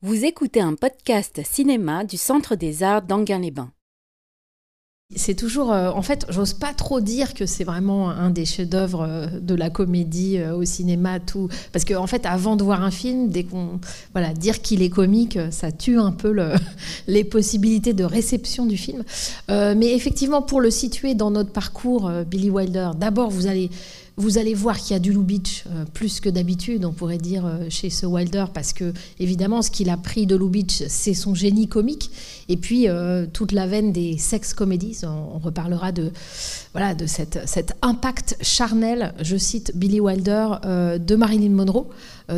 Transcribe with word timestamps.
Vous 0.00 0.24
écoutez 0.24 0.60
un 0.60 0.76
podcast 0.76 1.40
cinéma 1.44 2.04
du 2.04 2.16
Centre 2.16 2.54
des 2.54 2.84
Arts 2.84 3.02
d'Anguin-les-Bains. 3.02 3.72
C'est 5.16 5.34
toujours, 5.34 5.72
euh, 5.72 5.90
en 5.90 6.02
fait, 6.02 6.24
j'ose 6.28 6.52
pas 6.52 6.72
trop 6.72 7.00
dire 7.00 7.34
que 7.34 7.46
c'est 7.46 7.64
vraiment 7.64 8.10
un 8.10 8.30
des 8.30 8.44
chefs-d'œuvre 8.44 9.00
euh, 9.02 9.26
de 9.40 9.56
la 9.56 9.70
comédie 9.70 10.38
euh, 10.38 10.54
au 10.54 10.64
cinéma, 10.64 11.18
tout, 11.18 11.48
parce 11.72 11.84
qu'en 11.84 12.04
en 12.04 12.06
fait, 12.06 12.26
avant 12.26 12.54
de 12.54 12.62
voir 12.62 12.84
un 12.84 12.92
film, 12.92 13.30
dès 13.30 13.42
qu'on, 13.42 13.80
voilà, 14.12 14.34
dire 14.34 14.62
qu'il 14.62 14.82
est 14.82 14.90
comique, 14.90 15.36
ça 15.50 15.72
tue 15.72 15.98
un 15.98 16.12
peu 16.12 16.30
le, 16.30 16.52
les 17.08 17.24
possibilités 17.24 17.92
de 17.92 18.04
réception 18.04 18.66
du 18.66 18.76
film. 18.76 19.02
mais 19.48 19.96
effectivement, 19.96 20.42
pour 20.42 20.60
le 20.60 20.70
situer 20.70 21.16
dans 21.16 21.32
notre 21.32 21.50
parcours, 21.50 22.08
Billy 22.24 22.50
Wilder, 22.50 22.90
d'abord, 22.96 23.30
vous 23.30 23.48
allez 23.48 23.70
vous 24.18 24.36
allez 24.36 24.52
voir 24.52 24.76
qu'il 24.78 24.94
y 24.94 24.96
a 24.96 24.98
du 24.98 25.12
Lubitsch 25.12 25.64
euh, 25.68 25.84
plus 25.94 26.18
que 26.18 26.28
d'habitude, 26.28 26.84
on 26.84 26.92
pourrait 26.92 27.18
dire, 27.18 27.46
euh, 27.46 27.66
chez 27.70 27.88
ce 27.88 28.04
Wilder, 28.04 28.46
parce 28.52 28.72
que, 28.72 28.92
évidemment, 29.20 29.62
ce 29.62 29.70
qu'il 29.70 29.88
a 29.90 29.96
pris 29.96 30.26
de 30.26 30.34
Lubitsch, 30.34 30.82
c'est 30.88 31.14
son 31.14 31.36
génie 31.36 31.68
comique, 31.68 32.10
et 32.48 32.56
puis 32.56 32.88
euh, 32.88 33.26
toute 33.32 33.52
la 33.52 33.66
veine 33.66 33.92
des 33.92 34.16
sex 34.18 34.54
comedies. 34.54 35.00
On, 35.04 35.38
reparlera 35.38 35.92
de, 35.92 36.10
voilà, 36.72 36.94
de 36.94 37.06
cette, 37.06 37.40
cet 37.46 37.74
impact 37.80 38.36
charnel, 38.40 39.14
je 39.20 39.36
cite 39.36 39.72
Billy 39.76 40.00
Wilder, 40.00 40.56
de 40.64 41.16
Marilyn 41.16 41.50
Monroe 41.50 41.86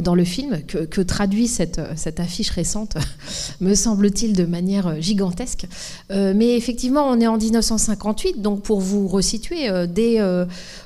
dans 0.02 0.14
le 0.14 0.24
film, 0.24 0.60
que, 0.66 1.00
traduit 1.00 1.48
cette, 1.48 1.80
cette, 1.96 2.20
affiche 2.20 2.50
récente, 2.50 2.96
me 3.60 3.74
semble-t-il, 3.74 4.34
de 4.34 4.44
manière 4.44 5.00
gigantesque. 5.00 5.66
mais 6.10 6.56
effectivement, 6.56 7.08
on 7.08 7.18
est 7.20 7.26
en 7.26 7.38
1958, 7.38 8.42
donc 8.42 8.62
pour 8.62 8.80
vous 8.80 9.08
resituer, 9.08 9.70
dès, 9.88 10.20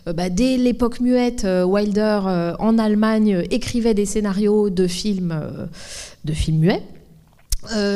bah, 0.07 0.31
dès 0.31 0.57
l'époque 0.57 1.01
muette, 1.01 1.45
euh, 1.45 1.65
Wilder 1.65 2.21
euh, 2.27 2.55
en 2.59 2.79
Allemagne 2.79 3.45
écrivait 3.51 3.95
des 3.95 4.07
scénarios 4.07 4.71
de 4.71 4.87
films, 4.87 5.33
euh, 5.33 5.67
de 6.25 6.33
films 6.33 6.59
muets. 6.59 6.83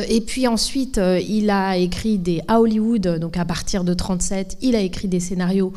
Et 0.08 0.20
puis 0.20 0.46
ensuite, 0.46 1.00
il 1.28 1.50
a 1.50 1.76
écrit 1.76 2.18
des 2.18 2.42
à 2.48 2.60
Hollywood, 2.60 3.18
donc 3.20 3.36
à 3.36 3.44
partir 3.44 3.84
de 3.84 3.94
37, 3.94 4.58
il 4.62 4.76
a 4.76 4.80
écrit 4.80 5.08
des 5.08 5.20
scénarios, 5.20 5.72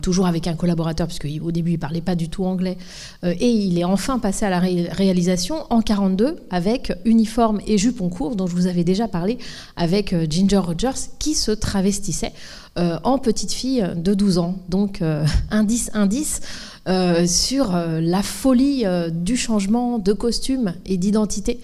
toujours 0.00 0.26
avec 0.26 0.46
un 0.46 0.54
collaborateur, 0.54 1.06
puisque 1.06 1.28
au 1.42 1.52
début 1.52 1.72
il 1.72 1.78
parlait 1.78 2.00
pas 2.00 2.14
du 2.14 2.28
tout 2.28 2.44
anglais. 2.44 2.76
et 3.22 3.50
il 3.50 3.78
est 3.78 3.84
enfin 3.84 4.18
passé 4.18 4.44
à 4.44 4.50
la 4.50 4.60
réalisation 4.60 5.66
en 5.70 5.82
42 5.82 6.36
avec 6.50 6.92
Uniforme 7.04 7.60
et 7.66 7.78
Jupon 7.78 8.08
court, 8.08 8.36
dont 8.36 8.46
je 8.46 8.54
vous 8.54 8.66
avais 8.66 8.84
déjà 8.84 9.08
parlé, 9.08 9.38
avec 9.76 10.14
Ginger 10.30 10.58
Rogers, 10.58 11.10
qui 11.18 11.34
se 11.34 11.52
travestissait 11.52 12.32
euh, 12.78 12.98
en 13.04 13.18
petite 13.18 13.52
fille 13.52 13.86
de 13.96 14.14
12 14.14 14.38
ans. 14.38 14.56
Donc, 14.70 15.02
euh, 15.02 15.26
indice, 15.50 15.90
indice 15.92 16.40
euh, 16.88 17.26
sur 17.26 17.72
la 17.72 18.22
folie 18.22 18.84
du 19.10 19.36
changement 19.36 19.98
de 19.98 20.12
costume 20.12 20.74
et 20.86 20.96
d'identité 20.96 21.60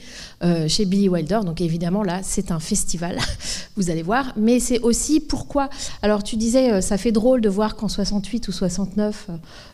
chez 0.68 0.84
Billy 0.84 1.08
Wilder. 1.08 1.40
Donc, 1.44 1.60
évidemment, 1.60 2.04
là, 2.04 2.20
c'est 2.22 2.52
un 2.52 2.60
festival, 2.60 3.18
vous 3.76 3.90
allez 3.90 4.02
voir. 4.02 4.32
Mais 4.36 4.60
c'est 4.60 4.78
aussi 4.80 5.18
pourquoi. 5.18 5.68
Alors, 6.02 6.22
tu 6.22 6.36
disais, 6.36 6.80
ça 6.80 6.96
fait 6.96 7.10
drôle 7.10 7.40
de 7.40 7.48
voir 7.48 7.74
qu'en 7.74 7.88
68 7.88 8.46
ou 8.48 8.52
69, 8.52 9.28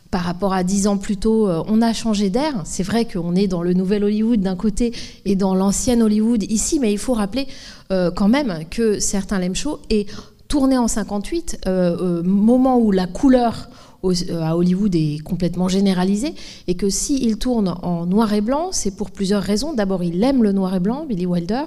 par 0.09 0.21
rapport 0.21 0.53
à 0.53 0.63
dix 0.63 0.87
ans 0.87 0.97
plus 0.97 1.17
tôt, 1.17 1.47
on 1.67 1.81
a 1.81 1.93
changé 1.93 2.31
d'air. 2.31 2.63
C'est 2.65 2.83
vrai 2.83 3.05
qu'on 3.05 3.35
est 3.35 3.47
dans 3.47 3.61
le 3.61 3.73
nouvel 3.73 4.03
Hollywood 4.03 4.41
d'un 4.41 4.55
côté 4.55 4.93
et 5.25 5.35
dans 5.35 5.53
l'ancien 5.53 6.01
Hollywood 6.01 6.43
ici, 6.49 6.79
mais 6.79 6.91
il 6.91 6.97
faut 6.97 7.13
rappeler 7.13 7.47
quand 7.89 8.29
même 8.29 8.63
que 8.71 8.99
certains 8.99 9.37
l'aiment 9.37 9.55
chaud 9.55 9.79
et 9.91 10.07
tourné 10.47 10.77
en 10.77 10.87
58, 10.87 11.61
euh, 11.67 11.97
euh, 11.99 12.23
moment 12.23 12.77
où 12.77 12.91
la 12.91 13.07
couleur 13.07 13.69
euh, 14.11 14.41
à 14.41 14.55
Hollywood 14.55 14.95
est 14.95 15.23
complètement 15.23 15.67
généralisée 15.67 16.33
et 16.67 16.75
que 16.75 16.89
s'il 16.89 17.37
tourne 17.37 17.75
en 17.81 18.05
noir 18.05 18.33
et 18.33 18.41
blanc, 18.41 18.69
c'est 18.71 18.95
pour 18.95 19.11
plusieurs 19.11 19.41
raisons. 19.41 19.73
D'abord, 19.73 20.03
il 20.03 20.23
aime 20.23 20.43
le 20.43 20.51
noir 20.51 20.75
et 20.75 20.79
blanc, 20.79 21.05
Billy 21.07 21.25
Wilder, 21.25 21.63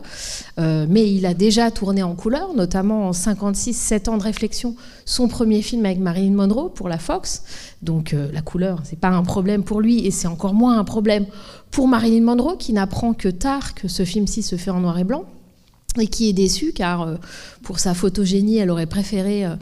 mais 0.56 1.12
il 1.12 1.27
a 1.27 1.34
déjà 1.34 1.70
tourné 1.70 2.03
en 2.03 2.14
couleur, 2.14 2.55
notamment 2.55 3.09
en 3.09 3.12
56, 3.12 3.75
7 3.75 4.09
ans 4.09 4.16
de 4.19 4.22
réflexion, 4.22 4.75
son 5.05 5.28
premier 5.28 5.62
film 5.62 5.84
avec 5.84 5.98
Marilyn 5.98 6.34
Monroe 6.34 6.70
pour 6.70 6.88
la 6.88 6.98
Fox. 6.98 7.43
Donc 7.82 8.15
la 8.32 8.43
couleur, 8.43 8.81
c'est 8.84 8.98
pas 8.98 9.09
un 9.09 9.22
problème 9.22 9.62
pour 9.62 9.81
lui 9.81 10.06
et 10.06 10.10
c'est 10.10 10.28
encore 10.28 10.54
moins 10.54 10.78
un 10.78 10.84
problème 10.84 11.27
pour 11.71 11.88
Marilyn 11.88 12.25
Monroe 12.25 12.56
qui 12.59 12.72
n'apprend 12.72 13.15
que 13.15 13.28
tard 13.28 13.75
que 13.75 13.88
ce 13.88 14.04
film-ci 14.04 14.43
se 14.43 14.56
fait 14.56 14.71
en 14.71 14.81
noir 14.81 14.98
et 14.98 15.04
blanc 15.04 15.25
et 15.98 16.06
qui 16.06 16.28
est 16.28 16.32
déçue 16.32 16.72
car 16.72 17.03
euh, 17.03 17.16
pour 17.62 17.78
sa 17.78 17.94
photogénie, 17.94 18.59
elle 18.59 18.71
aurait 18.71 18.87
préféré 18.87 19.44
euh, 19.44 19.56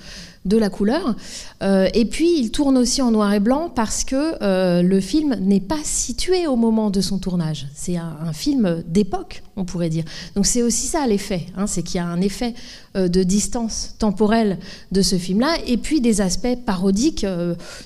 de 0.47 0.57
la 0.57 0.71
couleur. 0.71 1.15
Euh, 1.62 1.89
et 1.95 2.05
puis, 2.07 2.39
il 2.39 2.51
tourne 2.51 2.79
aussi 2.79 3.03
en 3.03 3.11
noir 3.11 3.33
et 3.34 3.41
blanc 3.41 3.71
parce 3.75 4.05
que 4.05 4.37
le 4.83 5.01
film 5.01 5.37
n'est 5.41 5.61
pas 5.61 5.81
situé 5.83 6.47
au 6.47 6.57
moment 6.57 6.91
de 6.91 7.01
son 7.01 7.19
tournage. 7.19 7.67
C'est 7.75 7.97
un, 7.97 8.33
film 8.33 8.83
d'époque, 8.87 9.43
on 9.56 9.65
pourrait 9.65 9.89
dire. 9.89 10.05
Donc, 10.34 10.47
c'est 10.47 10.62
aussi 10.62 10.87
ça 10.87 11.06
l'effet. 11.06 11.47
Hein, 11.56 11.67
c'est 11.67 11.83
qu'il 11.83 11.97
y 11.97 12.00
a 12.00 12.06
un 12.06 12.21
effet 12.21 12.55
de 12.94 13.22
distance 13.22 13.94
temporelle 13.99 14.59
de 14.91 15.03
ce 15.03 15.17
film-là, 15.17 15.59
et 15.67 15.77
puis 15.77 16.00
des 16.00 16.22
aspects 16.22 16.56
parodiques, 16.65 17.27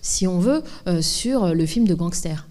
si 0.02 0.28
on 0.28 0.38
veut, 0.38 0.62
sur 1.00 1.52
le 1.52 1.66
film 1.66 1.88
de 1.88 1.94
gangster. 1.94 2.46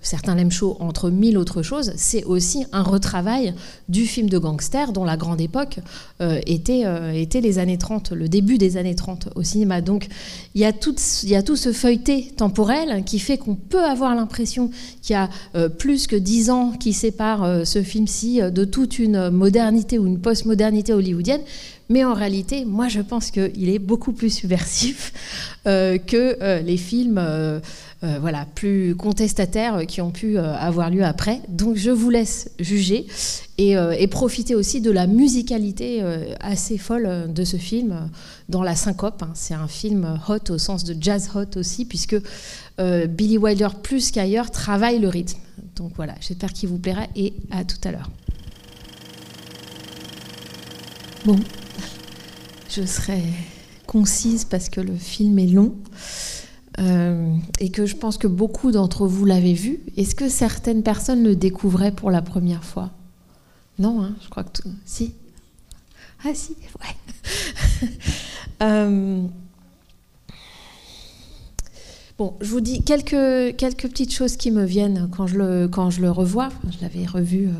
Certains 0.00 0.34
l'aiment 0.34 0.50
chaud, 0.50 0.78
entre 0.80 1.10
mille 1.10 1.36
autres 1.36 1.62
choses, 1.62 1.92
c'est 1.96 2.24
aussi 2.24 2.64
un 2.72 2.82
retravail 2.82 3.52
du 3.90 4.06
film 4.06 4.30
de 4.30 4.38
gangster 4.38 4.92
dont 4.92 5.04
la 5.04 5.18
grande 5.18 5.42
époque 5.42 5.80
était 6.46 6.78
euh, 6.86 7.12
était 7.12 7.40
les 7.40 7.58
années 7.58 7.78
30, 7.78 8.12
le 8.12 8.28
début 8.28 8.58
des 8.58 8.76
années 8.76 8.94
30 8.94 9.30
au 9.34 9.42
cinéma. 9.42 9.80
Donc 9.80 10.08
il 10.54 10.60
y 10.60 10.64
a 10.64 10.72
tout, 10.72 10.94
il 11.22 11.28
y 11.28 11.34
a 11.34 11.42
tout 11.42 11.56
ce 11.56 11.72
feuilleté 11.72 12.32
temporel 12.36 13.04
qui 13.04 13.18
fait 13.18 13.38
qu'on 13.38 13.54
peut 13.54 13.84
avoir 13.84 14.14
l'impression 14.14 14.70
qu'il 15.02 15.14
y 15.14 15.16
a 15.16 15.28
euh, 15.54 15.68
plus 15.68 16.06
que 16.06 16.16
dix 16.16 16.50
ans 16.50 16.72
qui 16.72 16.92
séparent 16.92 17.44
euh, 17.44 17.64
ce 17.64 17.82
film-ci 17.82 18.40
toute 18.64 18.98
une 18.98 19.30
modernité 19.30 19.98
ou 19.98 20.06
une 20.06 20.20
post-modernité 20.20 20.92
hollywoodienne. 20.92 21.40
Mais 21.90 22.04
en 22.04 22.14
réalité, 22.14 22.64
moi, 22.64 22.88
je 22.88 23.00
pense 23.00 23.30
qu'il 23.30 23.68
est 23.68 23.78
beaucoup 23.78 24.12
plus 24.12 24.30
subversif 24.30 25.12
que 25.64 26.60
les 26.62 26.76
films 26.76 27.18
euh, 28.04 28.18
voilà, 28.20 28.46
plus 28.54 28.94
contestataires 28.94 29.84
qui 29.88 30.00
ont 30.00 30.12
pu 30.12 30.38
euh, 30.38 30.54
avoir 30.54 30.88
lieu 30.88 31.04
après. 31.04 31.40
Donc 31.48 31.74
je 31.74 31.90
vous 31.90 32.10
laisse 32.10 32.48
juger 32.60 33.08
et, 33.58 33.76
euh, 33.76 34.06
profiter 34.06 34.54
aussi 34.54 34.80
de 34.80 34.92
la 34.92 35.08
musicalité 35.08 36.02
assez 36.40 36.78
folle 36.78 37.32
de 37.32 37.44
ce 37.44 37.56
film 37.56 38.08
dans 38.48 38.62
la 38.62 38.76
syncope. 38.76 39.22
Hein. 39.22 39.32
C'est 39.34 39.54
un 39.54 39.66
film 39.66 40.18
hot 40.28 40.52
au 40.52 40.58
sens 40.58 40.84
de 40.84 40.96
jazz 41.00 41.30
hot 41.34 41.58
aussi, 41.58 41.84
puisque 41.84 42.16
Billy 42.78 43.36
Wilder, 43.36 43.68
plus 43.82 44.12
qu'ailleurs, 44.12 44.50
travaille 44.50 45.00
le 45.00 45.08
rythme. 45.08 45.38
Donc 45.76 45.92
voilà, 45.96 46.14
j'espère 46.20 46.52
qu'il 46.52 46.68
vous 46.68 46.78
plaira 46.78 47.06
et 47.16 47.34
à 47.50 47.64
tout 47.64 47.76
à 47.84 47.90
l'heure. 47.90 48.08
Bon, 51.28 51.38
je 52.70 52.86
serai 52.86 53.22
concise 53.86 54.46
parce 54.46 54.70
que 54.70 54.80
le 54.80 54.94
film 54.94 55.38
est 55.38 55.46
long. 55.46 55.74
Euh, 56.78 57.36
et 57.60 57.68
que 57.68 57.84
je 57.84 57.96
pense 57.96 58.16
que 58.16 58.26
beaucoup 58.26 58.72
d'entre 58.72 59.06
vous 59.06 59.26
l'avez 59.26 59.52
vu. 59.52 59.80
Est-ce 59.98 60.14
que 60.14 60.30
certaines 60.30 60.82
personnes 60.82 61.22
le 61.22 61.36
découvraient 61.36 61.92
pour 61.92 62.10
la 62.10 62.22
première 62.22 62.64
fois? 62.64 62.92
Non, 63.78 64.02
hein, 64.02 64.14
je 64.22 64.30
crois 64.30 64.42
que 64.42 64.62
tout... 64.62 64.70
si. 64.86 65.12
Ah 66.24 66.30
si, 66.32 66.56
ouais. 66.80 67.88
Euh, 68.62 69.22
bon, 72.16 72.34
je 72.40 72.50
vous 72.50 72.60
dis 72.62 72.82
quelques, 72.82 73.10
petites 73.12 74.14
choses 74.14 74.38
qui 74.38 74.50
me 74.50 74.64
viennent 74.64 75.10
quand 75.14 75.26
je 75.26 75.36
le, 75.36 75.68
quand 75.68 75.90
je 75.90 76.06
revois. 76.06 76.48
Je 76.70 76.80
l'avais 76.80 77.04
revu. 77.04 77.48
Euh, 77.48 77.52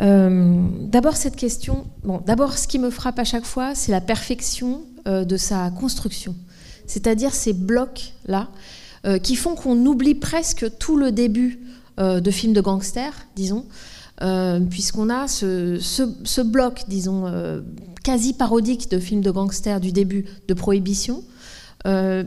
d'abord 0.00 1.16
cette 1.16 1.36
question. 1.36 1.86
Bon, 2.04 2.22
d'abord 2.24 2.56
ce 2.56 2.66
qui 2.66 2.78
me 2.78 2.90
frappe 2.90 3.18
à 3.18 3.24
chaque 3.24 3.44
fois, 3.44 3.74
c'est 3.74 3.92
la 3.92 4.00
perfection 4.00 4.80
de 5.06 5.36
sa 5.36 5.70
construction 5.70 6.34
c'est-à-dire 6.90 7.32
ces 7.32 7.52
blocs-là, 7.52 8.48
euh, 9.06 9.18
qui 9.18 9.36
font 9.36 9.54
qu'on 9.54 9.86
oublie 9.86 10.16
presque 10.16 10.66
tout 10.78 10.96
le 10.96 11.12
début 11.12 11.60
euh, 11.98 12.20
de 12.20 12.30
films 12.30 12.52
de 12.52 12.60
gangsters, 12.60 13.14
disons, 13.36 13.64
euh, 14.22 14.60
puisqu'on 14.60 15.08
a 15.08 15.28
ce, 15.28 16.42
bloc, 16.42 16.82
disons, 16.88 17.32
quasi 18.02 18.34
parodique 18.34 18.90
de 18.90 18.98
films 18.98 19.22
de 19.22 19.30
gangsters 19.30 19.80
du 19.80 19.92
début 19.92 20.26
de 20.48 20.54
Prohibition, 20.54 21.22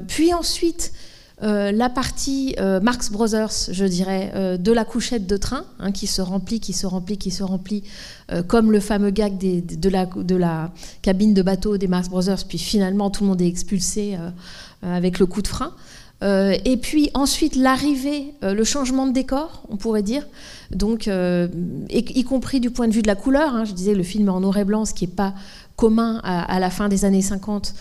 puis 0.08 0.34
ensuite 0.34 0.94
la 1.44 1.90
partie 1.90 2.56
Marx 2.82 3.12
Brothers, 3.12 3.52
je 3.72 3.86
dirais, 3.86 4.58
de 4.58 4.72
la 4.72 4.86
couchette 4.86 5.28
de 5.28 5.36
train, 5.36 5.66
hein, 5.80 5.92
qui 5.92 6.08
se 6.08 6.22
remplit, 6.22 6.60
qui 6.60 6.72
se 6.74 6.88
remplit, 6.88 7.18
qui 7.18 7.32
se 7.32 7.44
remplit, 7.44 7.84
comme 8.48 8.72
le 8.72 8.80
fameux 8.80 9.10
gag 9.10 9.38
de, 9.38 9.90
la, 10.38 10.72
cabine 11.02 11.34
de 11.34 11.42
bateau 11.42 11.78
des 11.78 11.88
Marx 11.88 12.10
Brothers, 12.10 12.46
puis 12.48 12.58
finalement 12.58 13.10
tout 13.10 13.24
le 13.24 13.30
monde 13.30 13.42
est 13.42 13.48
expulsé 13.48 14.18
euh, 14.84 14.98
avec 14.98 15.20
le 15.20 15.26
coup 15.26 15.42
de 15.42 15.48
frein. 15.48 15.74
Euh, 16.24 16.56
et 16.66 16.78
puis 16.78 17.10
ensuite 17.14 17.56
l'arrivée, 17.56 18.34
euh, 18.44 18.54
le 18.54 18.64
changement 18.64 19.08
de 19.08 19.14
décor, 19.14 19.64
on 19.70 19.78
pourrait 19.78 20.04
dire, 20.04 20.26
donc 20.72 21.10
y, 21.90 22.24
compris 22.24 22.60
du 22.60 22.70
point 22.70 22.88
de 22.88 22.94
vue 22.94 23.02
de 23.02 23.08
la 23.08 23.16
couleur. 23.16 23.56
Hein, 23.56 23.66
je 23.66 23.74
disais 23.74 23.94
le 23.94 24.04
film 24.04 24.30
en 24.30 24.40
noir 24.42 24.58
et 24.58 24.66
blanc, 24.66 24.86
ce 24.86 24.94
qui 24.94 25.06
n'est 25.06 25.14
pas 25.14 25.34
commun 25.76 26.20
à, 26.24 26.60
la 26.60 26.70
fin 26.70 26.88
des 26.88 27.04
années 27.04 27.22
50 27.22 27.74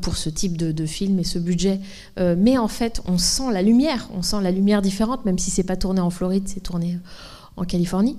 pour 0.00 0.16
ce 0.16 0.30
type 0.30 0.56
de, 0.56 0.86
film 0.86 1.18
et 1.18 1.24
ce 1.24 1.38
budget. 1.38 1.78
mais 2.16 2.56
en 2.56 2.68
fait, 2.68 3.02
on 3.06 3.18
sent 3.18 3.52
la 3.52 3.62
lumière, 3.62 4.08
on 4.16 4.22
sent 4.22 4.38
la 4.42 4.50
lumière 4.50 4.80
différente, 4.82 5.24
même 5.24 5.38
si 5.38 5.50
c'est 5.50 5.62
pas 5.62 5.76
tourné 5.76 6.00
en 6.00 6.10
Floride, 6.10 6.44
c'est 6.46 6.60
tourné 6.60 6.98
en 7.56 7.64
Californie. 7.64 8.16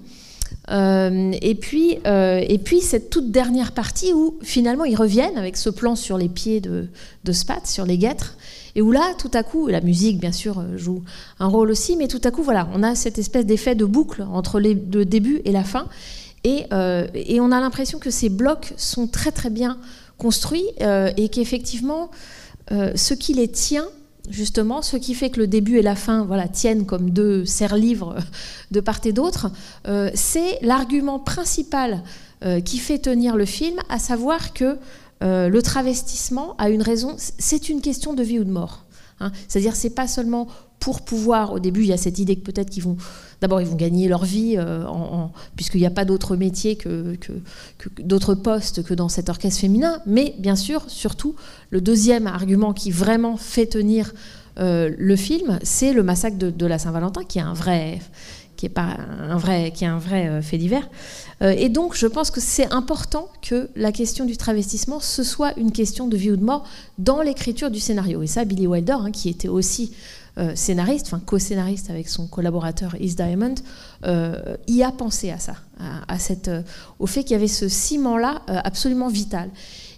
et, 0.69 1.57
puis, 1.59 1.97
et 2.05 2.59
puis 2.63 2.81
cette 2.81 3.09
toute 3.09 3.31
dernière 3.31 3.71
partie 3.71 4.13
où 4.13 4.37
finalement 4.43 4.85
ils 4.85 4.95
reviennent 4.95 5.37
avec 5.37 5.57
ce 5.57 5.71
plan 5.71 5.95
sur 5.95 6.17
les 6.17 6.29
pieds 6.29 6.61
de, 6.61 6.87
de 7.23 7.31
Spat, 7.31 7.65
sur 7.65 7.85
les 7.85 7.97
guêtres, 7.97 8.37
et 8.75 8.81
où 8.81 8.91
là, 8.91 9.13
tout 9.17 9.31
à 9.33 9.43
coup, 9.43 9.67
la 9.67 9.79
musique, 9.79 10.19
bien 10.19 10.33
sûr, 10.33 10.61
joue 10.75 11.01
un 11.39 11.47
rôle 11.47 11.71
aussi, 11.71 11.95
mais 11.95 12.09
tout 12.09 12.21
à 12.23 12.31
coup, 12.31 12.43
voilà, 12.43 12.67
on 12.73 12.83
a 12.83 12.93
cette 12.93 13.17
espèce 13.17 13.45
d'effet 13.45 13.73
de 13.73 13.85
boucle 13.85 14.21
entre 14.21 14.59
le 14.59 15.05
début 15.05 15.41
et 15.45 15.53
la 15.53 15.63
fin. 15.63 15.87
Et, 16.45 16.65
et 17.15 17.41
on 17.41 17.51
a 17.51 17.59
l'impression 17.59 17.97
que 17.97 18.11
ces 18.11 18.29
blocs 18.29 18.73
sont 18.77 19.07
très 19.07 19.31
très 19.31 19.49
bien 19.49 19.79
construits 20.19 20.67
et 20.79 21.29
qu'effectivement, 21.29 22.11
ce 22.69 23.13
qui 23.15 23.33
les 23.33 23.47
tient, 23.47 23.87
justement, 24.29 24.81
ce 24.81 24.97
qui 24.97 25.13
fait 25.13 25.29
que 25.29 25.39
le 25.39 25.47
début 25.47 25.77
et 25.77 25.81
la 25.81 25.95
fin 25.95 26.23
voilà, 26.25 26.47
tiennent 26.47 26.85
comme 26.85 27.09
deux 27.09 27.45
serre-livres 27.45 28.15
de 28.71 28.79
part 28.79 28.99
et 29.05 29.13
d'autre, 29.13 29.51
euh, 29.87 30.09
c'est 30.13 30.59
l'argument 30.61 31.19
principal 31.19 32.03
euh, 32.43 32.59
qui 32.61 32.77
fait 32.77 32.99
tenir 32.99 33.35
le 33.35 33.45
film, 33.45 33.79
à 33.89 33.99
savoir 33.99 34.53
que 34.53 34.77
euh, 35.23 35.49
le 35.49 35.61
travestissement 35.61 36.55
a 36.57 36.69
une 36.69 36.81
raison, 36.81 37.15
c'est 37.17 37.69
une 37.69 37.81
question 37.81 38.13
de 38.13 38.23
vie 38.23 38.39
ou 38.39 38.43
de 38.43 38.51
mort. 38.51 38.85
Hein. 39.19 39.31
C'est-à-dire, 39.47 39.75
c'est 39.75 39.91
pas 39.91 40.07
seulement 40.07 40.47
pour 40.85 41.01
pouvoir, 41.01 41.51
au 41.51 41.57
début, 41.57 41.81
il 41.81 41.87
y 41.87 41.93
a 41.93 41.97
cette 41.97 42.19
idée 42.19 42.35
que 42.35 42.43
peut-être 42.43 42.69
qu'ils 42.69 42.83
vont, 42.83 42.95
d'abord, 43.41 43.59
ils 43.59 43.65
vont 43.65 43.75
gagner 43.75 44.07
leur 44.07 44.23
vie, 44.23 44.53
euh, 44.55 44.85
puisqu'il 45.55 45.79
n'y 45.79 45.87
a 45.87 45.89
pas 45.89 46.05
d'autre 46.05 46.35
métier 46.35 46.75
que, 46.75 47.15
d'autres 47.97 48.35
postes 48.35 48.83
que 48.83 48.93
dans 48.93 49.09
cet 49.09 49.27
orchestre 49.29 49.61
féminin. 49.61 49.99
Mais 50.05 50.35
bien 50.37 50.55
sûr, 50.55 50.83
surtout, 50.85 51.33
le 51.71 51.81
deuxième 51.81 52.27
argument 52.27 52.71
qui 52.71 52.91
vraiment 52.91 53.35
fait 53.35 53.65
tenir 53.65 54.13
euh, 54.59 54.91
le 54.95 55.15
film, 55.15 55.57
c'est 55.63 55.91
le 55.91 56.03
massacre 56.03 56.37
de, 56.37 56.65
la 56.67 56.77
Saint-Valentin, 56.77 57.23
qui 57.23 57.39
est 57.39 57.41
un 57.41 57.55
vrai, 57.55 57.99
qui 58.55 58.67
est 58.67 58.69
pas 58.69 58.95
un 59.27 59.37
vrai, 59.37 59.71
qui 59.73 59.85
est 59.85 59.87
un 59.87 59.97
vrai 59.97 60.27
euh, 60.27 60.43
fait 60.43 60.59
divers. 60.59 60.87
et 61.41 61.69
donc, 61.69 61.95
je 61.95 62.05
pense 62.05 62.29
que 62.29 62.39
c'est 62.39 62.71
important 62.71 63.29
que 63.41 63.69
la 63.75 63.91
question 63.91 64.23
du 64.23 64.37
travestissement, 64.37 64.99
ce 64.99 65.23
soit 65.23 65.57
une 65.57 65.71
question 65.71 66.07
de 66.07 66.15
vie 66.15 66.29
ou 66.29 66.37
de 66.37 66.43
mort 66.43 66.63
dans 66.99 67.23
l'écriture 67.23 67.71
du 67.71 67.79
scénario. 67.79 68.21
Et 68.21 68.27
ça, 68.27 68.45
Billy 68.45 68.67
Wilder, 68.67 68.97
hein, 68.99 69.09
qui 69.09 69.29
était 69.29 69.47
aussi 69.47 69.91
euh, 70.37 70.51
scénariste, 70.53 71.05
enfin 71.07 71.21
co-scénariste 71.25 71.89
avec 71.89 72.09
son 72.09 72.27
collaborateur 72.27 72.93
Is 72.99 73.15
Diamond, 73.15 73.55
euh, 74.05 74.57
y 74.67 74.83
a 74.83 74.91
pensé 74.91 75.31
à 75.31 75.39
ça, 75.39 75.55
à, 76.09 76.19
cette, 76.19 76.49
euh, 76.49 76.61
au 76.99 77.07
fait 77.07 77.23
qu'il 77.23 77.31
y 77.31 77.35
avait 77.35 77.47
ce 77.47 77.69
ciment-là 77.69 78.41
absolument 78.47 79.07
vital. 79.07 79.49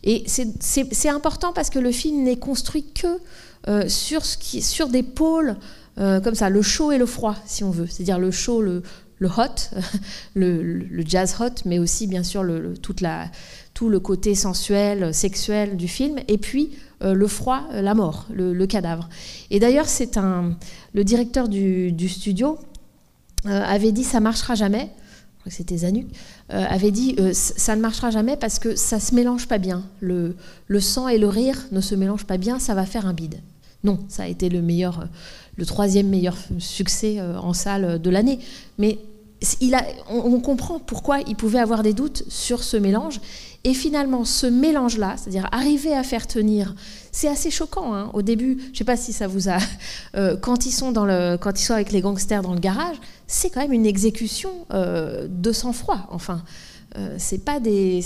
Et 0.03 0.25
c'est 0.27 1.09
important 1.09 1.53
parce 1.53 1.71
que 1.71 1.79
le 1.79 1.91
film 1.91 2.23
n'est 2.23 2.37
construit 2.37 2.85
que 2.93 3.17
sur, 3.89 4.23
ce 4.25 4.37
qui, 4.37 4.61
sur 4.61 4.89
des 4.89 5.01
pôles 5.01 5.57
comme 5.97 6.35
ça, 6.35 6.49
le 6.49 6.61
chaud 6.61 6.91
et 6.91 6.99
le 6.99 7.07
froid, 7.07 7.35
si 7.47 7.63
on 7.63 7.71
veut. 7.71 7.87
C'est-à-dire 7.87 8.19
le 8.19 8.29
chaud, 8.29 8.61
le, 8.61 8.83
hot, 9.21 9.75
le, 10.35 11.03
jazz 11.03 11.35
hot, 11.39 11.63
mais 11.65 11.79
aussi 11.79 12.05
bien 12.05 12.23
sûr 12.23 12.45
toute 12.83 13.01
la, 13.01 13.25
tout 13.77 13.89
le 13.89 13.99
côté 13.99 14.33
sensuel, 14.33 15.13
sexuel 15.13 15.77
du 15.77 15.87
film, 15.87 16.15
et 16.27 16.39
puis 16.39 16.71
euh, 17.03 17.13
le 17.13 17.27
froid, 17.27 17.61
euh, 17.73 17.83
la 17.83 17.93
mort, 17.93 18.25
le, 18.33 18.65
cadavre. 18.65 19.07
Et 19.51 19.59
d'ailleurs, 19.59 19.87
c'est 19.87 20.17
un, 20.17 20.57
le 20.95 21.03
directeur 21.03 21.47
du, 21.47 22.09
studio 22.09 22.57
euh, 23.45 23.49
avait 23.49 23.91
dit 23.91 24.03
ça 24.03 24.19
marchera 24.19 24.55
jamais. 24.55 24.89
C'était 25.45 25.77
Zanuck 25.77 26.07
avait 26.49 26.91
dit 26.91 27.15
ça 27.31 27.75
ne 27.75 27.81
marchera 27.81 28.09
jamais 28.09 28.35
parce 28.35 28.59
que 28.59 28.75
ça 28.75 28.99
se 28.99 29.15
mélange 29.15 29.47
pas 29.47 29.59
bien. 29.59 29.83
Le, 30.01 30.35
le 30.65 30.79
sang 30.81 31.07
et 31.07 31.19
le 31.19 31.27
rire 31.27 31.67
ne 31.71 31.79
se 31.79 31.93
mélangent 31.95 32.25
pas 32.25 32.37
bien, 32.37 32.59
ça 32.59 32.73
va 32.73 32.85
faire 32.85 33.05
un 33.05 33.13
bide. 33.13 33.35
Non, 33.83 33.99
ça 34.09 34.23
a 34.23 34.27
été 34.27 34.49
le 34.49 34.61
meilleur, 34.61 35.07
le 35.55 35.65
troisième 35.65 36.09
meilleur 36.09 36.35
succès 36.57 37.21
en 37.21 37.53
salle 37.53 38.01
de 38.01 38.09
l'année. 38.09 38.39
Mais 38.77 38.97
on, 40.09 40.39
comprend 40.39 40.79
pourquoi 40.79 41.19
il 41.21 41.35
pouvait 41.35 41.59
avoir 41.59 41.83
des 41.83 41.93
doutes 41.93 42.23
sur 42.27 42.63
ce 42.63 42.77
mélange. 42.77 43.19
Et 43.63 43.73
finalement, 43.73 44.23
ce 44.23 44.47
mélange-là, 44.47 45.15
c'est-à-dire 45.17 45.47
arriver 45.51 45.93
à 45.93 46.03
faire 46.03 46.27
tenir, 46.27 46.73
c'est 47.11 47.27
assez 47.27 47.51
choquant. 47.51 47.93
Hein. 47.93 48.09
Au 48.13 48.21
début, 48.21 48.57
je 48.59 48.69
ne 48.71 48.75
sais 48.75 48.83
pas 48.83 48.97
si 48.97 49.13
ça 49.13 49.27
vous 49.27 49.49
a, 49.49 49.57
euh, 50.15 50.37
quand 50.37 50.65
ils 50.65 50.71
sont 50.71 50.91
dans 50.91 51.05
le, 51.05 51.37
quand 51.37 51.53
avec 51.69 51.91
les 51.91 52.01
gangsters 52.01 52.41
dans 52.41 52.53
le 52.53 52.59
garage, 52.59 52.95
c'est 53.27 53.49
quand 53.49 53.61
même 53.61 53.73
une 53.73 53.85
exécution 53.85 54.51
euh, 54.73 55.27
de 55.29 55.51
sang-froid. 55.51 56.07
Enfin, 56.11 56.43
euh, 56.97 57.15
c'est 57.17 57.43
pas 57.43 57.59
des, 57.59 58.03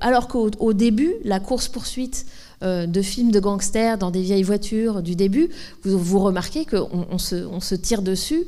alors 0.00 0.28
qu'au 0.28 0.72
début, 0.72 1.14
la 1.24 1.40
course 1.40 1.68
poursuite 1.68 2.26
de 2.62 3.02
films 3.02 3.32
de 3.32 3.38
gangsters 3.38 3.98
dans 3.98 4.10
des 4.10 4.22
vieilles 4.22 4.42
voitures 4.42 5.02
du 5.02 5.14
début, 5.14 5.50
vous, 5.82 5.98
vous 5.98 6.18
remarquez 6.18 6.64
qu'on 6.64 7.06
on 7.10 7.18
se 7.18 7.74
tire 7.74 8.00
dessus 8.00 8.46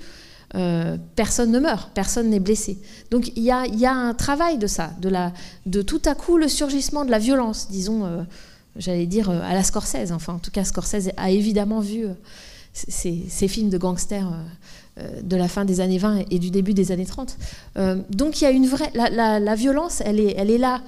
euh, 0.54 0.96
personne 1.14 1.50
ne 1.50 1.58
meurt, 1.58 1.90
personne 1.92 2.30
n'est 2.30 2.40
blessé. 2.40 2.78
Donc 3.10 3.32
il 3.36 3.42
y 3.42 3.50
a, 3.50 3.92
un 3.92 4.14
travail 4.14 4.56
de 4.56 4.66
ça, 4.66 4.92
de, 5.00 5.12
de 5.66 5.82
tout 5.82 6.00
à 6.06 6.14
coup 6.14 6.38
le 6.38 6.48
surgissement 6.48 7.04
de 7.04 7.10
la 7.10 7.18
violence, 7.18 7.68
disons, 7.70 8.06
euh, 8.06 8.22
j'allais 8.76 9.06
dire 9.06 9.28
euh, 9.28 9.40
à 9.42 9.52
la 9.52 9.62
Scorsese. 9.62 10.10
Enfin, 10.10 10.34
en 10.34 10.38
tout 10.38 10.50
cas, 10.50 10.64
Scorsese 10.64 11.10
a 11.18 11.30
évidemment 11.30 11.80
vu 11.80 12.06
ces, 12.72 13.48
films 13.48 13.68
de 13.68 13.76
gangsters 13.76 14.30
de 15.22 15.36
la 15.36 15.48
fin 15.48 15.64
des 15.64 15.80
années 15.80 15.98
20 15.98 16.24
et 16.30 16.38
du 16.38 16.50
début 16.50 16.74
des 16.74 16.92
années 16.92 17.06
30. 17.06 17.36
donc 18.10 18.40
il 18.40 18.44
y 18.44 18.46
a 18.46 18.50
une 18.50 18.66
vraie. 18.66 18.90
La, 18.94 19.54
violence, 19.54 20.02
elle 20.04 20.20
est 20.20 20.58
là 20.58 20.80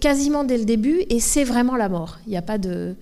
quasiment 0.00 0.44
dès 0.44 0.58
le 0.58 0.64
début 0.64 1.02
et 1.10 1.18
c'est 1.20 1.44
vraiment 1.44 1.76
la 1.76 1.88
mort. 1.88 2.18
Il 2.26 2.30
n'y 2.30 2.36
a 2.36 2.42
pas 2.42 2.58
de. 2.58 2.94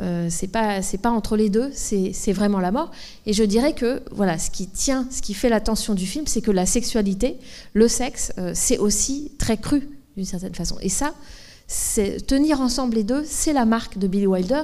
Euh, 0.00 0.28
c'est 0.30 0.48
pas 0.48 0.80
c'est 0.82 0.98
pas 0.98 1.10
entre 1.10 1.36
les 1.36 1.50
deux, 1.50 1.70
c'est 1.72 2.32
vraiment 2.32 2.60
la 2.60 2.70
mort. 2.70 2.90
Et 3.26 3.32
je 3.32 3.42
dirais 3.42 3.72
que 3.72 4.02
voilà, 4.12 4.38
ce 4.38 4.50
qui 4.50 4.68
tient, 4.68 5.06
ce 5.10 5.22
qui 5.22 5.34
fait 5.34 5.48
l'attention 5.48 5.94
du 5.94 6.06
film, 6.06 6.26
c'est 6.26 6.40
que 6.40 6.50
la 6.50 6.66
sexualité, 6.66 7.38
le 7.72 7.88
sexe, 7.88 8.32
euh, 8.38 8.52
c'est 8.54 8.78
aussi 8.78 9.32
très 9.38 9.56
cru 9.56 9.88
d'une 10.16 10.26
certaine 10.26 10.54
façon. 10.54 10.76
Et 10.80 10.88
ça, 10.88 11.14
tenir 12.26 12.60
ensemble 12.60 12.94
les 12.94 13.04
deux, 13.04 13.24
c'est 13.24 13.52
la 13.52 13.64
marque 13.64 13.98
de 13.98 14.06
Billy 14.06 14.26
Wilder. 14.26 14.62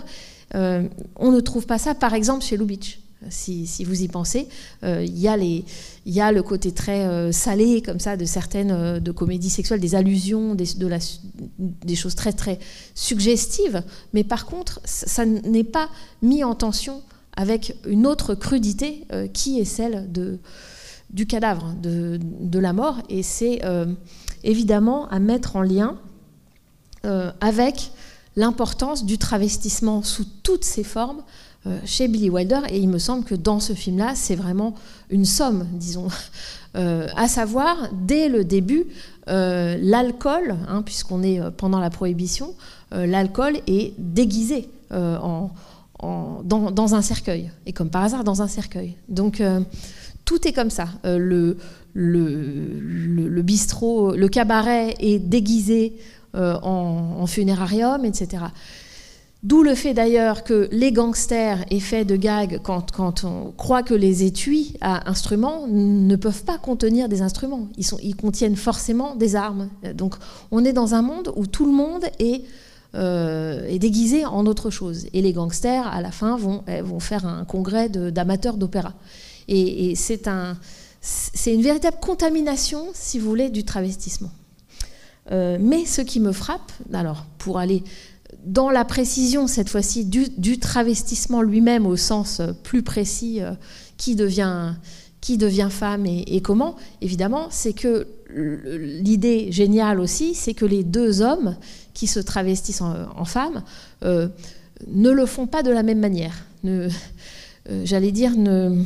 Euh, 0.55 0.89
on 1.17 1.33
ne 1.33 1.41
trouve 1.41 1.67
pas 1.67 1.79
ça, 1.79 1.95
par 1.95 2.15
exemple, 2.15 2.45
chez 2.45 2.57
Lubitsch 2.57 2.99
si, 3.31 3.85
vous 3.85 4.03
y 4.03 4.09
pensez. 4.09 4.49
Euh, 4.83 5.05
il 5.05 5.19
y, 5.19 6.21
a 6.21 6.33
le 6.33 6.43
côté 6.43 6.73
très 6.73 7.07
euh, 7.07 7.33
salé, 7.33 7.83
comme 7.83 8.01
ça, 8.01 8.17
de 8.17 8.25
certaines 8.25 8.71
euh, 8.71 9.01
de 9.01 9.13
comédies 9.13 9.51
sexuelles, 9.51 9.81
des 9.81 9.95
allusions, 9.95 10.55
des, 10.55 11.97
choses 11.97 12.15
très, 12.15 12.33
très 12.33 12.59
suggestives. 12.95 13.83
Mais 14.13 14.25
par 14.25 14.47
contre, 14.47 14.81
ça, 14.85 15.25
n'est 15.25 15.65
pas 15.65 15.89
mis 16.23 16.45
en 16.45 16.55
tension 16.55 17.03
avec 17.37 17.77
une 17.87 18.07
autre 18.07 18.35
crudité 18.35 19.07
qui 19.33 19.59
est 19.59 19.65
celle 19.65 20.09
du 21.11 21.27
cadavre, 21.27 21.75
de, 21.83 22.59
la 22.59 22.73
mort. 22.73 22.99
Et 23.09 23.25
c'est 23.25 23.61
évidemment 24.45 25.09
à 25.09 25.19
mettre 25.19 25.57
en 25.57 25.63
lien 25.63 25.99
avec 27.41 27.91
l'importance 28.37 29.05
du 29.05 29.19
travestissement 29.19 30.03
sous 30.03 30.25
toutes 30.45 30.65
ses 30.65 30.85
formes 30.85 31.23
chez 31.85 32.09
Billy 32.09 32.31
Wilder. 32.31 32.61
Et 32.71 32.79
il 32.79 32.89
me 32.89 32.99
semble 32.99 33.25
que 33.25 33.35
dans 33.35 33.61
ce 33.61 33.73
film-là, 33.73 34.15
c'est 34.15 34.35
vraiment 34.35 34.75
une 35.11 35.25
somme, 35.25 35.67
disons. 35.73 36.09
Euh, 36.77 37.07
à 37.15 37.29
savoir, 37.29 37.89
dès 37.93 38.29
le 38.29 38.43
début, 38.43 38.87
euh, 39.29 39.79
l'alcool, 39.81 40.57
hein, 40.67 40.83
puisqu'on 40.83 41.23
est 41.23 41.41
pendant 41.57 41.79
la 41.79 41.89
prohibition, 41.89 42.53
l'alcool 42.91 43.59
est 43.69 43.95
déguisé 43.97 44.69
en, 44.91 45.51
dans, 46.43 46.95
un 46.97 47.01
cercueil. 47.01 47.53
Et 47.67 47.73
comme 47.73 47.91
par 47.91 48.03
hasard, 48.03 48.25
dans 48.25 48.43
un 48.43 48.49
cercueil. 48.49 48.97
Donc 49.09 49.41
tout 50.25 50.49
est 50.49 50.53
comme 50.53 50.71
ça. 50.71 50.89
Le, 51.05 51.59
le, 51.93 52.81
le, 52.81 53.43
bistrot, 53.43 54.17
le 54.17 54.27
cabaret 54.27 54.97
est 54.99 55.21
déguisé 55.21 55.97
en, 56.35 57.25
funérarium, 57.29 58.05
etc. 58.05 58.47
D'où 59.45 59.63
le 59.63 59.75
fait 59.75 59.93
d'ailleurs 59.93 60.43
que 60.43 60.71
les 60.73 60.91
gangsters 60.91 61.67
aient 61.71 61.79
fait 61.79 62.07
de 62.07 62.17
gags 62.17 62.61
quand, 62.63 63.25
on 63.25 63.53
croit 63.53 63.83
que 63.83 63.93
les 63.93 64.23
étuis 64.23 64.75
à 64.81 65.11
instruments 65.11 65.67
ne 65.69 66.17
peuvent 66.17 66.45
pas 66.45 66.57
contenir 66.57 67.11
des 67.11 67.21
instruments. 67.21 67.69
Ils, 67.77 68.17
contiennent 68.17 68.57
forcément 68.57 69.15
des 69.17 69.37
armes. 69.37 69.69
Donc 69.95 70.15
on 70.51 70.65
est 70.65 70.73
dans 70.73 70.95
un 70.95 71.03
monde 71.03 71.31
où 71.37 71.47
tout 71.47 71.67
le 71.67 71.73
monde 71.73 72.05
est, 72.19 72.45
euh, 72.95 73.67
est 73.67 73.79
déguisé 73.79 74.25
en 74.25 74.47
autre 74.47 74.71
chose. 74.71 75.09
Et 75.13 75.21
les 75.21 75.35
gangsters, 75.35 75.87
à 75.87 76.01
la 76.01 76.11
fin, 76.11 76.39
vont, 76.39 76.65
eh, 76.67 76.81
faire 77.01 77.27
un 77.27 77.45
congrès 77.45 77.91
d'amateurs 77.91 78.57
d'opéra. 78.57 78.95
Et, 79.49 79.95
c'est 79.95 80.27
un, 80.27 80.57
une 81.45 81.61
véritable 81.61 81.99
contamination, 82.01 82.87
si 82.95 83.19
vous 83.19 83.29
voulez, 83.29 83.51
du 83.51 83.65
travestissement. 83.65 84.31
Euh, 85.33 85.59
mais 85.61 85.85
ce 85.85 86.01
qui 86.01 86.19
me 86.19 86.33
frappe, 86.33 86.73
alors 86.95 87.27
pour 87.39 87.59
aller 87.59 87.83
dans 88.45 88.71
la 88.71 88.85
précision, 88.85 89.47
cette 89.47 89.69
fois-ci, 89.69 90.05
du, 90.05 90.59
travestissement 90.59 91.43
lui-même 91.43 91.87
au 91.87 91.97
sens 91.97 92.41
euh, 92.41 92.53
plus 92.53 92.83
précis, 92.83 93.41
euh, 93.41 93.53
qui, 93.97 94.15
devient, 94.15 94.75
qui 95.21 95.39
devient 95.39 95.69
femme 95.71 96.07
et, 96.07 96.41
comment, 96.43 96.77
évidemment, 97.01 97.49
c'est 97.51 97.73
que 97.73 98.07
l'idée 98.31 99.53
géniale 99.53 100.01
aussi, 100.01 100.35
c'est 100.35 100.55
que 100.55 100.65
les 100.65 100.83
deux 100.83 101.23
hommes 101.23 101.57
qui 101.95 102.07
se 102.07 102.19
travestissent 102.19 102.81
en, 102.81 103.25
femme 103.25 103.63
euh, 104.03 104.29
ne 104.89 105.11
le 105.11 105.25
font 105.27 105.47
pas 105.47 105.63
de 105.63 105.71
la 105.71 105.85
même 105.85 106.01
manière. 106.01 106.45
J'allais 107.85 108.11
dire, 108.11 108.33
ne, 108.37 108.83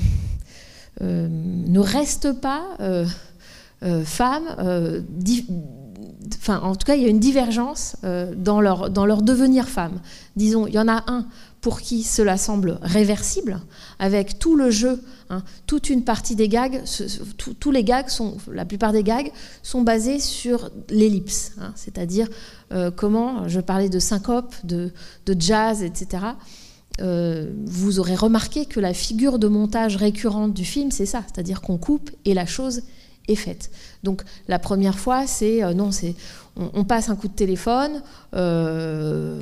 ne 1.00 1.78
restent 1.78 2.38
pas 2.38 2.76
femmes, 4.04 5.06
enfin 6.36 6.60
en 6.60 6.74
tout 6.74 6.84
cas 6.84 6.94
il 6.94 7.02
y 7.02 7.06
a 7.06 7.08
une 7.08 7.20
divergence 7.20 7.96
dans, 8.36 8.60
leur, 8.60 8.90
dans 8.90 9.06
leur 9.06 9.22
devenir 9.22 9.68
femme. 9.68 10.00
Disons, 10.36 10.66
il 10.66 10.74
y 10.74 10.78
en 10.78 10.88
a 10.88 11.04
un 11.06 11.26
pour 11.60 11.80
qui 11.80 12.02
cela 12.02 12.36
semble 12.36 12.78
réversible, 12.82 13.60
avec 13.98 14.38
tout 14.38 14.54
le 14.54 14.70
jeu, 14.70 15.02
hein, 15.28 15.42
toute 15.66 15.90
une 15.90 16.04
partie 16.04 16.36
des 16.36 16.48
gags, 16.48 16.82
tous 17.36 17.70
les 17.70 17.82
gags 17.82 18.08
sont, 18.08 18.36
la 18.50 18.64
plupart 18.64 18.92
des 18.92 19.02
gags 19.02 19.32
sont 19.62 19.82
basés 19.82 20.20
sur 20.20 20.70
l'ellipse, 20.88 21.52
hein, 21.60 21.72
c'est-à-dire 21.74 22.28
euh, 22.72 22.90
comment, 22.90 23.48
je 23.48 23.60
parlais 23.60 23.88
de 23.88 23.98
syncope, 23.98 24.54
de, 24.64 24.92
jazz, 25.38 25.82
etc. 25.82 26.24
Euh, 27.00 27.52
vous 27.66 27.98
aurez 27.98 28.14
remarqué 28.14 28.66
que 28.66 28.80
la 28.80 28.94
figure 28.94 29.38
de 29.38 29.48
montage 29.48 29.96
récurrente 29.96 30.54
du 30.54 30.64
film, 30.64 30.90
c'est 30.90 31.06
ça, 31.06 31.24
c'est-à-dire 31.26 31.60
qu'on 31.60 31.78
coupe 31.78 32.10
et 32.24 32.34
la 32.34 32.46
chose 32.46 32.82
est 33.28 33.36
faite. 33.36 33.70
Donc 34.02 34.22
la 34.48 34.58
première 34.58 34.98
fois, 34.98 35.26
c'est 35.26 35.62
euh, 35.62 35.74
non, 35.74 35.92
c'est 35.92 36.14
on, 36.56 36.82
passe 36.82 37.08
un 37.08 37.14
coup 37.14 37.28
de 37.28 37.34
téléphone, 37.34 38.02
euh, 38.34 39.40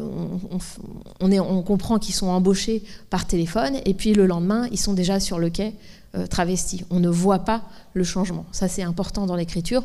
on, 1.21 1.63
comprend 1.63 1.99
qu'ils 1.99 2.15
sont 2.15 2.27
embauchés 2.27 2.83
par 3.09 3.27
téléphone, 3.27 3.77
et 3.87 3.95
puis 3.95 4.13
le 4.13 4.27
lendemain, 4.27 4.69
ils 4.71 4.79
sont 4.79 4.93
déjà 4.93 5.19
sur 5.19 5.39
le 5.39 5.49
quai 5.49 5.73
euh, 6.15 6.27
travestis. 6.27 6.85
On 6.91 7.01
ne 7.01 7.09
voit 7.09 7.39
pas 7.39 7.63
le 7.95 8.05
changement. 8.05 8.45
Ça, 8.53 8.69
c'est 8.69 8.83
important 8.83 9.25
dans 9.25 9.35
l'écriture 9.35 9.83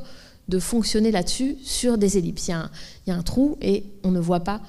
de 0.50 0.60
fonctionner 0.60 1.10
là-dessus 1.10 1.55
sur 1.63 1.98
des 1.98 2.17
ellipses. 2.17 2.50
Il 2.50 2.51
y, 3.08 3.12
a 3.12 3.15
un, 3.15 3.24
trou 3.24 3.58
et 3.62 3.86
on 4.03 4.12
ne 4.12 4.20
voit 4.20 4.41
pas 4.41 4.60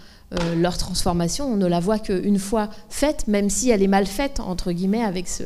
leur 0.56 0.78
transformation. 0.78 1.52
On 1.52 1.56
ne 1.56 1.66
la 1.66 1.80
voit 1.80 1.98
qu'une 1.98 2.38
fois 2.38 2.70
faite, 2.88 3.26
même 3.26 3.50
si 3.50 3.70
elle 3.70 3.82
est 3.82 3.88
mal 3.88 4.06
faite 4.06 4.38
entre 4.38 4.70
guillemets 4.70 5.02
avec 5.02 5.28
ce, 5.28 5.42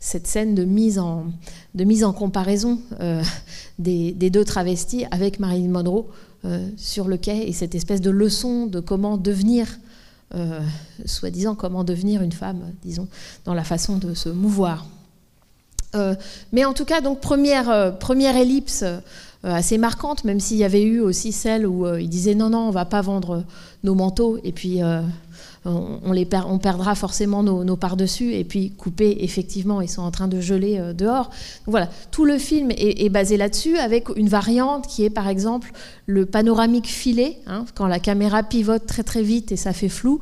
cette 0.00 0.26
scène 0.26 0.54
de 0.54 0.64
mise 0.64 0.98
en, 0.98 2.12
comparaison 2.12 2.80
euh, 3.00 3.22
des, 3.78 4.12
deux 4.12 4.44
travestis 4.44 5.04
avec 5.10 5.40
Marilyn 5.40 5.68
Monroe 5.68 6.06
euh, 6.44 6.68
sur 6.76 7.08
le 7.08 7.16
quai 7.16 7.48
et 7.48 7.52
cette 7.52 7.74
espèce 7.74 8.00
de 8.00 8.10
leçon 8.10 8.66
de 8.66 8.80
comment 8.80 9.16
devenir, 9.16 9.66
euh, 10.34 10.60
soi-disant, 11.04 11.54
comment 11.54 11.84
devenir 11.84 12.22
une 12.22 12.32
femme, 12.32 12.60
disons, 12.82 13.08
dans 13.44 13.54
la 13.54 13.64
façon 13.64 13.98
de 13.98 14.14
se 14.14 14.28
mouvoir. 14.28 14.86
mais 16.52 16.64
en 16.66 16.74
tout 16.74 16.84
cas, 16.84 17.00
donc 17.00 17.20
première, 17.20 18.36
ellipse 18.36 18.84
assez 19.42 19.78
marquante, 19.78 20.24
même 20.24 20.40
s'il 20.40 20.58
y 20.58 20.64
avait 20.64 20.82
eu 20.82 21.00
aussi 21.00 21.32
celle 21.32 21.66
où 21.66 21.86
il 21.96 22.10
disait 22.10 22.34
non, 22.34 22.50
non, 22.50 22.68
on 22.68 22.70
va 22.70 22.84
pas 22.84 23.00
vendre 23.00 23.44
nos 23.82 23.94
manteaux, 23.94 24.38
et 24.44 24.52
puis 24.52 24.80
on, 25.66 26.12
les 26.12 26.24
perdra 26.24 26.94
forcément 26.94 27.42
nos, 27.42 27.76
parts 27.76 27.96
dessus 27.96 28.32
et 28.34 28.44
puis 28.44 28.70
couper, 28.70 29.18
effectivement, 29.20 29.80
ils 29.80 29.88
sont 29.88 30.02
en 30.02 30.10
train 30.10 30.28
de 30.28 30.40
geler 30.40 30.78
euh, 30.78 30.92
dehors. 30.92 31.30
voilà, 31.66 31.88
tout 32.10 32.24
le 32.24 32.38
film 32.38 32.70
est, 32.70 33.08
basé 33.08 33.36
là-dessus 33.36 33.76
avec 33.76 34.08
une 34.16 34.28
variante 34.28 34.86
qui 34.86 35.04
est 35.04 35.10
par 35.10 35.28
exemple 35.28 35.72
le 36.06 36.26
panoramique 36.26 36.88
filé, 36.88 37.38
hein, 37.46 37.64
quand 37.74 37.86
la 37.86 37.98
caméra 37.98 38.42
pivote 38.42 38.86
très 38.86 39.02
très 39.02 39.22
vite 39.22 39.52
et 39.52 39.56
ça 39.56 39.72
fait 39.72 39.88
flou. 39.88 40.20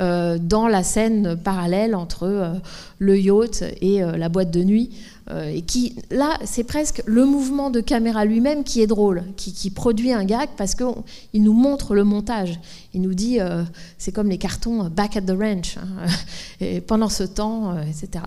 Euh, 0.00 0.38
dans 0.40 0.66
la 0.66 0.82
scène 0.82 1.36
parallèle 1.36 1.94
entre 1.94 2.24
euh, 2.24 2.54
le 2.98 3.16
yacht 3.16 3.62
et 3.80 4.00
la 4.00 4.28
boîte 4.28 4.50
de 4.50 4.64
nuit. 4.64 4.90
Euh, 5.30 5.46
et 5.46 5.62
qui, 5.62 5.96
là, 6.10 6.38
c'est 6.44 6.64
presque 6.64 7.02
le 7.06 7.24
mouvement 7.24 7.70
de 7.70 7.80
caméra 7.80 8.26
lui-même 8.26 8.62
qui 8.62 8.82
est 8.82 8.86
drôle, 8.86 9.24
qui, 9.36 9.70
produit 9.70 10.12
un 10.12 10.24
gag 10.24 10.50
parce 10.56 10.74
qu'il 10.74 11.42
nous 11.42 11.54
montre 11.54 11.94
le 11.94 12.04
montage. 12.04 12.60
Il 12.92 13.00
nous 13.00 13.14
dit, 13.14 13.40
euh, 13.40 13.62
c'est 13.96 14.12
comme 14.12 14.28
les 14.28 14.36
cartons 14.36 14.90
Back 14.90 15.16
at 15.16 15.22
the 15.22 15.30
Ranch, 15.30 15.78
hein, 15.78 16.80
pendant 16.86 17.08
ce 17.08 17.24
temps, 17.24 17.74
euh, 17.74 17.82
etc. 17.82 18.26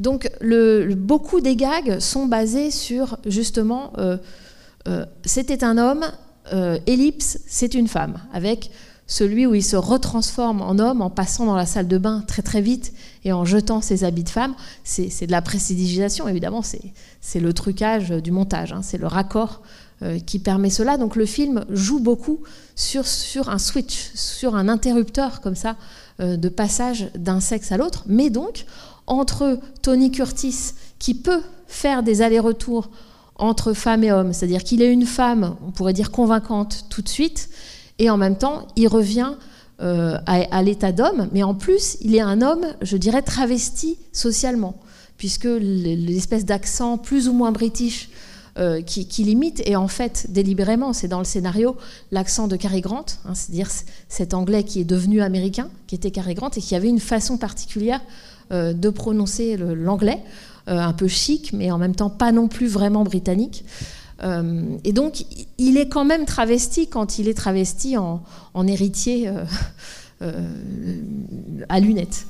Donc, 0.00 0.28
beaucoup 0.96 1.40
des 1.40 1.56
gags 1.56 2.00
sont 2.00 2.26
basés 2.26 2.70
sur, 2.70 3.16
justement, 3.24 3.94
c'était 5.24 5.64
un 5.64 5.78
homme, 5.78 6.04
ellipse, 6.86 7.38
c'est 7.46 7.72
une 7.72 7.88
femme, 7.88 8.18
avec 8.34 8.70
celui 9.06 9.46
où 9.46 9.54
il 9.54 9.62
se 9.62 9.76
retransforme 9.76 10.60
en 10.60 10.78
homme 10.78 11.00
en 11.00 11.10
passant 11.10 11.46
dans 11.46 11.54
la 11.54 11.66
salle 11.66 11.88
de 11.88 11.98
bain 11.98 12.24
très 12.26 12.42
très 12.42 12.60
vite 12.60 12.92
et 13.24 13.32
en 13.32 13.44
jetant 13.44 13.80
ses 13.80 14.04
habits 14.04 14.24
de 14.24 14.28
femme. 14.28 14.54
C'est 14.84 15.26
de 15.26 15.32
la 15.32 15.42
précidigisation, 15.42 16.28
évidemment, 16.28 16.62
c'est 16.62 17.40
le 17.40 17.52
trucage 17.52 18.10
du 18.10 18.32
montage, 18.32 18.72
hein. 18.72 18.80
c'est 18.82 18.98
le 18.98 19.06
raccord 19.06 19.62
euh, 20.02 20.18
qui 20.18 20.38
permet 20.38 20.70
cela. 20.70 20.98
Donc 20.98 21.16
le 21.16 21.24
film 21.24 21.64
joue 21.70 22.00
beaucoup 22.00 22.40
sur, 22.74 23.06
sur 23.06 23.48
un 23.48 23.58
switch, 23.58 24.10
sur 24.14 24.54
un 24.54 24.68
interrupteur 24.68 25.40
comme 25.40 25.54
ça, 25.54 25.76
euh, 26.20 26.36
de 26.36 26.48
passage 26.48 27.10
d'un 27.14 27.40
sexe 27.40 27.72
à 27.72 27.76
l'autre, 27.76 28.04
mais 28.06 28.28
donc 28.28 28.66
entre 29.06 29.58
Tony 29.82 30.10
Curtis, 30.10 30.72
qui 30.98 31.14
peut 31.14 31.42
faire 31.66 32.02
des 32.02 32.22
allers-retours 32.22 32.90
entre 33.36 33.72
femme 33.72 34.02
et 34.02 34.12
homme, 34.12 34.32
c'est-à-dire 34.32 34.64
qu'il 34.64 34.82
est 34.82 34.92
une 34.92 35.06
femme, 35.06 35.56
on 35.66 35.70
pourrait 35.70 35.92
dire 35.92 36.10
convaincante 36.10 36.86
tout 36.88 37.02
de 37.02 37.08
suite, 37.08 37.48
et 37.98 38.10
en 38.10 38.16
même 38.16 38.36
temps, 38.36 38.66
il 38.76 38.88
revient 38.88 39.32
euh, 39.82 40.16
à, 40.24 40.62
l'état 40.62 40.90
d'homme, 40.90 41.28
mais 41.32 41.42
en 41.42 41.54
plus, 41.54 41.98
il 42.00 42.14
est 42.14 42.20
un 42.20 42.40
homme, 42.40 42.64
je 42.80 42.96
dirais, 42.96 43.20
travesti 43.20 43.98
socialement, 44.10 44.74
puisque 45.18 45.48
l'espèce 45.60 46.46
d'accent 46.46 46.96
plus 46.96 47.28
ou 47.28 47.34
moins 47.34 47.52
british 47.52 48.08
euh, 48.58 48.80
qui, 48.80 49.04
limite, 49.22 49.62
et 49.66 49.76
en 49.76 49.88
fait, 49.88 50.28
délibérément, 50.30 50.94
c'est 50.94 51.08
dans 51.08 51.18
le 51.18 51.26
scénario, 51.26 51.76
l'accent 52.10 52.48
de 52.48 52.56
Cary 52.56 52.80
Grant, 52.80 53.04
hein, 53.26 53.34
c'est-à-dire 53.34 53.68
cet 54.08 54.32
anglais 54.32 54.64
qui 54.64 54.80
est 54.80 54.84
devenu 54.84 55.20
américain, 55.20 55.68
qui 55.86 55.94
était 55.94 56.10
Cary 56.10 56.32
Grant, 56.32 56.50
et 56.56 56.60
qui 56.60 56.74
avait 56.74 56.88
une 56.88 57.00
façon 57.00 57.36
particulière 57.36 58.00
euh, 58.52 58.72
de 58.72 58.88
prononcer 58.88 59.58
l'anglais, 59.58 60.22
un 60.68 60.94
peu 60.94 61.06
chic, 61.06 61.52
mais 61.52 61.70
en 61.70 61.78
même 61.78 61.94
temps 61.94 62.10
pas 62.10 62.32
non 62.32 62.48
plus 62.48 62.66
vraiment 62.66 63.04
britannique. 63.04 63.64
Euh, 64.22 64.76
et 64.84 64.92
donc, 64.92 65.24
il 65.58 65.76
est 65.76 65.88
quand 65.88 66.04
même 66.04 66.24
travesti 66.24 66.88
quand 66.88 67.18
il 67.18 67.28
est 67.28 67.34
travesti 67.34 67.96
en, 67.96 68.22
héritier 68.66 69.28
euh, 69.28 69.44
euh, 70.22 71.00
à 71.68 71.80
lunettes. 71.80 72.26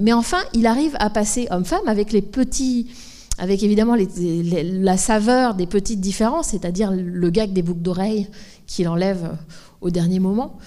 mais 0.00 0.12
enfin, 0.12 0.40
il 0.54 0.66
arrive 0.66 0.96
à 0.98 1.10
passer 1.10 1.48
homme-femme 1.50 1.86
avec 1.86 2.12
les 2.12 2.22
petits, 2.22 2.88
avec 3.38 3.62
évidemment 3.62 3.96
la 3.96 4.96
saveur 4.96 5.54
des 5.54 5.66
petites 5.66 6.00
différences, 6.00 6.48
c'est-à-dire 6.48 6.92
le 6.92 7.30
gag 7.30 7.52
des 7.52 7.62
boucles 7.62 7.82
d'oreilles 7.82 8.28
qu'il 8.66 8.88
enlève 8.88 9.36
au 9.80 9.90
dernier 9.90 10.20
moment. 10.20 10.58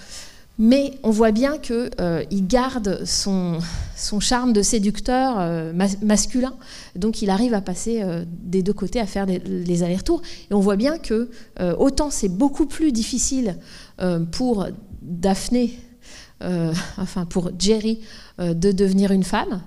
Mais 0.58 0.94
on 1.02 1.10
voit 1.10 1.32
bien 1.32 1.58
qu'il 1.58 1.90
euh, 2.00 2.24
garde 2.32 3.04
son, 3.04 3.58
charme 4.20 4.54
de 4.54 4.62
séducteur 4.62 5.36
euh, 5.38 5.72
masculin. 6.02 6.54
Donc 6.94 7.20
il 7.20 7.28
arrive 7.28 7.52
à 7.52 7.60
passer 7.60 8.02
euh, 8.02 8.24
des 8.26 8.62
deux 8.62 8.72
côtés, 8.72 8.98
à 8.98 9.06
faire 9.06 9.26
les 9.26 9.82
allers-retours. 9.82 10.22
Et 10.50 10.54
on 10.54 10.60
voit 10.60 10.76
bien 10.76 10.98
que 10.98 11.30
autant 11.78 12.10
c'est 12.10 12.28
beaucoup 12.28 12.66
plus 12.66 12.92
difficile 12.92 13.56
pour 14.32 14.66
Daphné, 15.02 15.78
enfin 16.96 17.26
pour 17.26 17.50
Jerry, 17.58 18.00
de 18.38 18.72
devenir 18.72 19.10
une 19.12 19.24
femme. 19.24 19.62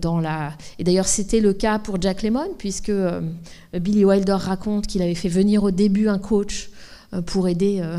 dans 0.00 0.20
la... 0.20 0.52
Et 0.78 0.84
d'ailleurs 0.84 1.06
c'était 1.06 1.40
le 1.40 1.52
cas 1.52 1.78
pour 1.78 2.00
Jack 2.00 2.22
Lemmon, 2.22 2.54
puisque 2.58 2.92
Billy 3.72 4.04
Wilder 4.04 4.36
raconte 4.38 4.86
qu'il 4.86 5.02
avait 5.02 5.14
fait 5.14 5.28
venir 5.28 5.62
au 5.62 5.70
début 5.70 6.08
un 6.08 6.18
coach 6.18 6.71
pour 7.20 7.46
aider 7.46 7.80
euh, 7.82 7.98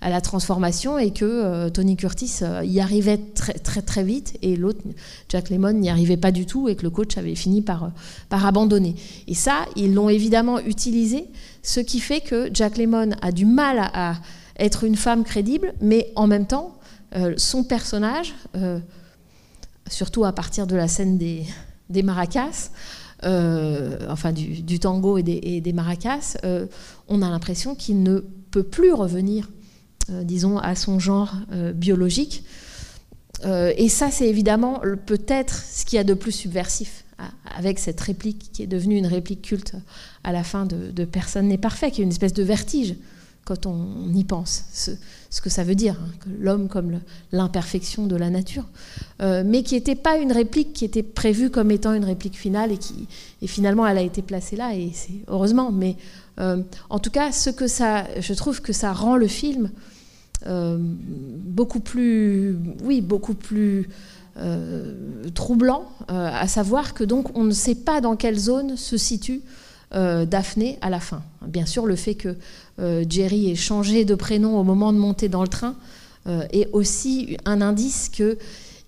à 0.00 0.08
la 0.08 0.22
transformation 0.22 0.98
et 0.98 1.10
que 1.10 1.26
euh, 1.26 1.68
Tony 1.68 1.94
Curtis 1.94 2.40
y 2.64 2.80
arrivait 2.80 3.18
très 3.18 3.82
très 3.82 4.02
vite 4.02 4.38
et 4.40 4.56
l'autre 4.56 4.80
Jack 5.28 5.50
Lemmon 5.50 5.74
n'y 5.74 5.90
arrivait 5.90 6.16
pas 6.16 6.32
du 6.32 6.46
tout 6.46 6.68
et 6.68 6.74
que 6.74 6.82
le 6.82 6.90
coach 6.90 7.18
avait 7.18 7.34
fini 7.34 7.60
par, 7.60 7.90
par 8.30 8.46
abandonner. 8.46 8.94
Et 9.28 9.34
ça, 9.34 9.66
ils 9.76 9.92
l'ont 9.92 10.08
évidemment 10.08 10.58
utilisé, 10.58 11.26
ce 11.62 11.80
qui 11.80 12.00
fait 12.00 12.22
que 12.22 12.48
Jack 12.52 12.78
Lemmon 12.78 13.10
a 13.20 13.30
du 13.30 13.44
mal 13.44 13.90
à, 13.92 14.14
être 14.58 14.84
une 14.84 14.96
femme 14.96 15.22
crédible, 15.22 15.74
mais 15.82 16.10
en 16.16 16.26
même 16.26 16.46
temps, 16.46 16.78
son 17.36 17.62
personnage, 17.62 18.34
surtout 19.86 20.24
à 20.24 20.32
partir 20.32 20.66
de 20.66 20.74
la 20.74 20.88
scène 20.88 21.18
des, 21.18 21.44
des 21.90 22.02
maracas, 22.02 22.70
enfin 23.22 24.32
du, 24.32 24.78
tango 24.78 25.18
et 25.18 25.22
des, 25.22 25.38
et 25.42 25.60
des 25.60 25.74
maracas, 25.74 26.38
on 27.06 27.20
a 27.20 27.28
l'impression 27.28 27.74
qu'il 27.74 28.02
ne 28.02 28.22
peut 28.56 28.62
plus 28.62 28.94
revenir, 28.94 29.50
euh, 30.08 30.24
disons, 30.24 30.56
à 30.56 30.74
son 30.74 30.98
genre 30.98 31.34
euh, 31.52 31.74
biologique. 31.74 32.42
Euh, 33.44 33.70
et 33.76 33.90
ça, 33.90 34.10
c'est 34.10 34.26
évidemment 34.26 34.80
peut-être 35.04 35.62
ce 35.62 35.84
qu'il 35.84 35.98
y 35.98 36.00
a 36.00 36.04
de 36.04 36.14
plus 36.14 36.32
subversif 36.32 37.04
avec 37.54 37.78
cette 37.78 38.00
réplique 38.00 38.50
qui 38.52 38.62
est 38.62 38.66
devenue 38.66 38.96
une 38.96 39.06
réplique 39.06 39.42
culte 39.42 39.74
à 40.24 40.32
la 40.32 40.42
fin 40.42 40.64
de, 40.64 41.04
Personne 41.04 41.48
n'est 41.48 41.58
parfait, 41.58 41.90
qui 41.90 42.00
est 42.00 42.04
une 42.04 42.10
espèce 42.10 42.32
de 42.32 42.42
vertige 42.42 42.94
quand 43.44 43.66
on, 43.66 44.12
y 44.14 44.24
pense, 44.24 44.64
ce, 44.72 45.40
que 45.40 45.50
ça 45.50 45.62
veut 45.62 45.76
dire, 45.76 45.96
hein, 46.00 46.30
l'homme 46.40 46.68
comme 46.68 47.00
l'imperfection 47.32 48.06
de 48.06 48.16
la 48.16 48.28
nature, 48.28 48.64
mais 49.20 49.62
qui 49.62 49.74
n'était 49.74 49.94
pas 49.94 50.16
une 50.16 50.32
réplique 50.32 50.72
qui 50.72 50.84
était 50.84 51.04
prévue 51.04 51.48
comme 51.48 51.70
étant 51.70 51.94
une 51.94 52.04
réplique 52.04 52.36
finale 52.36 52.72
et 52.72 52.78
qui 52.78 53.06
finalement 53.46 53.86
elle 53.86 53.98
a 53.98 54.02
été 54.02 54.20
placée 54.20 54.56
là 54.56 54.74
et 54.74 54.90
c'est 54.92 55.20
heureusement, 55.28 55.70
mais 55.70 55.96
en 56.38 56.98
tout 56.98 57.10
cas, 57.10 57.32
ce 57.32 57.50
que 57.50 57.66
ça, 57.66 58.04
je 58.20 58.34
trouve 58.34 58.60
que 58.60 58.72
ça 58.72 58.92
rend 58.92 59.16
le 59.16 59.26
film 59.26 59.70
euh, 60.46 60.76
beaucoup 60.78 61.80
plus, 61.80 62.56
oui, 62.82 63.00
beaucoup 63.00 63.34
plus 63.34 63.88
euh, 64.36 64.92
troublant, 65.34 65.88
à 66.08 66.46
savoir 66.46 66.92
que 66.92 67.04
donc 67.04 67.36
on 67.36 67.44
ne 67.44 67.52
sait 67.52 67.74
pas 67.74 68.00
dans 68.00 68.16
quelle 68.16 68.38
zone 68.38 68.76
se 68.76 68.96
situe 68.96 69.42
Daphné 69.92 70.78
à 70.82 70.90
la 70.90 71.00
fin. 71.00 71.22
Bien 71.46 71.64
sûr, 71.64 71.86
le 71.86 71.96
fait 71.96 72.16
que 72.16 72.36
Jerry 73.08 73.50
ait 73.50 73.54
changé 73.54 74.04
de 74.04 74.14
prénom 74.14 74.58
au 74.60 74.62
moment 74.62 74.92
de 74.92 74.98
monter 74.98 75.30
dans 75.30 75.40
le 75.40 75.48
train 75.48 75.74
est 76.26 76.68
aussi 76.72 77.38
un 77.46 77.62
indice 77.62 78.10
que 78.10 78.36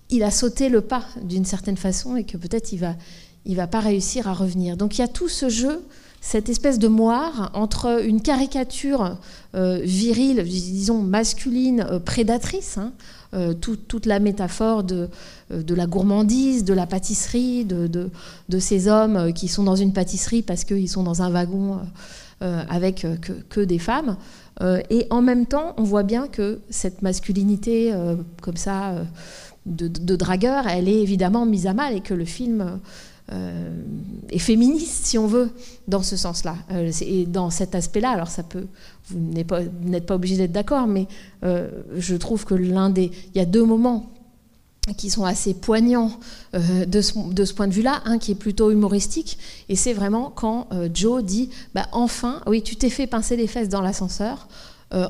il 0.09 0.23
a 0.23 0.31
sauté 0.31 0.69
le 0.69 0.81
pas 0.81 1.05
d'une 1.21 1.45
certaine 1.45 1.77
façon 1.77 2.15
et 2.15 2.23
que 2.23 2.37
peut-être 2.37 2.73
il 2.73 2.79
va, 2.79 2.95
il 3.45 3.55
va 3.55 3.67
pas 3.67 3.79
réussir 3.79 4.27
à 4.27 4.33
revenir. 4.33 4.77
Donc 4.77 4.97
il 4.97 5.01
y 5.01 5.03
a 5.03 5.07
tout 5.07 5.29
ce 5.29 5.49
jeu 5.49 5.81
cette 6.21 6.49
espèce 6.49 6.79
de 6.79 6.87
moire 6.87 7.51
entre 7.53 8.03
une 8.05 8.21
caricature 8.21 9.17
euh, 9.55 9.79
virile, 9.81 10.43
disons 10.43 11.01
masculine, 11.01 11.85
euh, 11.89 11.99
prédatrice, 11.99 12.77
hein, 12.77 12.91
euh, 13.33 13.53
toute 13.53 14.05
la 14.05 14.19
métaphore 14.19 14.83
de, 14.83 15.09
la 15.49 15.85
gourmandise, 15.85 16.63
de 16.65 16.73
la 16.73 16.85
pâtisserie, 16.85 17.63
de, 17.65 18.09
ces 18.59 18.87
hommes 18.87 19.33
qui 19.33 19.47
sont 19.47 19.63
dans 19.63 19.75
une 19.75 19.93
pâtisserie 19.93 20.41
parce 20.41 20.63
qu'ils 20.63 20.89
sont 20.89 21.03
dans 21.03 21.21
un 21.21 21.29
wagon 21.29 21.79
avec 22.41 23.05
que, 23.49 23.59
des 23.59 23.79
femmes. 23.79 24.17
et 24.89 25.05
en 25.09 25.21
même 25.21 25.45
temps, 25.45 25.73
on 25.77 25.83
voit 25.83 26.03
bien 26.03 26.27
que 26.27 26.59
cette 26.69 27.01
masculinité 27.01 27.93
comme 28.41 28.57
ça 28.57 28.95
de, 29.65 30.15
dragueur, 30.15 30.67
elle 30.67 30.87
est 30.87 31.01
évidemment 31.01 31.45
mise 31.45 31.67
à 31.67 31.73
mal 31.73 31.93
et 31.95 32.01
que 32.01 32.13
le 32.13 32.25
film 32.25 32.79
et 34.31 34.39
féministe, 34.39 35.05
si 35.05 35.17
on 35.17 35.27
veut, 35.27 35.51
dans 35.87 36.03
ce 36.03 36.15
sens-là. 36.15 36.55
Euh, 36.71 36.91
et 37.01 37.25
dans 37.25 37.49
cet 37.49 37.75
aspect-là, 37.75 38.11
alors 38.11 38.27
ça 38.27 38.43
peut, 38.43 38.67
vous 39.09 39.19
n'êtes 39.19 40.05
pas, 40.05 40.15
obligé 40.15 40.37
d'être 40.37 40.51
d'accord, 40.51 40.87
mais 40.87 41.07
euh, 41.43 41.69
je 41.97 42.15
trouve 42.15 42.45
que 42.45 42.53
l'un 42.53 42.89
des, 42.89 43.11
il 43.33 43.37
y 43.37 43.41
a 43.41 43.45
deux 43.45 43.63
moments 43.63 44.11
qui 44.97 45.11
sont 45.11 45.25
assez 45.25 45.53
poignants 45.53 46.19
de, 46.53 47.01
ce, 47.01 47.53
point 47.53 47.67
de 47.67 47.73
vue-là. 47.73 48.01
Un 48.05 48.17
qui 48.17 48.31
est 48.31 48.35
plutôt 48.35 48.71
humoristique, 48.71 49.37
et 49.67 49.75
c'est 49.75 49.93
vraiment 49.93 50.31
quand 50.33 50.67
Joe 50.95 51.23
dit, 51.23 51.51
bah, 51.75 51.87
enfin, 51.91 52.41
oui, 52.47 52.63
tu 52.63 52.75
t'es 52.75 52.89
fait 52.89 53.05
pincer 53.05 53.35
les 53.35 53.45
fesses 53.45 53.69
dans 53.69 53.81
l'ascenseur. 53.81 54.47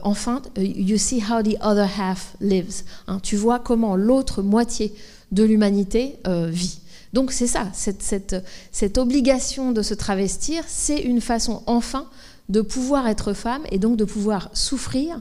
enfin, 0.04 0.42
you 0.58 0.98
see 0.98 1.22
how 1.22 1.42
the 1.42 1.56
other 1.62 1.88
half 1.98 2.36
lives. 2.42 2.84
Hein, 3.08 3.20
tu 3.24 3.38
vois 3.38 3.60
comment 3.60 3.96
l'autre 3.96 4.42
moitié 4.42 4.94
de 5.32 5.44
l'humanité 5.44 6.18
vit. 6.26 6.80
Donc 7.14 7.32
c'est 7.32 7.48
ça, 7.48 7.68
cette, 7.74 8.98
obligation 8.98 9.72
de 9.72 9.82
se 9.82 9.94
travestir, 9.94 10.64
c'est 10.68 11.00
une 11.00 11.22
façon 11.22 11.64
enfin 11.66 12.06
de 12.50 12.62
pouvoir 12.62 13.08
être 13.08 13.34
femme 13.34 13.64
et 13.72 13.80
donc 13.80 13.98
de 13.98 14.06
pouvoir 14.06 14.50
souffrir 14.54 15.20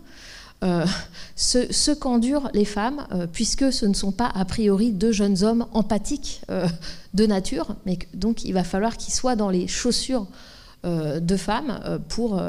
euh, 0.65 0.85
ce, 1.37 1.93
qu'endurent 1.93 2.51
les 2.53 2.65
femmes, 2.65 3.07
euh, 3.13 3.27
puisque 3.31 3.73
ce 3.73 3.87
ne 3.87 3.95
sont 3.95 4.13
pas 4.13 4.31
a 4.35 4.45
priori 4.45 4.93
deux 4.93 5.13
jeunes 5.13 5.45
hommes 5.45 5.67
empathiques 5.73 6.43
euh, 6.51 6.67
de 7.15 7.27
nature, 7.27 7.77
mais 7.87 7.99
donc 8.13 8.45
il 8.45 8.53
va 8.53 8.65
falloir 8.65 8.97
qu'ils 8.97 9.15
soient 9.15 9.37
dans 9.37 9.51
les 9.51 9.67
chaussures 9.67 10.27
de 10.85 11.37
femmes 11.37 11.81
pour 12.09 12.41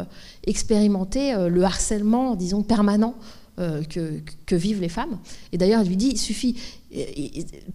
expérimenter 0.46 1.34
le 1.50 1.63
harcèlement, 1.63 2.36
disons, 2.36 2.62
permanent 2.62 3.15
que, 3.89 4.21
que, 4.45 4.55
vivent 4.55 4.79
les 4.79 4.89
femmes. 4.89 5.17
Et 5.51 5.57
d'ailleurs, 5.57 5.81
il 5.83 5.89
lui 5.89 5.97
dit, 5.97 6.11
il 6.13 6.17
suffit, 6.17 6.55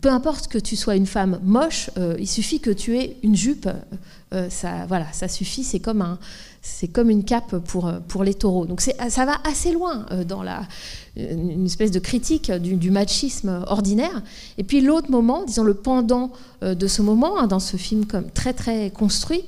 peu 0.01 0.09
importe 0.09 0.49
que 0.49 0.59
tu 0.59 0.75
sois 0.75 0.97
une 0.97 1.07
femme 1.07 1.39
moche, 1.45 1.91
euh, 1.99 2.17
il 2.19 2.27
suffit 2.27 2.59
que 2.59 2.71
tu 2.71 2.99
aies 2.99 3.17
une 3.23 3.37
jupe. 3.37 3.69
Euh, 4.33 4.51
ça, 4.51 4.87
voilà, 4.89 5.07
ça 5.13 5.29
suffit. 5.29 5.63
C'est 5.63 5.79
comme 5.79 6.03
un, 6.03 6.19
comme 6.93 7.11
une 7.11 7.23
cape 7.23 7.59
pour 7.59 7.93
pour 8.09 8.25
les 8.25 8.35
taureaux. 8.35 8.67
Donc 8.67 8.81
ça 8.81 9.25
va 9.25 9.37
assez 9.45 9.71
loin 9.71 10.07
euh, 10.11 10.25
dans 10.25 10.43
la 10.43 10.63
une 11.17 11.65
espèce 11.65 11.93
de 11.93 12.01
critique 12.01 12.51
du, 12.51 12.91
machisme 12.91 13.63
ordinaire. 13.69 14.23
Et 14.59 14.65
puis 14.65 14.81
l'autre 14.81 15.13
moment, 15.13 15.45
disons 15.45 15.63
le 15.63 15.75
pendant 15.75 16.33
de 16.61 16.87
ce 16.89 17.03
moment 17.03 17.39
hein, 17.39 17.47
dans 17.47 17.61
ce 17.61 17.77
film 17.77 18.05
comme 18.05 18.29
très 18.31 18.53
très 18.53 18.91
construit, 18.91 19.45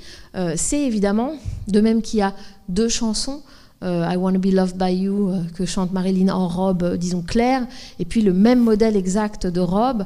c'est 0.54 0.80
évidemment 0.82 1.32
de 1.66 1.80
même 1.80 2.02
qu'il 2.02 2.20
y 2.20 2.22
a 2.22 2.34
deux 2.68 2.88
chansons. 2.88 3.42
Euh, 3.84 4.08
I 4.08 4.16
Want 4.16 4.32
to 4.32 4.38
Be 4.38 4.52
Loved 4.54 4.78
by 4.78 4.94
You 4.94 5.28
euh, 5.28 5.42
que 5.54 5.66
chante 5.66 5.92
Marilyn 5.92 6.30
en 6.30 6.48
robe, 6.48 6.82
euh, 6.82 6.96
disons 6.96 7.20
claire, 7.20 7.66
et 7.98 8.06
puis 8.06 8.22
le 8.22 8.32
même 8.32 8.60
modèle 8.60 8.96
exact 8.96 9.46
de 9.46 9.60
robe 9.60 10.04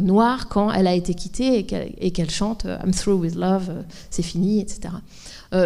noire 0.00 0.48
quand 0.48 0.70
elle 0.72 0.86
a 0.86 0.94
été 0.94 1.14
quittée 1.14 1.66
et 2.00 2.10
qu'elle 2.12 2.30
chante 2.30 2.64
I'm 2.64 2.92
through 2.92 3.20
with 3.20 3.34
love, 3.34 3.70
c'est 4.10 4.22
fini, 4.22 4.60
etc. 4.60 4.94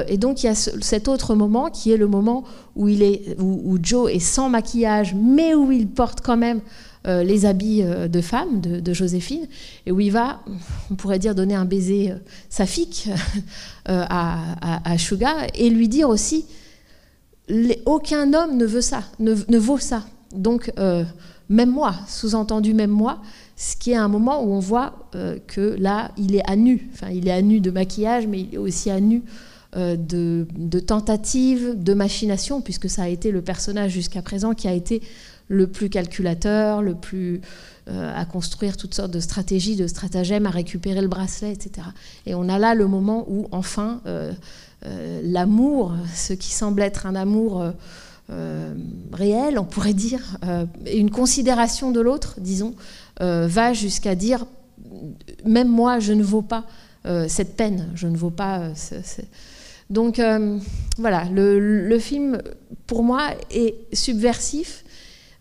et 0.09 0.17
donc 0.17 0.43
il 0.43 0.47
y 0.47 0.49
a 0.49 0.55
cet 0.55 1.07
autre 1.07 1.35
moment 1.35 1.69
qui 1.69 1.93
est 1.93 1.99
le 1.99 2.07
moment 2.07 2.45
où, 2.77 2.89
il 2.89 3.03
est, 3.03 3.37
où, 3.39 3.79
Joe 3.83 4.11
est 4.11 4.21
sans 4.21 4.49
maquillage, 4.49 5.15
mais 5.15 5.55
où 5.55 5.71
il 5.71 5.87
porte 5.87 6.23
quand 6.23 6.39
même 6.39 6.61
les 7.05 7.45
habits 7.45 7.83
de 7.83 8.21
femme 8.23 8.63
de, 8.63 8.95
Joséphine, 8.95 9.47
et 9.85 9.93
où 9.93 10.01
il 10.01 10.11
va, 10.11 10.41
on 10.91 10.95
pourrait 10.95 11.19
dire, 11.19 11.35
donner 11.35 11.55
un 11.55 11.67
baiser 11.67 12.15
saphique 12.49 13.11
à, 13.85 14.39
à, 14.63 14.91
à 14.91 14.99
Suga, 14.99 15.47
et 15.55 15.69
lui 15.69 15.89
dire 15.89 16.09
aussi 16.09 16.47
aucun 17.85 18.33
homme 18.35 18.57
ne 18.57 18.67
veut 18.67 18.81
ça, 18.81 19.05
ne, 19.19 19.59
vaut 19.59 19.79
ça. 19.79 20.05
Donc, 20.35 20.73
euh, 20.79 21.05
même 21.49 21.71
moi, 21.71 21.95
sous-entendu 22.09 22.75
même 22.75 22.91
moi, 22.91 23.23
ce 23.57 23.77
qui 23.77 23.93
est 23.93 23.97
un 23.97 24.09
moment 24.09 24.43
où 24.43 24.53
on 24.53 24.59
voit 24.59 25.09
euh, 25.15 25.39
que 25.47 25.77
là, 25.79 26.11
il 26.19 26.35
est 26.35 26.49
à 26.49 26.57
nu. 26.57 26.89
Enfin, 26.93 27.11
il 27.11 27.29
est 27.29 27.33
à 27.33 27.43
nu 27.43 27.61
de 27.61 27.71
maquillage, 27.71 28.27
mais 28.27 28.41
il 28.41 28.55
est 28.55 28.59
aussi 28.59 28.91
à 28.91 29.01
nu 29.01 29.23
euh, 29.77 29.97
de, 29.97 30.81
tentatives, 30.81 31.75
de 31.77 31.95
machination, 31.95 32.61
puisque 32.61 32.91
ça 32.91 33.05
a 33.05 33.09
été 33.09 33.31
le 33.31 33.43
personnage 33.43 33.93
jusqu'à 33.93 34.23
présent 34.23 34.53
qui 34.53 34.67
a 34.67 34.73
été 34.73 35.01
le 35.49 35.69
plus 35.69 35.89
calculateur, 35.89 36.83
le 36.83 36.95
plus 36.95 37.41
à 37.89 38.25
construire 38.25 38.77
toutes 38.77 38.95
sortes 38.95 39.13
de 39.13 39.21
stratégies, 39.21 39.77
de 39.77 39.87
stratagèmes, 39.87 40.45
à 40.45 40.51
récupérer 40.51 41.01
le 41.01 41.07
bracelet, 41.07 41.53
etc. 41.53 41.87
Et 42.27 42.35
on 42.35 42.49
a 42.49 42.59
là 42.59 42.75
le 42.75 42.89
moment 42.89 43.25
où, 43.29 43.47
enfin, 43.53 44.01
euh, 44.87 45.21
l'amour, 45.25 45.95
ce 46.15 46.33
qui 46.33 46.53
semble 46.53 46.83
être 46.83 47.07
un 47.07 47.15
amour 47.15 47.61
euh, 47.61 47.73
euh, 48.31 48.75
réel, 49.13 49.59
on 49.59 49.65
pourrait 49.65 49.95
dire, 49.95 50.39
une 50.93 51.11
considération 51.11 51.93
de 51.93 52.01
l'autre, 52.01 52.37
disons, 52.39 52.75
va 53.21 53.73
jusqu'à 53.73 54.15
dire, 54.15 54.47
même 55.45 55.69
moi, 55.69 56.01
je 56.01 56.13
ne 56.13 56.23
vaux 56.23 56.43
pas 56.43 56.65
cette 57.29 57.57
peine, 57.57 57.89
je 57.95 58.09
ne 58.09 58.17
vaux 58.17 58.31
pas... 58.31 58.71
Donc 59.91 60.21
voilà, 60.99 61.25
le, 61.33 61.99
film, 62.01 62.43
pour 62.89 63.05
moi, 63.05 63.29
est 63.53 63.77
subversif. 63.93 64.85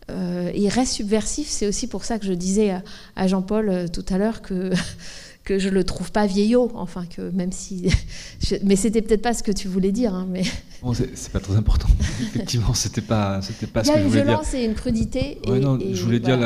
il 0.08 0.68
reste 0.68 0.92
subversif. 0.92 1.48
C'est 1.48 1.66
aussi 1.66 1.88
pour 1.88 2.04
ça 2.04 2.20
que 2.20 2.24
je 2.24 2.32
disais 2.32 2.72
à 3.16 3.26
Jean-Paul 3.26 3.90
tout 3.90 4.04
à 4.08 4.16
l'heure 4.16 4.42
que 4.42 4.70
que 5.46 5.60
je 5.60 5.68
le 5.68 5.84
trouve 5.84 6.10
pas 6.10 6.26
vieillot, 6.26 6.72
enfin 6.74 7.06
que 7.06 7.30
même 7.30 7.52
si, 7.52 7.88
mais 8.64 8.76
c'était 8.76 9.00
peut-être 9.00 9.22
pas 9.22 9.32
ce 9.32 9.42
que 9.42 9.52
tu 9.52 9.68
voulais 9.68 9.92
dire, 9.92 10.12
hein, 10.12 10.26
mais. 10.28 10.42
Bon, 10.82 10.92
c'est 10.92 11.32
pas 11.32 11.40
très 11.40 11.56
important. 11.56 11.88
Effectivement, 12.20 12.74
c'était 12.74 13.00
pas, 13.00 13.40
c'était 13.40 13.66
pas 13.66 13.82
ce 13.82 13.90
que 13.90 13.98
je 13.98 14.04
voulais 14.04 14.10
dire. 14.10 14.24
Il 14.24 14.26
y 14.26 14.28
a 14.28 14.32
une 14.32 14.36
violence 14.36 14.54
et 14.54 14.64
une 14.64 14.74
crudité. 14.74 15.38
non, 15.46 15.78
je 15.80 16.02
voulais 16.02 16.20
dire 16.20 16.38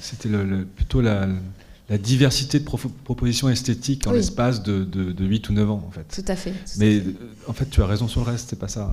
c'était 0.00 0.28
le, 0.28 0.64
plutôt 0.64 1.00
la, 1.00 1.28
la, 1.88 1.98
diversité 1.98 2.58
de 2.58 2.64
propositions 2.64 3.48
esthétiques 3.48 4.06
en 4.08 4.12
l'espace 4.12 4.62
de, 4.62 4.84
de, 4.84 5.12
de, 5.12 5.24
8 5.24 5.50
ou 5.50 5.52
9 5.52 5.70
ans, 5.70 5.84
en 5.86 5.90
fait. 5.92 6.22
Tout 6.22 6.30
à 6.30 6.34
fait. 6.34 6.52
mais 6.78 6.96
euh, 6.96 7.14
en 7.46 7.52
fait, 7.52 7.70
tu 7.70 7.80
as 7.80 7.86
raison 7.86 8.08
sur 8.08 8.24
le 8.24 8.32
reste, 8.32 8.50
c'est 8.50 8.58
pas 8.58 8.68
ça. 8.68 8.92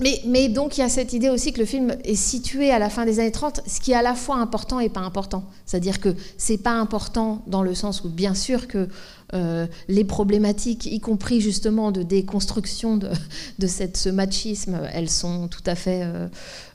Mais, 0.00 0.48
donc 0.48 0.78
il 0.78 0.80
y 0.80 0.84
a 0.84 0.88
cette 0.88 1.12
idée 1.12 1.28
aussi 1.28 1.52
que 1.52 1.60
le 1.60 1.66
film 1.66 1.96
est 2.04 2.14
situé 2.14 2.70
à 2.70 2.78
la 2.78 2.88
fin 2.88 3.04
des 3.04 3.20
années 3.20 3.30
30, 3.30 3.60
ce 3.66 3.80
qui 3.80 3.92
est 3.92 3.94
à 3.94 4.02
la 4.02 4.14
fois 4.14 4.36
important 4.36 4.80
et 4.80 4.88
pas 4.88 5.00
important. 5.00 5.44
C'est-à-dire 5.66 6.00
que 6.00 6.14
c'est 6.38 6.58
pas 6.58 6.72
important 6.72 7.42
dans 7.46 7.62
le 7.62 7.74
sens 7.74 8.02
où 8.02 8.08
bien 8.08 8.34
sûr 8.34 8.68
que 8.68 8.88
euh, 9.34 9.66
les 9.88 10.04
problématiques, 10.04 10.86
y 10.86 11.00
compris 11.00 11.40
justement 11.40 11.90
de 11.90 12.02
déconstruction 12.02 12.96
de, 12.96 13.10
ce 13.66 14.08
machisme, 14.08 14.80
elles 14.92 15.10
sont 15.10 15.48
tout 15.48 15.62
à 15.66 15.74
fait 15.74 16.02
euh, 16.04 16.28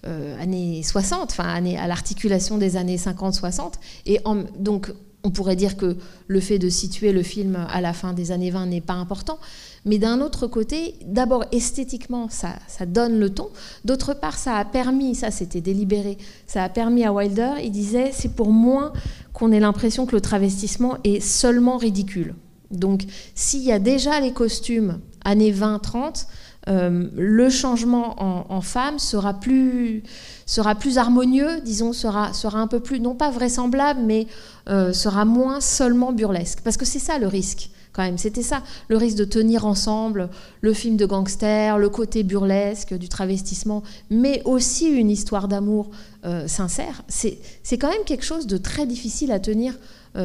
euh, 0.05 0.41
années 0.41 0.81
60, 0.83 1.31
enfin 1.31 1.43
années, 1.43 1.77
à 1.77 1.87
l'articulation 1.87 2.57
des 2.57 2.77
années 2.77 2.97
50-60. 2.97 3.73
Et 4.05 4.19
donc 4.57 4.91
on 5.23 5.31
pourrait 5.31 5.55
dire 5.55 5.75
que 5.75 5.97
le 6.27 6.39
fait 6.39 6.57
de 6.57 6.69
situer 6.69 7.11
le 7.11 7.21
film 7.21 7.57
à 7.69 7.81
la 7.81 7.93
fin 7.93 8.13
des 8.13 8.31
années 8.31 8.51
20 8.51 8.67
n'est 8.67 8.81
pas 8.81 8.93
important. 8.93 9.39
Mais 9.87 9.97
d'un 9.97 10.19
autre 10.19 10.47
côté, 10.47 10.95
d'abord 11.05 11.45
esthétiquement, 11.53 12.27
ça, 12.29 12.57
donne 12.85 13.19
le 13.19 13.29
ton. 13.29 13.49
D'autre 13.85 14.13
part, 14.13 14.37
ça 14.37 14.57
a 14.57 14.65
permis, 14.65 15.15
ça 15.15 15.31
c'était 15.31 15.61
délibéré, 15.61 16.17
ça 16.45 16.63
a 16.63 16.69
permis 16.69 17.05
à 17.05 17.13
Wilder, 17.13 17.53
il 17.63 17.71
disait, 17.71 18.11
c'est 18.11 18.35
pour 18.35 18.51
moins 18.51 18.91
qu'on 19.31 19.51
ait 19.53 19.61
l'impression 19.61 20.05
que 20.05 20.13
le 20.13 20.21
travestissement 20.21 20.97
est 21.05 21.21
seulement 21.21 21.77
ridicule. 21.77 22.35
Donc 22.69 23.03
s'il 23.33 23.61
y 23.61 23.71
a 23.71 23.79
déjà 23.79 24.19
les 24.19 24.33
costumes 24.33 24.99
années 25.23 25.53
20-30, 25.53 26.25
euh, 26.67 27.07
le 27.15 27.49
changement 27.49 28.21
en, 28.51 28.59
femme 28.59 28.99
sera 28.99 29.35
plus, 29.35 30.03
sera 30.45 30.75
plus 30.75 30.97
harmonieux, 30.97 31.61
disons, 31.63 31.93
sera, 31.93 32.33
sera 32.33 32.59
un 32.59 32.67
peu 32.67 32.81
plus, 32.81 32.99
non 32.99 33.15
pas 33.15 33.31
vraisemblable, 33.31 34.01
mais 34.03 34.27
euh, 34.67 34.91
sera 34.91 35.23
moins 35.23 35.61
seulement 35.61 36.11
burlesque. 36.11 36.59
Parce 36.61 36.75
que 36.75 36.83
c'est 36.83 36.99
ça 36.99 37.19
le 37.19 37.27
risque 37.27 37.69
C'était 38.17 38.43
ça, 38.43 38.61
le 38.89 38.97
risque 38.97 39.17
de 39.17 39.25
tenir 39.25 39.65
ensemble 39.65 40.29
le 40.61 40.73
film 40.73 40.97
de 40.97 41.05
gangster, 41.05 41.77
le 41.77 41.89
côté 41.89 42.23
burlesque 42.23 42.93
du 42.93 43.09
travestissement, 43.09 43.83
mais 44.09 44.41
aussi 44.45 44.87
une 44.87 45.09
histoire 45.09 45.47
d'amour 45.47 45.89
euh, 46.25 46.47
sincère. 46.47 47.03
C'est 47.07 47.39
quand 47.77 47.89
même 47.89 48.03
quelque 48.05 48.25
chose 48.25 48.45
de 48.47 48.57
très 48.57 48.85
difficile 48.85 49.31
à 49.31 49.39
tenir 49.39 49.73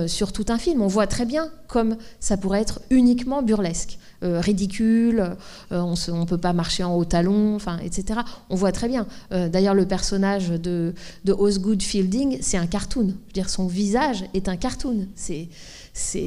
sur 0.07 0.33
tout 0.33 0.47
un 0.49 0.57
film. 0.57 0.81
On 0.81 0.87
voit 0.87 1.07
très 1.07 1.27
bien 1.27 1.51
comme 1.67 1.99
ça 2.19 2.39
pourrait 2.39 2.63
être 2.63 2.81
uniquement 2.89 3.43
burlesque. 3.43 3.99
ridicule, 4.23 5.37
on 5.71 5.91
ne 5.91 6.25
peut 6.25 6.39
pas 6.39 6.55
marcher 6.55 6.83
en 6.83 6.97
haut 6.97 7.05
talon, 7.05 7.55
enfin, 7.57 7.77
etc. 7.85 8.21
On 8.49 8.55
voit 8.55 8.73
très 8.73 8.89
bien. 8.89 9.07
D'ailleurs, 9.31 9.75
le 9.75 9.85
personnage 9.85 10.49
de, 10.49 10.95
de 11.27 11.33
Osgood 11.35 11.83
Fielding, 11.83 12.39
c'est 12.41 12.57
un 12.57 12.67
cartoon. 12.67 13.09
Je 13.09 13.13
veux 13.13 13.33
dire, 13.35 13.51
son 13.51 13.67
visage 13.67 14.25
est 14.33 14.49
un 14.49 14.57
cartoon. 14.57 15.09
C'est 15.15 15.49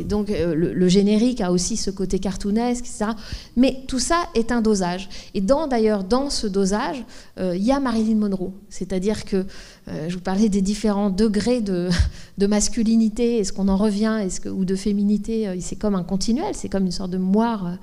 donc 0.08 0.30
euh, 0.30 0.54
le, 0.54 0.88
générique 0.88 1.42
a 1.42 1.52
aussi 1.52 1.76
ce 1.76 1.90
côté 1.90 2.20
cartoonesque, 2.20 2.86
etc. 2.86 3.06
Mais 3.56 3.82
tout 3.88 4.00
ça 4.00 4.28
est 4.36 4.52
un 4.52 4.62
dosage. 4.62 5.10
Et 5.34 5.42
dans 5.42 5.68
d'ailleurs 5.68 6.04
dans 6.04 6.30
ce 6.30 6.46
dosage, 6.46 7.04
euh, 7.40 7.56
il 7.56 7.64
y 7.64 7.72
a 7.72 7.80
Marilyn 7.80 8.16
Monroe. 8.16 8.54
C'est-à-dire 8.70 9.26
que 9.26 9.46
euh, 9.88 10.06
je 10.08 10.16
vous 10.16 10.22
parlais 10.22 10.50
des 10.50 10.62
différents 10.62 11.10
degrés 11.10 11.62
de, 11.62 11.90
masculinité. 12.48 13.40
Est-ce 13.40 13.54
qu'on 13.54 13.68
en 13.68 13.78
revient, 13.78 14.20
ou 14.52 14.66
de 14.66 14.76
féminité? 14.76 15.50
C'est 15.62 15.78
comme 15.78 15.96
un 15.96 16.04
continuel. 16.04 16.54
C'est 16.54 16.70
comme 16.70 16.86
une 16.86 16.92
sorte 16.92 17.12
de 17.12 17.18
moire. 17.18 17.78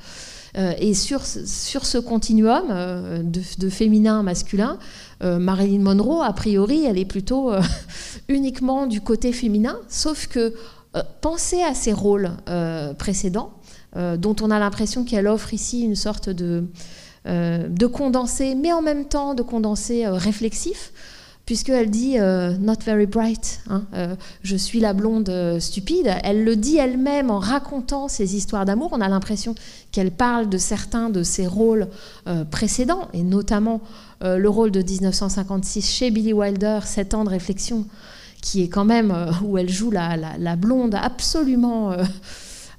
et 0.54 0.94
sur, 0.94 1.24
sur 1.24 1.84
ce 1.84 1.98
continuum 1.98 2.64
de, 3.24 3.68
féminin 3.70 4.22
masculin, 4.22 4.78
Marilyn 5.20 5.80
Monroe, 5.80 6.22
a 6.22 6.32
priori, 6.32 6.84
elle 6.84 6.98
est 6.98 7.06
plutôt 7.06 7.50
uniquement 8.28 8.86
du 8.86 9.00
côté 9.00 9.32
féminin, 9.32 9.78
sauf 9.88 10.26
que 10.26 10.52
euh, 10.96 11.02
pensez 11.20 11.62
à 11.62 11.74
ses 11.74 11.92
rôles 11.92 12.30
euh, 12.48 12.92
précédents, 12.94 13.52
euh, 13.96 14.16
dont 14.16 14.36
on 14.42 14.50
a 14.50 14.58
l'impression 14.58 15.04
qu'elle 15.04 15.26
offre 15.26 15.54
ici 15.54 15.82
une 15.82 15.96
sorte 15.96 16.28
de, 16.28 16.64
de 17.24 17.86
condensé, 17.86 18.54
mais 18.54 18.72
en 18.72 18.82
même 18.82 19.06
temps 19.06 19.34
de 19.34 19.42
condensé 19.42 20.06
réflexif 20.08 20.92
puisqu'elle 21.44 21.90
dit 21.90 22.16
not 22.18 22.76
very 22.86 23.06
bright, 23.06 23.60
hein, 23.68 23.82
je 24.42 24.56
suis 24.56 24.78
la 24.78 24.92
blonde 24.92 25.58
stupide. 25.58 26.14
Elle 26.22 26.44
le 26.44 26.54
dit 26.54 26.76
elle-même 26.76 27.30
en 27.30 27.40
racontant 27.40 28.06
ses 28.06 28.36
histoires 28.36 28.64
d'amour. 28.64 28.90
On 28.92 29.00
a 29.00 29.08
l'impression 29.08 29.56
qu'elle 29.90 30.12
parle 30.12 30.48
de 30.48 30.56
certains 30.56 31.10
de 31.10 31.24
ses 31.24 31.48
rôles 31.48 31.88
précédents, 32.52 33.08
et 33.12 33.24
notamment 33.24 33.80
le 34.20 34.48
rôle 34.48 34.70
de 34.70 34.82
1956 34.82 35.90
chez 35.90 36.10
Billy 36.12 36.32
Wilder, 36.32 36.80
Sept 36.84 37.12
ans 37.12 37.24
de 37.24 37.30
réflexion 37.30 37.86
qui 38.42 38.62
est 38.62 38.68
quand 38.68 38.84
même, 38.84 39.10
euh, 39.10 39.32
où 39.44 39.56
elle 39.56 39.70
joue 39.70 39.90
la, 39.90 40.16
la, 40.16 40.56
blonde 40.56 40.94
absolument, 40.94 41.92
euh, 41.92 42.04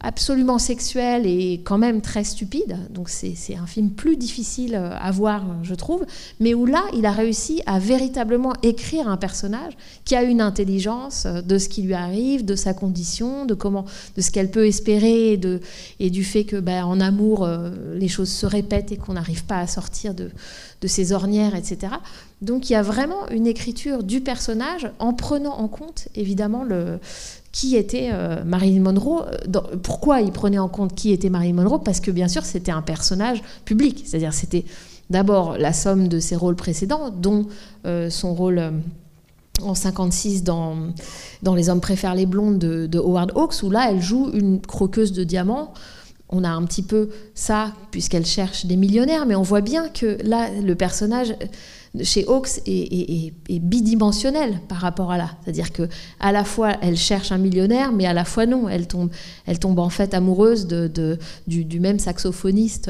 absolument 0.01 0.59
sexuelle 0.59 1.25
et 1.25 1.61
quand 1.63 1.77
même 1.77 2.01
très 2.01 2.25
stupide. 2.25 2.77
Donc 2.91 3.09
c'est 3.09 3.55
un 3.55 3.65
film 3.65 3.89
plus 3.89 4.17
difficile 4.17 4.75
euh, 4.75 4.91
à 4.99 5.09
voir, 5.11 5.45
je 5.63 5.73
trouve, 5.73 6.05
mais 6.41 6.53
où 6.53 6.65
là, 6.65 6.83
il 6.93 7.05
a 7.05 7.11
réussi 7.11 7.61
à 7.65 7.79
véritablement 7.79 8.53
écrire 8.61 9.07
un 9.07 9.15
personnage 9.15 9.73
qui 10.03 10.15
a 10.15 10.23
une 10.23 10.41
intelligence 10.41 11.25
de 11.25 11.57
ce 11.57 11.69
qui 11.69 11.81
lui 11.81 11.93
arrive, 11.93 12.43
de 12.43 12.55
sa 12.55 12.73
condition, 12.73 13.45
de 13.45 13.53
comment, 13.53 13.85
de 14.17 14.21
ce 14.21 14.31
qu'elle 14.31 14.51
peut 14.51 14.67
espérer 14.67 15.31
et, 15.31 15.37
de, 15.37 15.61
et 16.01 16.09
du 16.09 16.25
fait 16.25 16.43
que, 16.43 16.57
ben, 16.57 16.83
en 16.83 16.99
amour, 16.99 17.47
les 17.95 18.09
choses 18.09 18.29
se 18.29 18.45
répètent 18.45 18.91
et 18.91 18.97
qu'on 18.97 19.13
n'arrive 19.13 19.45
pas 19.45 19.59
à 19.59 19.67
sortir 19.67 20.13
de, 20.13 20.29
de 20.81 20.87
ses 20.87 21.13
ornières, 21.13 21.55
etc. 21.55 21.93
Donc 22.43 22.69
il 22.69 22.73
y 22.73 22.75
a 22.75 22.81
vraiment 22.81 23.27
une 23.31 23.47
écriture 23.47 24.03
du 24.03 24.21
personnage 24.21 24.91
en 24.99 25.13
prenant 25.13 25.57
en 25.57 25.67
compte 25.67 26.09
évidemment 26.13 26.63
le, 26.63 26.99
qui 27.53 27.75
était 27.75 28.09
euh, 28.11 28.43
Marilyn 28.43 28.81
Monroe. 28.81 29.25
pourquoi 29.81 30.21
il 30.21 30.31
prenait 30.31 30.59
en 30.59 30.67
compte 30.67 30.93
qui 30.93 31.11
était 31.11 31.29
Marilyn 31.29 31.53
Monroe? 31.53 31.79
Parce 31.79 32.01
que 32.01 32.11
bien 32.11 32.27
sûr 32.27 32.43
c'était 32.43 32.71
un 32.71 32.81
personnage 32.81 33.41
public, 33.63 34.03
c'est-à-dire 34.05 34.33
c'était 34.33 34.65
d'abord 35.09 35.57
la 35.57 35.71
somme 35.71 36.07
de 36.07 36.19
ses 36.19 36.35
rôles 36.35 36.55
précédents, 36.55 37.09
dont 37.09 37.47
euh, 37.85 38.09
son 38.09 38.33
rôle 38.33 38.59
euh, 38.59 38.71
en 39.61 39.75
56 39.75 40.43
dans, 40.43 40.75
dans 41.43 41.55
Les 41.55 41.69
hommes 41.69 41.79
préfèrent 41.79 42.15
les 42.15 42.25
blondes 42.25 42.57
de, 42.59 42.87
de, 42.87 42.99
Howard 42.99 43.31
Hawks, 43.35 43.63
où 43.63 43.69
là 43.69 43.91
elle 43.91 44.01
joue 44.01 44.31
une 44.33 44.59
croqueuse 44.59 45.13
de 45.13 45.23
diamants 45.23 45.73
on 46.33 46.43
a 46.43 46.49
un 46.49 46.63
petit 46.65 46.81
peu 46.81 47.09
ça, 47.35 47.73
puisqu'elle 47.91 48.25
cherche 48.25 48.65
des 48.65 48.75
millionnaires, 48.75 49.25
mais 49.25 49.35
on 49.35 49.43
voit 49.43 49.61
bien 49.61 49.87
que 49.87 50.17
là, 50.23 50.49
le 50.49 50.75
personnage 50.75 51.35
chez 52.01 52.25
Hawks 52.27 52.59
est, 52.65 53.31
bidimensionnel 53.49 54.59
par 54.67 54.79
rapport 54.79 55.11
à 55.11 55.17
là. 55.17 55.29
C'est-à-dire 55.43 55.71
que 55.71 55.87
à 56.19 56.31
la 56.31 56.43
fois 56.43 56.75
elle 56.81 56.97
cherche 56.97 57.31
un 57.31 57.37
millionnaire, 57.37 57.91
mais 57.91 58.07
à 58.07 58.13
la 58.13 58.25
fois 58.25 58.47
non, 58.47 58.67
elle 58.67 58.87
tombe, 58.87 59.79
en 59.79 59.89
fait 59.89 60.15
amoureuse 60.15 60.65
du, 60.65 61.79
même 61.79 61.99
saxophoniste 61.99 62.89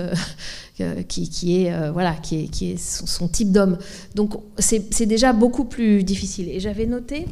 euh, 0.79 1.03
qui, 1.03 1.65
est 1.65 1.73
euh, 1.73 2.77
son, 2.77 3.27
type 3.27 3.51
d'homme. 3.51 3.77
Donc 4.15 4.35
c'est 4.57 5.05
déjà 5.05 5.33
beaucoup 5.33 5.65
plus 5.65 6.03
difficile. 6.03 6.47
Et 6.47 6.61
j'avais 6.61 6.85
noté, 6.85 7.25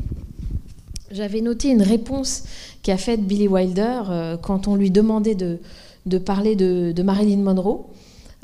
j'avais 1.09 1.39
noté 1.39 1.69
une 1.69 1.83
réponse 1.83 2.43
qu'a 2.83 2.97
faite 2.97 3.25
Billy 3.25 3.47
Wilder 3.47 4.01
euh, 4.09 4.37
quand 4.37 4.67
on 4.67 4.75
lui 4.75 4.91
demandait 4.91 5.35
de 5.35 5.59
de 6.05 6.17
parler 6.17 6.55
de, 6.55 7.03
Marilyn 7.03 7.41
Monroe. 7.41 7.85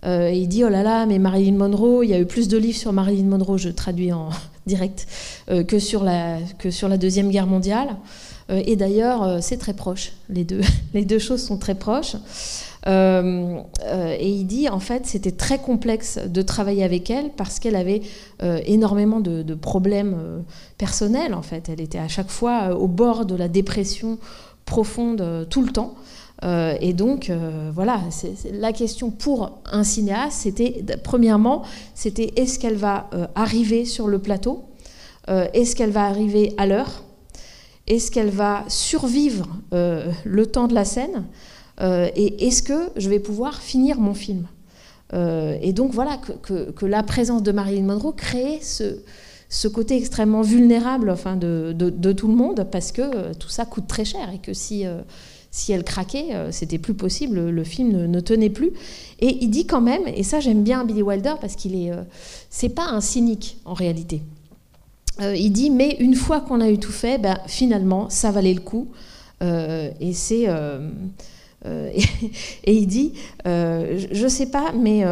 Euh, 0.05 0.31
il 0.31 0.47
dit 0.47 0.63
oh 0.63 0.69
là 0.69 0.83
là, 0.83 1.05
mais 1.05 1.17
Marilyn 1.17 1.57
Monroe, 1.57 2.03
il 2.03 2.11
y 2.11 2.13
a 2.13 2.19
eu 2.19 2.25
plus 2.25 2.47
de 2.47 2.57
livres 2.57 2.77
sur 2.77 2.93
Marilyn 2.93 3.25
Monroe, 3.25 3.57
je 3.57 3.69
traduis 3.69 4.13
en 4.13 4.29
direct, 4.67 5.07
euh, 5.49 5.63
que, 5.63 5.79
sur 5.79 6.03
la, 6.03 6.37
que 6.59 6.69
sur 6.69 6.87
la 6.87 6.97
Deuxième 6.97 7.29
Guerre 7.29 7.47
mondiale. 7.47 7.97
Euh, 8.49 8.61
et 8.65 8.75
d'ailleurs, 8.75 9.41
c'est 9.41 9.57
très 9.57 9.73
proche, 9.73 10.13
les 10.29 10.43
deux, 10.43 10.61
les 10.93 11.03
deux 11.03 11.19
choses 11.19 11.41
sont 11.41 11.57
très 11.57 11.75
proches. 11.75 12.15
et 12.85 14.29
il 14.29 14.45
dit 14.45 14.69
en 14.69 14.79
fait, 14.79 15.07
c'était 15.07 15.31
très 15.31 15.57
complexe 15.57 16.19
de 16.19 16.41
travailler 16.43 16.83
avec 16.83 17.09
elle 17.09 17.31
parce 17.31 17.59
qu'elle 17.59 17.75
avait 17.75 18.01
énormément 18.65 19.19
de, 19.19 19.41
de 19.41 19.55
problèmes 19.55 20.43
personnels. 20.77 21.33
En 21.33 21.41
fait, 21.41 21.67
elle 21.69 21.81
était 21.81 21.97
à 21.97 22.07
chaque 22.07 22.29
fois 22.29 22.77
au 22.77 22.87
bord 22.87 23.25
de 23.25 23.35
la 23.35 23.49
dépression 23.49 24.19
profonde 24.65 25.47
tout 25.49 25.63
le 25.63 25.71
temps. 25.71 25.95
Euh, 26.43 26.75
et 26.81 26.93
donc, 26.93 27.29
euh, 27.29 27.71
voilà, 27.73 27.99
la 28.51 28.71
question 28.73 29.11
pour 29.11 29.59
un 29.65 29.83
cinéaste, 29.83 30.39
c'était, 30.41 30.83
premièrement, 31.03 31.63
c'était 31.95 32.33
est-ce 32.35 32.59
qu'elle 32.59 32.75
va 32.75 33.09
euh, 33.13 33.27
arriver 33.35 33.85
sur 33.85 34.07
le 34.07 34.19
plateau 34.19 34.65
Est-ce 35.27 35.75
qu'elle 35.75 35.91
va 35.91 36.05
arriver 36.05 36.53
à 36.57 36.65
l'heure 36.67 37.03
Est-ce 37.87 38.11
qu'elle 38.11 38.29
va 38.29 38.63
survivre 38.69 39.47
le 39.71 40.45
temps 40.45 40.67
de 40.67 40.73
la 40.73 40.85
scène 40.85 41.25
Et 41.81 42.47
est-ce 42.47 42.63
que 42.63 42.89
je 42.95 43.09
vais 43.09 43.19
pouvoir 43.19 43.61
finir 43.61 43.99
mon 43.99 44.13
film 44.13 44.47
Et 45.13 45.73
donc, 45.73 45.91
voilà, 45.91 46.17
que, 46.17 46.85
la 46.85 47.03
présence 47.03 47.43
de 47.43 47.51
Marilyn 47.51 47.83
Monroe 47.83 48.13
créait 48.13 48.61
ce, 48.61 49.67
côté 49.67 49.97
extrêmement 49.97 50.43
vulnérable 50.43 51.13
de, 51.37 51.73
de, 51.73 52.11
tout 52.13 52.29
le 52.29 52.35
monde, 52.35 52.65
parce 52.71 52.93
que 52.93 53.33
tout 53.33 53.49
ça 53.49 53.65
coûte 53.65 53.87
très 53.87 54.05
cher 54.05 54.29
et 54.33 54.39
que 54.39 54.53
si 54.53 54.85
si 55.51 55.71
elle 55.71 55.83
craquait, 55.83 56.33
euh, 56.33 56.51
c'était 56.51 56.77
plus 56.77 56.93
possible, 56.93 57.49
le 57.49 57.63
film 57.63 58.05
ne, 58.05 58.19
tenait 58.19 58.49
plus. 58.49 58.71
Et 59.19 59.37
il 59.41 59.49
dit 59.49 59.65
quand 59.65 59.81
même, 59.81 60.03
et 60.07 60.23
ça 60.23 60.39
j'aime 60.39 60.63
bien 60.63 60.85
Billy 60.85 61.01
Wilder 61.01 61.33
parce 61.39 61.55
qu'il 61.55 61.75
est, 61.75 61.91
euh, 61.91 62.03
c'est 62.49 62.69
pas 62.69 62.85
un 62.85 63.01
cynique 63.01 63.57
en 63.65 63.73
réalité. 63.73 64.21
Euh, 65.21 65.35
il 65.35 65.51
dit 65.51 65.69
mais 65.69 65.97
une 65.99 66.15
fois 66.15 66.41
qu'on 66.41 66.61
a 66.61 66.69
eu 66.69 66.77
tout 66.77 66.91
fait, 66.91 67.17
ben, 67.17 67.39
finalement 67.47 68.09
ça 68.09 68.31
valait 68.31 68.53
le 68.53 68.61
coup. 68.61 68.89
et 69.41 70.13
c'est 70.13 70.47
et, 71.65 72.73
il 72.73 72.87
dit, 72.87 73.13
je 73.43 74.23
ne 74.23 74.29
sais 74.29 74.45
pas, 74.45 74.71
mais 74.73 75.03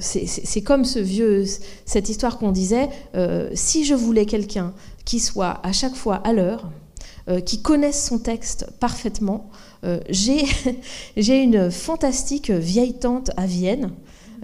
c'est 0.00 0.62
comme 0.62 0.84
ce 0.84 0.98
vieux, 0.98 1.44
cette 1.86 2.08
histoire 2.08 2.38
qu'on 2.38 2.52
disait, 2.52 2.88
si 3.54 3.84
je 3.84 3.94
voulais 3.94 4.26
quelqu'un 4.26 4.74
qui 5.04 5.18
soit 5.18 5.60
à 5.64 5.72
chaque 5.72 5.94
fois 5.94 6.16
à 6.16 6.32
l'heure, 6.32 6.70
euh, 7.28 7.40
qui 7.40 7.60
connaissent 7.60 8.06
son 8.06 8.18
texte 8.18 8.66
parfaitement. 8.80 9.50
Euh, 9.84 10.00
j'ai 11.16 11.42
une 11.42 11.70
fantastique 11.70 12.50
vieille 12.50 12.94
tante 12.94 13.30
à 13.36 13.44
Vienne. 13.44 13.90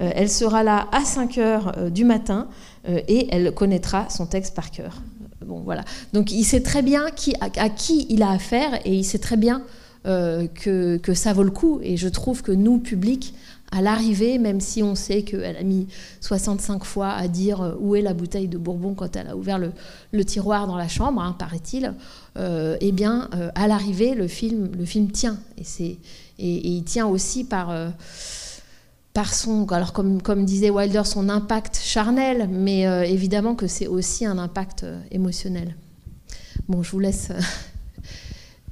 Euh, 0.01 0.11
elle 0.15 0.29
sera 0.29 0.63
là 0.63 0.89
à 0.93 1.03
5 1.03 1.39
heures 1.39 1.91
du 1.91 2.05
matin 2.05 2.49
et 2.87 3.29
elle 3.31 3.55
connaîtra 3.55 4.11
son 4.11 4.27
texte 4.27 4.55
par 4.55 4.71
cœur. 4.71 5.01
Bon, 5.47 5.61
voilà. 5.61 5.83
Donc 6.13 6.31
il 6.31 6.45
sait 6.45 6.61
très 6.61 6.83
bien 6.83 7.11
qui, 7.11 7.35
à, 7.41 7.71
qui 7.71 8.07
il 8.11 8.23
a 8.23 8.31
affaire 8.31 8.79
et 8.85 8.95
il 8.95 9.05
sait 9.05 9.19
très 9.19 9.39
bien 9.39 9.63
que, 10.05 10.99
que, 10.99 11.15
ça 11.15 11.33
vaut 11.33 11.45
le 11.45 11.51
coup. 11.51 11.81
Et 11.83 11.97
je 11.97 12.09
trouve 12.09 12.43
que 12.43 12.53
nous, 12.53 12.79
public, 12.79 13.33
à 13.75 13.83
l'arrivée, 13.83 14.39
même 14.39 14.61
si 14.61 14.85
on 14.85 14.95
sait 14.95 15.23
qu'elle 15.23 15.57
a 15.57 15.63
mis 15.65 15.89
65 16.21 16.85
fois 16.85 17.11
à 17.11 17.27
dire 17.27 17.61
euh, 17.61 17.75
où 17.81 17.97
est 17.97 18.03
la 18.03 18.15
bouteille 18.15 18.47
de 18.47 18.57
Bourbon 18.57 18.95
quand 18.95 19.17
elle 19.17 19.27
a 19.27 19.37
ouvert 19.37 19.59
le, 19.59 20.25
tiroir 20.25 20.69
dans 20.69 20.77
la 20.77 20.87
chambre, 20.87 21.21
hein, 21.21 21.35
paraît-il, 21.37 21.93
euh, 22.37 22.77
eh 22.81 22.93
bien, 22.93 23.29
euh, 23.35 23.51
à 23.57 23.67
l'arrivée, 23.67 24.15
le 24.15 24.29
film, 24.29 24.71
le 24.79 24.85
film 24.85 25.11
tient. 25.11 25.39
Et, 25.59 25.65
c'est, 25.65 25.99
et, 26.39 26.69
il 26.69 26.85
tient 26.85 27.09
aussi 27.09 27.43
par, 27.43 27.75
par 29.13 29.35
son, 29.35 29.67
alors 29.67 29.93
comme, 29.93 30.23
comme 30.23 30.45
disait 30.45 30.71
Wilder, 30.71 31.03
son 31.05 31.29
impact 31.29 31.81
charnel, 31.83 32.49
mais 32.49 32.83
évidemment 33.11 33.57
que 33.57 33.67
c'est 33.67 33.89
aussi 33.89 34.25
un 34.25 34.39
impact 34.39 34.87
émotionnel. 35.11 35.75
Bon, 36.69 36.85
je 36.85 36.93
vous 36.93 37.01
laisse. 37.01 37.33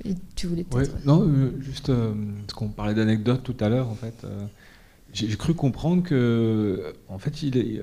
tu 0.37 0.47
voulais 0.47 0.65
peut-être. 0.65 1.05
non, 1.05 1.29
juste 1.61 1.89
parce 1.89 2.55
qu'on 2.55 2.69
parlait 2.69 2.95
d'anecdotes 2.95 3.43
tout 3.43 3.57
à 3.59 3.69
l'heure, 3.69 3.89
en 3.89 3.97
fait 3.97 4.25
j'ai 5.13 5.37
cru 5.37 5.55
comprendre 5.55 6.03
que, 6.03 6.95
en 7.09 7.19
fait, 7.19 7.43
il 7.43 7.57
est, 7.57 7.83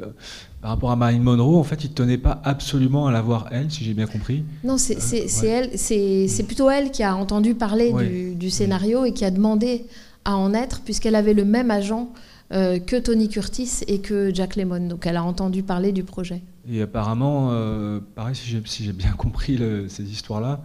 par 0.62 0.72
rapport 0.72 0.92
à 0.92 0.96
Marilyn 0.96 1.22
Monroe, 1.22 1.58
en 1.58 1.64
fait, 1.64 1.84
il 1.84 1.92
tenait 1.92 2.18
pas 2.18 2.42
absolument 2.44 3.08
à 3.08 3.12
la 3.12 3.22
voir 3.22 3.48
elle, 3.52 3.72
si 3.72 3.84
j'ai 3.84 3.94
bien 3.94 4.08
compris. 4.08 4.44
Non, 4.64 4.78
c'est 4.78 4.98
elle, 5.44 5.78
c'est 5.78 6.44
plutôt 6.46 6.70
elle 6.70 6.92
qui 6.92 7.04
a 7.04 7.16
entendu 7.16 7.56
parler 7.56 7.94
du, 8.36 8.50
scénario 8.50 9.06
et 9.06 9.14
qui 9.14 9.26
a 9.26 9.32
demandé 9.32 9.86
à 10.26 10.36
en 10.36 10.54
être, 10.54 10.82
puisqu'elle 10.82 11.16
avait 11.16 11.34
le 11.34 11.46
même 11.46 11.72
agent 11.72 12.12
euh, 12.52 12.80
que 12.80 12.96
Tony 12.96 13.30
Curtis 13.30 13.82
et 13.88 14.00
que 14.00 14.34
Jack 14.34 14.56
Lemmon. 14.56 14.88
Donc 14.88 15.06
elle 15.06 15.18
a 15.18 15.24
entendu 15.24 15.62
parler 15.62 15.92
du 15.92 16.04
projet. 16.04 16.42
Et 16.68 16.82
apparemment, 16.82 17.50
euh, 17.52 18.00
pareil, 18.16 18.36
si 18.36 18.84
j'ai 18.84 18.94
bien 18.94 19.12
compris 19.18 19.56
le, 19.56 19.88
ces 19.88 20.04
histoires-là, 20.04 20.64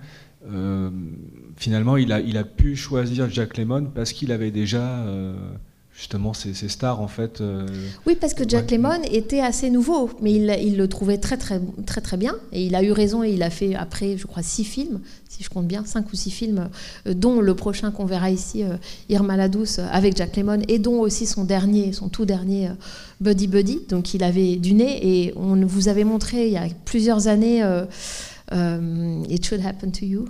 euh, 0.50 0.90
finalement, 1.56 1.98
il 1.98 2.10
a, 2.12 2.20
il 2.20 2.38
a 2.38 2.44
pu 2.44 2.74
choisir 2.74 3.30
Jack 3.30 3.58
Lemmon 3.58 3.90
parce 3.94 4.12
qu'il 4.12 4.32
avait 4.32 4.50
déjà 4.50 5.04
justement 5.96 6.34
ces, 6.34 6.54
stars 6.68 7.00
en 7.00 7.06
fait. 7.06 7.40
Euh, 7.40 7.66
oui, 8.06 8.16
parce 8.20 8.34
que 8.34 8.42
Jack 8.46 8.70
Lemmon 8.72 9.02
était 9.10 9.40
assez 9.40 9.70
nouveau, 9.70 10.10
mais 10.20 10.32
il, 10.32 10.76
le 10.76 10.88
trouvait 10.88 11.18
très 11.18 11.36
très 11.36 11.60
très 11.86 12.00
très 12.00 12.16
bien 12.16 12.34
et 12.52 12.66
il 12.66 12.74
a 12.74 12.82
eu 12.82 12.90
raison 12.90 13.22
et 13.22 13.30
il 13.30 13.42
a 13.42 13.50
fait 13.50 13.74
après, 13.76 14.16
je 14.16 14.26
crois, 14.26 14.42
six 14.42 14.64
films, 14.64 15.00
si 15.28 15.44
je 15.44 15.48
compte 15.48 15.68
bien, 15.68 15.84
cinq 15.84 16.12
ou 16.12 16.16
six 16.16 16.32
films, 16.32 16.68
euh, 17.06 17.14
dont 17.14 17.40
le 17.40 17.54
prochain 17.54 17.92
qu'on 17.92 18.06
verra 18.06 18.30
ici, 18.30 18.64
euh, 18.64 18.76
Irma 19.08 19.36
la 19.36 19.48
douce, 19.48 19.78
avec 19.78 20.16
Jack 20.16 20.36
Lemmon, 20.36 20.62
et 20.66 20.80
dont 20.80 21.00
aussi 21.00 21.26
son 21.26 21.44
dernier, 21.44 21.92
son 21.92 22.08
tout 22.08 22.24
dernier 22.24 22.70
Buddy 23.20 23.46
Buddy, 23.46 23.80
donc 23.88 24.14
il 24.14 24.24
avait 24.24 24.56
du 24.56 24.74
nez 24.74 24.98
et 25.00 25.32
on 25.36 25.64
vous 25.64 25.88
avait 25.88 26.04
montré 26.04 26.48
il 26.48 26.52
y 26.52 26.56
a 26.56 26.66
plusieurs 26.84 27.28
années 27.28 27.62
It 28.50 29.46
Should 29.46 29.64
Happen 29.64 29.92
to 29.92 30.04
You 30.04 30.24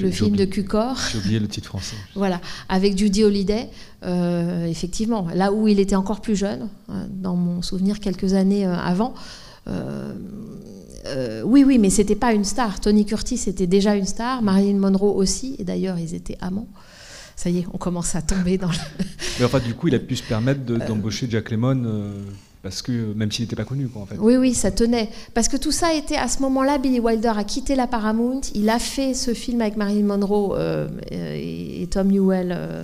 le 0.00 0.10
film 0.10 0.36
de 0.36 0.44
Cucor. 0.44 0.96
J'ai 1.12 1.18
oublié 1.18 1.38
le 1.38 1.48
titre 1.48 1.68
français. 1.68 1.96
voilà, 2.14 2.40
avec 2.68 2.98
Judy 2.98 3.24
Holliday, 3.24 3.68
euh, 4.04 4.66
effectivement, 4.66 5.28
là 5.34 5.52
où 5.52 5.68
il 5.68 5.78
était 5.80 5.96
encore 5.96 6.20
plus 6.20 6.36
jeune, 6.36 6.68
euh, 6.90 7.06
dans 7.08 7.36
mon 7.36 7.62
souvenir 7.62 8.00
quelques 8.00 8.34
années 8.34 8.66
euh, 8.66 8.76
avant. 8.76 9.14
oui, 11.44 11.64
oui, 11.64 11.78
mais 11.78 11.90
c'était 11.90 12.16
pas 12.16 12.32
une 12.32 12.44
star. 12.44 12.80
Tony 12.80 13.04
Curtis 13.04 13.42
était 13.46 13.66
déjà 13.66 13.94
une 13.94 14.06
star, 14.06 14.42
Marilyn 14.42 14.78
Monroe 14.78 15.14
aussi, 15.14 15.56
et 15.58 15.64
d'ailleurs 15.64 15.98
ils 15.98 16.14
étaient 16.14 16.38
amants. 16.40 16.68
Ça 17.36 17.50
y 17.50 17.58
est, 17.58 17.66
on 17.72 17.78
commence 17.78 18.14
à 18.14 18.22
tomber 18.22 18.58
dans 18.58 18.68
le. 18.68 18.76
mais 19.38 19.44
enfin, 19.44 19.58
du 19.58 19.74
coup, 19.74 19.88
il 19.88 19.94
a 19.94 19.98
pu 19.98 20.16
se 20.16 20.22
permettre 20.22 20.60
d'embaucher 20.60 21.26
Jack 21.28 21.50
Lemmon 21.50 21.82
parce 22.64 22.80
que 22.80 23.12
même 23.12 23.30
s'il 23.30 23.44
n'était 23.44 23.56
pas 23.56 23.66
connu, 23.66 23.88
quoi. 23.88 24.06
Oui, 24.18 24.36
oui, 24.36 24.54
ça 24.54 24.70
tenait. 24.70 25.10
Parce 25.34 25.48
que 25.48 25.58
tout 25.58 25.70
ça 25.70 25.92
était 25.92 26.16
à 26.16 26.28
ce 26.28 26.40
moment-là, 26.40 26.78
Billy 26.78 26.98
Wilder 26.98 27.32
a 27.36 27.44
quitté 27.44 27.76
la 27.76 27.86
Paramount, 27.86 28.40
il 28.54 28.70
a 28.70 28.78
fait 28.78 29.12
ce 29.12 29.34
film 29.34 29.60
avec 29.60 29.76
Marilyn 29.76 30.06
Monroe 30.06 30.56
euh, 30.56 30.88
et, 31.10 31.86
Tom 31.90 32.08
Newell, 32.08 32.54
euh, 32.56 32.82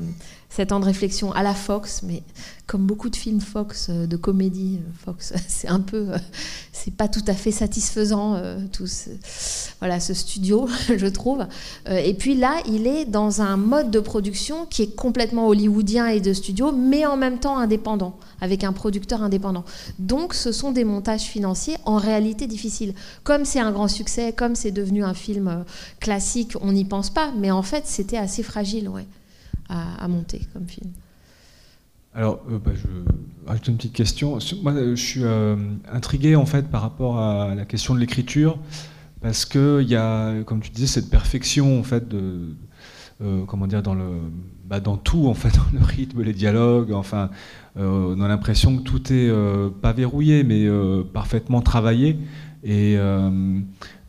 Sept 0.50 0.72
ans 0.72 0.80
de 0.80 0.84
réflexion 0.84 1.32
à 1.32 1.42
la 1.42 1.54
Fox, 1.54 2.02
mais 2.02 2.22
comme 2.66 2.84
beaucoup 2.84 3.08
de 3.08 3.16
films 3.16 3.40
Fox, 3.40 3.88
euh, 3.88 4.06
de 4.06 4.16
comédie 4.16 4.80
Fox, 5.04 5.32
c'est 5.48 5.68
un 5.68 5.80
peu, 5.80 6.08
c'est 6.72 6.94
pas 6.94 7.08
tout 7.08 7.24
à 7.26 7.34
fait 7.34 7.52
satisfaisant, 7.52 8.40
tout 8.72 8.86
ce, 8.86 9.10
voilà, 9.78 10.00
ce 10.00 10.12
studio, 10.12 10.68
je 10.96 11.06
trouve. 11.06 11.46
et 11.88 12.14
puis 12.14 12.34
là, 12.34 12.60
il 12.66 12.86
est 12.86 13.04
dans 13.04 13.42
un 13.42 13.56
mode 13.56 13.90
de 13.90 14.00
production 14.00 14.66
qui 14.66 14.82
est 14.82 14.94
complètement 14.94 15.46
hollywoodien 15.46 16.08
et 16.08 16.20
de 16.20 16.32
studio, 16.32 16.72
mais 16.72 17.06
en 17.06 17.16
même 17.16 17.38
temps 17.38 17.58
indépendant 17.58 18.18
avec 18.40 18.64
un 18.64 18.72
producteur 18.72 19.22
indépendant. 19.22 19.64
Donc 19.98 20.34
ce 20.34 20.52
sont 20.52 20.72
des 20.72 20.84
montages 20.84 21.22
financiers 21.22 21.76
en 21.84 21.96
réalité 21.96 22.46
difficiles. 22.46 22.94
Comme 23.24 23.44
c'est 23.44 23.60
un 23.60 23.72
grand 23.72 23.88
succès, 23.88 24.32
comme 24.32 24.54
c'est 24.54 24.70
devenu 24.70 25.04
un 25.04 25.14
film 25.14 25.48
euh, 25.48 25.62
classique, 26.00 26.54
on 26.60 26.72
n'y 26.72 26.84
pense 26.84 27.10
pas, 27.10 27.32
mais 27.38 27.50
en 27.50 27.62
fait 27.62 27.84
c'était 27.86 28.16
assez 28.16 28.42
fragile 28.42 28.88
ouais, 28.88 29.06
à, 29.70 30.08
monter 30.08 30.42
comme 30.52 30.66
film. 30.66 30.90
Alors, 32.14 32.40
euh, 32.50 32.58
bah, 32.58 32.72
je 32.74 32.88
rajoute 33.46 33.68
une 33.68 33.76
petite 33.76 33.92
question. 33.92 34.38
Moi, 34.62 34.74
je 34.74 34.94
suis 34.96 35.24
euh, 35.24 35.56
intrigué 35.90 36.34
en 36.36 36.46
fait 36.46 36.68
par 36.68 36.82
rapport 36.82 37.18
à 37.18 37.54
la 37.54 37.64
question 37.64 37.94
de 37.94 38.00
l'écriture, 38.00 38.58
parce 39.22 39.44
qu'il 39.44 39.88
y 39.88 39.96
a, 39.96 40.42
comme 40.42 40.60
tu 40.60 40.70
disais, 40.70 40.88
cette 40.88 41.10
perfection 41.10 41.78
en 41.78 41.84
fait 41.84 42.08
de, 42.08 42.54
comment 43.46 43.66
dire, 43.66 43.82
dans 43.82 43.94
le, 43.94 44.20
bah, 44.70 44.80
dans 44.80 44.96
tout 44.96 45.26
en 45.26 45.34
fait, 45.34 45.54
dans 45.72 45.78
le 45.78 45.84
rythme, 45.84 46.22
les 46.22 46.32
dialogues, 46.32 46.92
enfin, 46.92 47.30
euh, 47.76 48.14
on 48.16 48.20
a 48.20 48.28
l'impression 48.28 48.76
que 48.76 48.82
tout 48.82 49.12
est 49.12 49.28
euh, 49.28 49.68
pas 49.68 49.92
verrouillé, 49.92 50.44
mais 50.44 50.64
euh, 50.64 51.02
parfaitement 51.02 51.60
travaillé. 51.60 52.18
Et, 52.62 52.96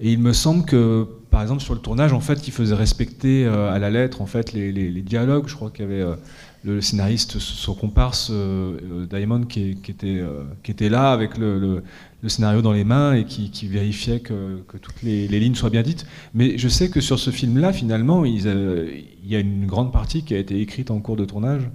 il 0.09 0.19
me 0.19 0.33
semble 0.33 0.65
que, 0.65 1.07
par 1.29 1.41
exemple, 1.41 1.61
sur 1.61 1.73
le 1.73 1.79
tournage, 1.79 2.13
en 2.13 2.19
fait, 2.19 2.47
il 2.47 2.51
faisait 2.51 2.75
respecter 2.75 3.45
à 3.45 3.77
la 3.79 3.89
lettre 3.89 4.21
en 4.21 4.25
fait 4.25 4.53
les, 4.53 5.01
dialogues. 5.01 5.47
Je 5.47 5.55
crois 5.55 5.69
qu'il 5.69 5.85
y 5.85 5.87
avait 5.87 6.03
le 6.63 6.81
scénariste, 6.81 7.39
son 7.39 7.73
comparse 7.73 8.31
Diamond, 9.09 9.43
qui, 9.43 9.77
était, 9.87 10.23
qui 10.63 10.71
était 10.71 10.89
là 10.89 11.11
avec 11.11 11.37
le, 11.37 11.83
scénario 12.27 12.61
dans 12.61 12.73
les 12.73 12.83
mains 12.83 13.13
et 13.13 13.25
qui, 13.25 13.67
vérifiait 13.67 14.19
que, 14.19 14.63
toutes 14.81 15.03
les, 15.03 15.27
lignes 15.27 15.55
soient 15.55 15.69
bien 15.69 15.83
dites. 15.83 16.05
Mais 16.33 16.57
je 16.57 16.67
sais 16.67 16.89
que 16.89 16.99
sur 16.99 17.19
ce 17.19 17.29
film-là, 17.29 17.71
finalement, 17.71 18.25
il 18.25 18.41
y 19.23 19.35
a 19.35 19.39
une 19.39 19.67
grande 19.67 19.93
partie 19.93 20.23
qui 20.23 20.33
a 20.33 20.37
été 20.37 20.59
écrite 20.59 20.91
en 20.91 20.99
cours 20.99 21.15
de 21.15 21.25
tournage 21.25 21.69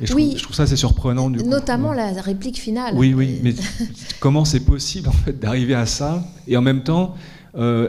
je, 0.00 0.12
oui, 0.12 0.28
trouve, 0.28 0.38
je, 0.38 0.42
trouve, 0.42 0.56
ça 0.56 0.62
assez 0.64 0.76
surprenant. 0.76 1.30
Du 1.30 1.42
Notamment 1.42 1.92
la 1.92 2.12
réplique 2.20 2.58
finale. 2.58 2.94
Oui, 2.96 3.14
oui, 3.14 3.40
mais 3.42 3.54
comment 4.20 4.44
c'est 4.44 4.60
possible 4.60 5.08
en 5.08 5.12
fait 5.12 5.38
d'arriver 5.38 5.74
à 5.74 5.86
ça 5.86 6.22
Et 6.46 6.56
en 6.56 6.62
même 6.62 6.82
temps, 6.82 7.14
euh, 7.14 7.16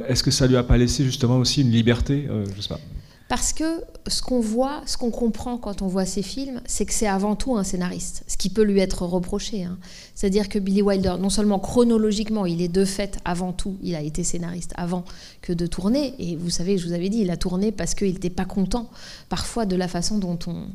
est-ce 0.08 0.24
que 0.24 0.32
ça 0.32 0.48
lui 0.48 0.58
a 0.58 0.64
pas 0.64 0.78
laissé 0.78 1.04
justement 1.04 1.38
aussi 1.38 1.62
une 1.62 1.72
liberté 1.72 2.28
euh, 2.30 2.46
Je 2.56 2.62
sais 2.62 2.70
pas. 2.70 2.80
Parce 3.28 3.52
que 3.52 3.82
ce 4.08 4.22
qu'on 4.22 4.40
voit, 4.40 4.82
ce 4.86 4.96
qu'on 4.98 5.12
comprend 5.12 5.58
quand 5.58 5.82
on 5.82 5.88
voit 5.88 6.06
ces 6.06 6.22
films, 6.22 6.62
c'est 6.66 6.86
que 6.86 6.94
c'est 6.94 7.08
avant 7.08 7.36
tout 7.36 7.58
un 7.58 7.66
scénariste, 7.66 8.24
ce 8.28 8.38
qui 8.38 8.50
peut 8.50 8.62
lui 8.62 8.80
être 8.80 9.06
reproché. 9.06 9.66
Hein. 9.66 9.78
C'est-à-dire 10.16 10.48
que 10.48 10.60
Billy 10.60 10.82
Wilder, 10.82 11.16
non 11.20 11.30
seulement 11.30 11.60
chronologiquement, 11.60 12.46
il 12.46 12.62
est 12.62 12.70
de 12.70 12.86
fait 12.86 13.20
avant 13.26 13.52
tout, 13.52 13.76
il 13.82 13.96
a 13.96 14.02
été 14.02 14.24
scénariste 14.24 14.72
avant 14.78 15.04
que 15.42 15.52
de 15.52 15.68
tourner. 15.68 16.14
Et 16.20 16.38
vous 16.38 16.50
savez, 16.50 16.78
je 16.78 16.88
vous 16.88 16.94
avais 16.94 17.10
dit, 17.10 17.20
il 17.20 17.30
a 17.30 17.36
tourné 17.36 17.74
parce 17.74 17.96
qu'il 17.96 18.14
n'était 18.14 18.30
pas 18.30 18.46
content 18.46 18.90
parfois 19.28 19.66
de 19.66 19.76
la 19.76 19.90
façon 19.90 20.20
dont 20.20 20.40
on, 20.48 20.68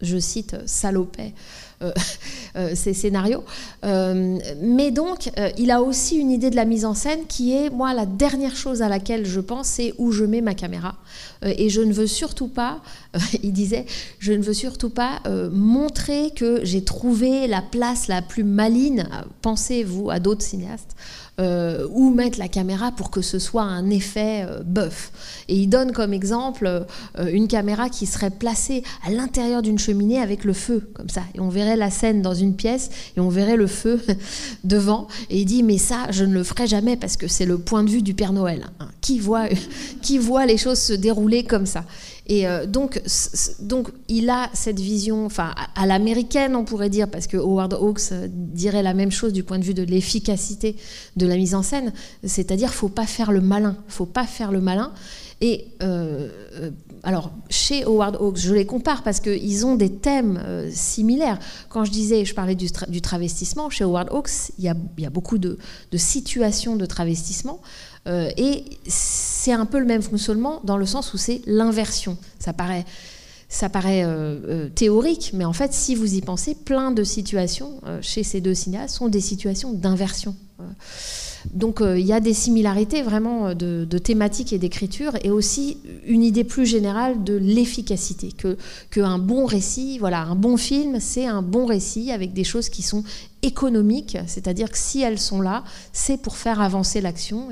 je 0.00 0.18
cite, 0.18 0.56
salopait 0.66 1.22
euh, 1.22 1.26
euh, 1.26 1.67
ces 2.74 2.92
scénarios. 2.92 3.44
Euh, 3.84 4.38
mais 4.60 4.90
donc, 4.90 5.30
il 5.58 5.70
a 5.70 5.80
aussi 5.82 6.16
une 6.16 6.30
idée 6.30 6.50
de 6.50 6.56
la 6.56 6.64
mise 6.64 6.84
en 6.84 6.94
scène 6.94 7.20
qui 7.28 7.54
est, 7.54 7.70
moi, 7.70 7.94
la 7.94 8.04
dernière 8.04 8.56
chose 8.56 8.82
à 8.82 8.88
laquelle 8.88 9.26
je 9.26 9.40
pense, 9.40 9.68
c'est 9.68 9.94
où 9.98 10.10
je 10.10 10.24
mets 10.24 10.40
ma 10.40 10.54
caméra. 10.54 10.96
et 11.42 11.68
je 11.68 11.80
ne 11.80 11.92
veux 11.92 12.08
surtout 12.08 12.48
pas, 12.48 12.80
il 13.42 13.52
disait, 13.52 13.86
je 14.18 14.32
ne 14.32 14.42
veux 14.42 14.54
surtout 14.54 14.90
pas 14.90 15.20
montrer 15.52 16.32
que 16.34 16.64
j'ai 16.64 16.82
trouvé 16.82 17.46
la 17.46 17.62
place 17.62 18.08
la 18.08 18.22
plus 18.22 18.44
maligne, 18.44 19.06
pensez-vous 19.42 20.10
à 20.10 20.18
d'autres 20.18 20.44
cinéastes, 20.44 20.96
euh, 21.40 21.86
où 21.92 22.10
mettre 22.10 22.36
la 22.40 22.48
caméra 22.48 22.90
pour 22.90 23.12
que 23.12 23.22
ce 23.22 23.38
soit 23.38 23.62
un 23.62 23.90
effet 23.90 24.44
euh, 24.44 24.64
bœuf. 24.64 25.12
Et 25.46 25.54
il 25.54 25.68
donne 25.68 25.92
comme 25.92 26.12
exemple 26.12 26.66
euh, 26.66 27.30
une 27.30 27.46
caméra 27.46 27.88
qui 27.88 28.06
serait 28.06 28.30
placée 28.30 28.82
à 29.06 29.10
l'intérieur 29.12 29.62
d'une 29.62 29.78
cheminée 29.78 30.20
avec 30.20 30.42
le 30.42 30.52
feu, 30.52 30.90
comme 30.94 31.08
ça. 31.08 31.22
Et 31.36 31.40
on 31.40 31.48
verrait 31.48 31.67
la 31.76 31.90
scène 31.90 32.22
dans 32.22 32.34
une 32.34 32.54
pièce 32.54 32.90
et 33.16 33.20
on 33.20 33.28
verrait 33.28 33.56
le 33.56 33.66
feu 33.66 34.00
devant. 34.64 35.08
Et 35.30 35.40
il 35.40 35.44
dit, 35.44 35.62
mais 35.62 35.78
ça, 35.78 36.06
je 36.10 36.24
ne 36.24 36.34
le 36.34 36.44
ferai 36.44 36.66
jamais 36.66 36.96
parce 36.96 37.16
que 37.16 37.28
c'est 37.28 37.46
le 37.46 37.58
point 37.58 37.84
de 37.84 37.90
vue 37.90 38.02
du 38.02 38.14
Père 38.14 38.32
Noël. 38.32 38.66
Hein. 38.80 38.88
Qui, 39.00 39.18
voit, 39.18 39.46
qui 40.02 40.18
voit 40.18 40.46
les 40.46 40.56
choses 40.56 40.78
se 40.78 40.92
dérouler 40.92 41.44
comme 41.44 41.66
ça 41.66 41.84
et 42.28 42.46
euh, 42.46 42.66
donc, 42.66 43.00
donc, 43.60 43.88
il 44.08 44.28
a 44.28 44.50
cette 44.52 44.78
vision, 44.78 45.24
enfin, 45.24 45.54
à, 45.74 45.86
l'américaine, 45.86 46.54
on 46.56 46.64
pourrait 46.64 46.90
dire, 46.90 47.08
parce 47.08 47.26
que 47.26 47.38
Howard 47.38 47.72
Hawks 47.72 48.12
euh, 48.12 48.28
dirait 48.30 48.82
la 48.82 48.92
même 48.92 49.10
chose 49.10 49.32
du 49.32 49.42
point 49.42 49.58
de 49.58 49.64
vue 49.64 49.74
de 49.74 49.82
l'efficacité 49.82 50.76
de 51.16 51.26
la 51.26 51.36
mise 51.36 51.54
en 51.54 51.62
scène, 51.62 51.92
c'est-à-dire, 52.24 52.72
faut 52.74 52.90
pas 52.90 53.06
faire 53.06 53.32
le 53.32 53.40
malin, 53.40 53.76
faut 53.88 54.06
pas 54.06 54.24
faire 54.24 54.52
le 54.52 54.60
malin. 54.60 54.92
Et 55.40 55.68
euh, 55.82 56.28
alors, 57.02 57.30
chez 57.50 57.84
Howard 57.84 58.16
Hawks, 58.20 58.38
je 58.38 58.54
les 58.54 58.66
compare 58.66 59.02
parce 59.02 59.20
qu'ils 59.20 59.66
ont 59.66 59.76
des 59.76 59.90
thèmes 59.90 60.40
similaires. 60.72 61.38
Quand 61.68 61.84
je 61.84 61.90
disais, 61.90 62.24
je 62.24 62.34
parlais 62.34 62.54
du, 62.54 63.00
travestissement, 63.00 63.70
chez 63.70 63.84
Howard 63.84 64.08
Hawks, 64.10 64.52
il 64.58 64.64
y 64.64 64.68
a, 65.06 65.10
beaucoup 65.10 65.38
de, 65.38 65.58
situations 65.96 66.76
de 66.76 66.86
travestissement. 66.86 67.60
Euh, 68.08 68.30
et 68.36 68.64
c'est 68.86 69.52
un 69.52 69.66
peu 69.66 69.78
le 69.78 69.84
même 69.84 70.02
fonctionnement 70.02 70.60
dans 70.64 70.76
le 70.76 70.86
sens 70.86 71.12
où 71.14 71.18
c'est 71.18 71.42
l'inversion. 71.46 72.16
Ça 72.38 72.52
paraît, 72.52 72.84
ça 73.48 73.68
paraît 73.68 74.04
euh, 74.04 74.08
euh, 74.48 74.68
théorique, 74.68 75.32
mais 75.34 75.44
en 75.44 75.52
fait, 75.52 75.72
si 75.72 75.94
vous 75.94 76.14
y 76.14 76.20
pensez, 76.20 76.54
plein 76.54 76.90
de 76.90 77.04
situations 77.04 77.80
chez 78.00 78.22
ces 78.22 78.40
deux 78.40 78.54
cinéastes 78.54 78.96
sont 78.96 79.08
des 79.08 79.20
situations 79.20 79.72
d'inversion. 79.72 80.34
Donc 81.54 81.80
il 81.80 82.04
y 82.04 82.12
a 82.12 82.20
des 82.20 82.34
similarités 82.34 83.02
vraiment 83.02 83.54
de, 83.54 83.86
de 83.88 83.98
thématique 83.98 84.52
et 84.52 84.58
d'écriture, 84.58 85.12
et 85.22 85.30
aussi 85.30 85.78
une 86.04 86.22
idée 86.22 86.44
plus 86.44 86.66
générale 86.66 87.22
de 87.22 87.34
l'efficacité, 87.34 88.32
que 88.32 88.56
bon 89.18 89.46
récit, 89.46 89.98
voilà, 89.98 90.22
un 90.22 90.34
bon 90.34 90.56
film, 90.56 90.98
c'est 91.00 91.26
un 91.26 91.42
bon 91.42 91.66
récit 91.66 92.10
avec 92.10 92.32
des 92.32 92.44
choses 92.44 92.68
qui 92.68 92.82
sont 92.82 93.04
économiques, 93.42 94.18
c'est-à-dire 94.26 94.70
que 94.70 94.78
si 94.78 95.02
elles 95.02 95.18
sont 95.18 95.40
là, 95.40 95.64
c'est 95.92 96.20
pour 96.20 96.36
faire 96.36 96.60
avancer 96.60 97.00
l'action. 97.00 97.48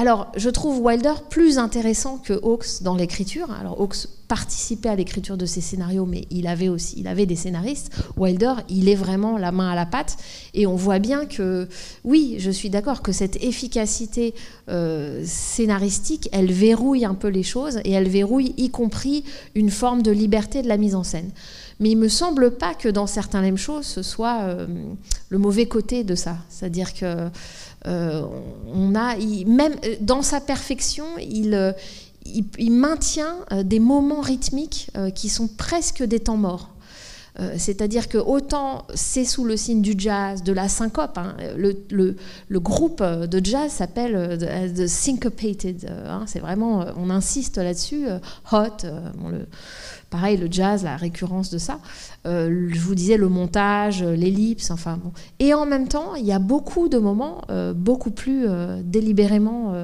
Alors, 0.00 0.30
je 0.36 0.48
trouve 0.48 0.78
Wilder 0.78 1.14
plus 1.28 1.58
intéressant 1.58 2.18
que 2.18 2.32
Hawks 2.32 2.82
dans 2.82 2.94
l'écriture. 2.94 3.50
Alors, 3.50 3.80
Hawks 3.80 4.06
participait 4.28 4.90
à 4.90 4.94
l'écriture 4.94 5.36
de 5.36 5.44
ses 5.44 5.60
scénarios, 5.60 6.06
mais 6.06 6.24
il 6.30 6.46
avait 6.46 6.68
aussi, 6.68 6.94
il 6.98 7.08
avait 7.08 7.26
des 7.26 7.34
scénaristes. 7.34 7.90
Wilder, 8.16 8.54
il 8.68 8.88
est 8.88 8.94
vraiment 8.94 9.38
la 9.38 9.50
main 9.50 9.70
à 9.70 9.74
la 9.74 9.86
pâte, 9.86 10.16
et 10.54 10.68
on 10.68 10.76
voit 10.76 11.00
bien 11.00 11.26
que, 11.26 11.68
oui, 12.04 12.36
je 12.38 12.52
suis 12.52 12.70
d'accord 12.70 13.02
que 13.02 13.10
cette 13.10 13.42
efficacité 13.42 14.34
euh, 14.68 15.24
scénaristique, 15.26 16.28
elle 16.30 16.52
verrouille 16.52 17.04
un 17.04 17.14
peu 17.14 17.28
les 17.28 17.42
choses, 17.42 17.80
et 17.84 17.90
elle 17.90 18.08
verrouille 18.08 18.54
y 18.56 18.70
compris 18.70 19.24
une 19.56 19.70
forme 19.70 20.02
de 20.02 20.12
liberté 20.12 20.62
de 20.62 20.68
la 20.68 20.76
mise 20.76 20.94
en 20.94 21.02
scène. 21.02 21.32
Mais 21.80 21.90
il 21.90 21.96
me 21.96 22.08
semble 22.08 22.50
pas 22.50 22.74
que 22.74 22.88
dans 22.88 23.06
certains 23.06 23.40
Lem 23.40 23.56
Show, 23.56 23.82
ce 23.82 24.02
soit 24.02 24.40
euh, 24.42 24.66
le 25.28 25.38
mauvais 25.38 25.66
côté 25.66 26.02
de 26.04 26.14
ça. 26.14 26.36
C'est-à-dire 26.48 26.92
que 26.92 27.28
euh, 27.86 28.22
on 28.66 28.94
a, 28.94 29.16
même 29.46 29.74
euh, 29.84 29.94
dans 30.00 30.22
sa 30.22 30.40
perfection, 30.40 31.06
il, 31.20 31.74
maintient 32.70 33.36
des 33.64 33.80
moments 33.80 34.20
rythmiques 34.20 34.90
qui 35.14 35.28
sont 35.28 35.48
presque 35.48 36.02
des 36.02 36.20
temps 36.20 36.36
morts. 36.36 36.70
C'est-à-dire 37.56 38.08
que 38.08 38.18
autant 38.18 38.84
c'est 38.94 39.24
sous 39.24 39.44
le 39.44 39.56
signe 39.56 39.80
du 39.80 39.94
jazz, 39.96 40.42
de 40.42 40.52
la 40.52 40.68
syncope, 40.68 41.16
hein, 41.16 41.36
le, 41.56 42.16
groupe 42.58 43.02
de 43.02 43.44
jazz 43.44 43.70
s'appelle 43.70 44.36
The 44.76 44.86
Syncopated. 44.88 45.88
Hein, 46.06 46.24
c'est 46.26 46.40
vraiment, 46.40 46.84
on 46.96 47.08
insiste 47.08 47.56
là-dessus. 47.58 48.06
Hot, 48.52 48.84
pareil, 50.10 50.36
le 50.36 50.48
jazz, 50.50 50.82
la 50.84 50.96
récurrence 50.96 51.50
de 51.50 51.58
ça. 51.58 51.78
Euh, 52.28 52.68
je 52.70 52.80
vous 52.80 52.94
disais 52.94 53.16
le 53.16 53.28
montage, 53.28 54.02
euh, 54.02 54.14
l'ellipse, 54.14 54.70
enfin 54.70 54.98
bon. 55.02 55.12
Et 55.38 55.54
en 55.54 55.64
même 55.64 55.88
temps, 55.88 56.14
il 56.14 56.26
y 56.26 56.32
a 56.32 56.38
beaucoup 56.38 56.88
de 56.88 56.98
moments 56.98 57.40
euh, 57.50 57.72
beaucoup 57.72 58.10
plus 58.10 58.46
délibérément 58.82 59.74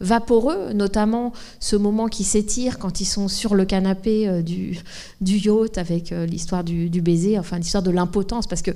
vaporeux, 0.00 0.72
notamment 0.72 1.32
ce 1.58 1.76
moment 1.76 2.08
qui 2.08 2.24
s'étire 2.24 2.78
quand 2.78 3.00
ils 3.00 3.04
sont 3.04 3.28
sur 3.28 3.54
le 3.54 3.64
canapé 3.64 4.42
du, 4.42 4.78
yacht 5.20 5.78
avec 5.78 6.10
l'histoire 6.10 6.64
du, 6.64 6.88
baiser, 7.00 7.38
enfin 7.38 7.58
l'histoire 7.58 7.82
de 7.82 7.90
l'impotence, 7.90 8.46
parce 8.46 8.62
que 8.62 8.70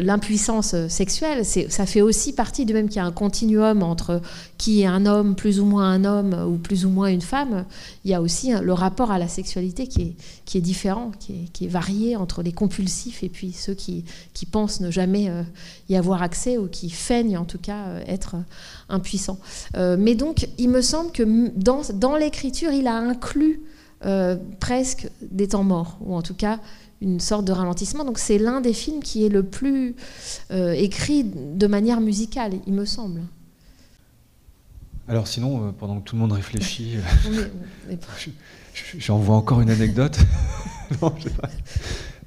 l'impuissance 0.00 0.74
sexuelle, 0.88 1.44
ça 1.44 1.86
fait 1.86 2.00
aussi 2.00 2.32
partie 2.32 2.64
du 2.64 2.72
même 2.72 2.88
qu'il 2.88 2.96
y 2.96 3.00
a 3.00 3.06
un 3.06 3.12
continuum 3.12 3.82
entre 3.82 4.20
qui 4.58 4.82
est 4.82 4.86
un 4.86 5.06
homme, 5.06 5.34
plus 5.34 5.60
ou 5.60 5.64
moins 5.64 5.90
un 5.90 6.04
homme, 6.04 6.34
ou 6.48 6.56
plus 6.56 6.86
ou 6.86 6.90
moins 6.90 7.08
une 7.08 7.22
femme. 7.22 7.64
Il 8.04 8.10
y 8.10 8.14
a 8.14 8.22
aussi 8.22 8.52
le 8.52 8.72
rapport 8.72 9.10
à 9.10 9.18
la 9.18 9.28
sexualité 9.28 9.86
qui 9.86 10.02
est, 10.02 10.14
qui 10.44 10.58
est 10.58 10.62
différent, 10.62 11.10
varié 11.68 12.16
entre 12.16 12.42
les 12.42 12.52
compulsifs 12.52 13.22
et 13.22 13.28
puis 13.28 13.52
ceux 13.52 13.74
qui, 13.74 14.04
qui 14.32 14.46
pensent 14.46 14.80
ne 14.80 14.90
jamais 14.90 15.28
euh, 15.28 15.42
y 15.88 15.96
avoir 15.96 16.22
accès 16.22 16.58
ou 16.58 16.68
qui 16.68 16.90
feignent 16.90 17.38
en 17.38 17.44
tout 17.44 17.58
cas 17.58 17.86
euh, 17.86 18.02
être 18.06 18.36
impuissants. 18.88 19.38
Euh, 19.76 19.96
mais 19.98 20.14
donc, 20.14 20.48
il 20.58 20.68
me 20.68 20.80
semble 20.80 21.12
que 21.12 21.22
dans, 21.56 21.82
dans 21.94 22.16
l'écriture, 22.16 22.72
il 22.72 22.86
a 22.86 22.96
inclus 22.96 23.60
presque 24.60 25.08
des 25.22 25.48
temps 25.48 25.64
morts, 25.64 25.96
ou 26.02 26.14
en 26.14 26.20
tout 26.20 26.34
cas 26.34 26.60
une 27.00 27.20
sorte 27.20 27.46
de 27.46 27.52
ralentissement. 27.52 28.04
Donc 28.04 28.18
c'est 28.18 28.36
l'un 28.36 28.60
des 28.60 28.74
films 28.74 29.02
qui 29.02 29.24
est 29.24 29.30
le 29.30 29.42
plus 29.42 29.96
écrit 30.50 31.24
de 31.24 31.66
manière 31.66 32.02
musicale, 32.02 32.52
il 32.66 32.74
me 32.74 32.84
semble. 32.84 33.22
Alors 35.08 35.26
sinon, 35.26 35.72
pendant 35.72 36.00
que 36.00 36.04
tout 36.04 36.16
le 36.16 36.20
monde 36.20 36.32
réfléchit, 36.32 36.98
j'en 38.98 39.16
vois 39.16 39.36
encore 39.36 39.62
une 39.62 39.70
anecdote. 39.70 40.18
non, 41.02 41.12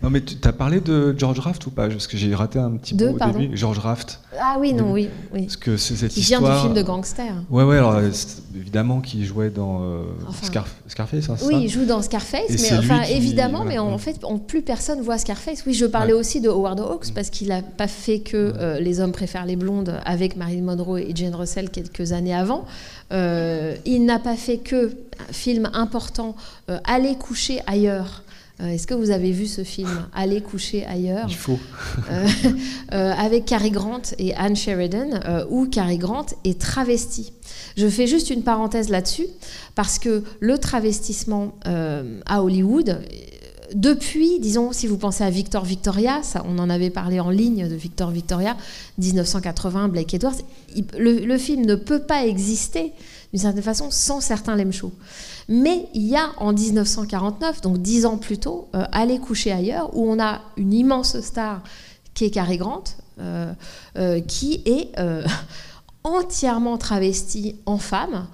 non, 0.03 0.11
mais 0.11 0.21
tu 0.21 0.35
as 0.43 0.53
parlé 0.53 0.79
de 0.79 1.15
George 1.17 1.39
Raft 1.39 1.65
ou 1.65 1.71
pas? 1.71 1.87
Parce 1.87 2.05
que 2.05 2.17
j'ai 2.17 2.35
raté 2.35 2.59
un 2.59 2.71
petit 2.77 2.93
peu 2.93 3.09
au 3.09 3.17
début. 3.17 3.57
George 3.57 3.79
Raft. 3.79 4.19
Ah 4.39 4.57
oui, 4.59 4.71
non, 4.71 4.91
oui, 4.91 5.09
oui. 5.33 5.45
Parce 5.45 5.57
que 5.57 5.75
c'est 5.75 5.95
cette 5.95 6.11
qui 6.11 6.19
histoire. 6.19 6.41
vient 6.41 6.53
du 6.53 6.61
film 6.61 6.73
de 6.75 6.81
gangster. 6.83 7.33
Ouais, 7.49 7.63
ouais. 7.63 7.77
Alors 7.77 7.99
évidemment, 8.55 9.01
qui 9.01 9.25
jouait 9.25 9.49
dans 9.49 9.81
euh, 9.81 10.03
Scarface. 10.43 11.29
Hein, 11.29 11.35
oui, 11.45 11.63
il 11.63 11.69
joue 11.69 11.85
dans 11.85 12.03
Scarface, 12.03 12.49
mais 12.49 12.77
enfin 12.77 13.01
évidemment, 13.03 13.65
mais 13.65 13.79
en 13.79 13.97
fait, 13.97 14.19
plus 14.47 14.61
personne 14.61 15.01
voit 15.01 15.17
Scarface. 15.17 15.63
Oui, 15.65 15.73
je 15.73 15.87
parlais 15.87 16.13
aussi 16.13 16.41
de 16.41 16.49
Howard 16.49 16.79
Hawks 16.79 17.11
parce 17.15 17.31
qu'il 17.31 17.47
n'a 17.47 17.63
pas 17.63 17.87
fait 17.87 18.19
que 18.19 18.53
euh, 18.55 18.79
Les 18.79 18.99
hommes 18.99 19.11
préfèrent 19.11 19.45
les 19.45 19.55
blondes 19.55 19.99
avec 20.05 20.35
Marilyn 20.35 20.63
Monroe 20.63 20.99
et 20.99 21.11
Jane 21.15 21.33
Russell 21.33 21.71
quelques 21.71 22.11
années 22.11 22.35
avant. 22.35 22.65
Euh, 23.11 23.75
il 23.85 24.05
n'a 24.05 24.19
pas 24.19 24.35
fait 24.35 24.57
que 24.57 24.91
un 25.27 25.33
film 25.33 25.69
important, 25.73 26.35
Aller 26.85 27.15
coucher 27.15 27.61
ailleurs 27.65 28.21
euh, 28.59 28.69
est-ce 28.69 28.87
que 28.87 28.95
vous 28.95 29.11
avez 29.11 29.31
vu 29.31 29.45
ce 29.45 29.63
film 29.63 30.07
Aller 30.13 30.41
coucher 30.41 30.85
ailleurs 30.85 31.27
Il 31.29 31.35
faut. 31.35 31.59
Euh, 32.09 32.27
euh, 32.93 33.11
avec 33.13 33.45
Cary 33.45 33.69
Grant 33.69 34.01
et 34.17 34.33
Anne 34.35 34.55
Sheridan, 34.55 35.19
où 35.49 35.67
Cary 35.67 35.97
Grant 35.97 36.25
est 36.43 36.59
travesti. 36.59 37.33
Je 37.75 37.87
fais 37.87 38.07
juste 38.07 38.29
une 38.29 38.43
parenthèse 38.43 38.89
là-dessus, 38.89 39.27
parce 39.75 39.99
que 39.99 40.23
le 40.39 40.57
travestissement 40.57 41.55
à 41.65 42.43
Hollywood, 42.43 42.99
depuis, 43.73 44.39
disons, 44.39 44.71
si 44.71 44.87
vous 44.87 44.97
pensez 44.97 45.23
à 45.23 45.29
Victor 45.29 45.65
Victoria, 45.65 46.23
ça, 46.23 46.43
on 46.47 46.57
en 46.57 46.69
avait 46.69 46.89
parlé 46.89 47.19
en 47.19 47.29
ligne 47.29 47.67
de 47.67 47.75
Victor 47.75 48.11
Victoria, 48.11 48.55
1980, 48.97 49.89
Blake 49.89 50.13
Edwards, 50.13 50.35
le, 50.97 51.37
film 51.37 51.65
ne 51.65 51.75
peut 51.75 51.99
pas 51.99 52.25
exister 52.25 52.93
d'une 53.31 53.41
certaine 53.41 53.63
façon 53.63 53.91
sans 53.91 54.21
certains 54.21 54.55
Lem 54.55 54.71
Show. 54.71 54.91
Mais 55.49 55.87
il 55.93 56.03
y 56.03 56.15
a 56.15 56.31
en 56.37 56.53
1949, 56.53 57.61
donc 57.61 57.77
dix 57.79 58.05
ans 58.05 58.17
plus 58.17 58.37
tôt, 58.37 58.69
euh, 58.75 58.83
Aller 58.91 59.19
coucher 59.19 59.51
ailleurs, 59.51 59.95
où 59.95 60.09
on 60.09 60.19
a 60.19 60.41
une 60.57 60.73
immense 60.73 61.19
star 61.21 61.61
qui 62.13 62.25
est 62.25 62.31
Cary 62.31 62.57
Grant, 62.57 62.83
euh, 63.19 63.53
euh, 63.97 64.21
qui 64.21 64.61
est 64.65 64.91
entièrement 66.03 66.77
travestie 66.77 67.57
en 67.65 67.77
femme, 67.77 68.27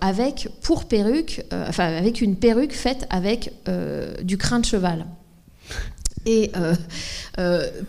avec 0.00 0.48
pour 0.62 0.84
perruque, 0.84 1.44
avec 1.50 2.20
une 2.20 2.36
perruque 2.36 2.72
faite 2.72 3.06
avec 3.10 3.52
du 4.22 4.38
crin 4.38 4.60
de 4.60 4.64
cheval. 4.64 5.04
Et 6.30 6.52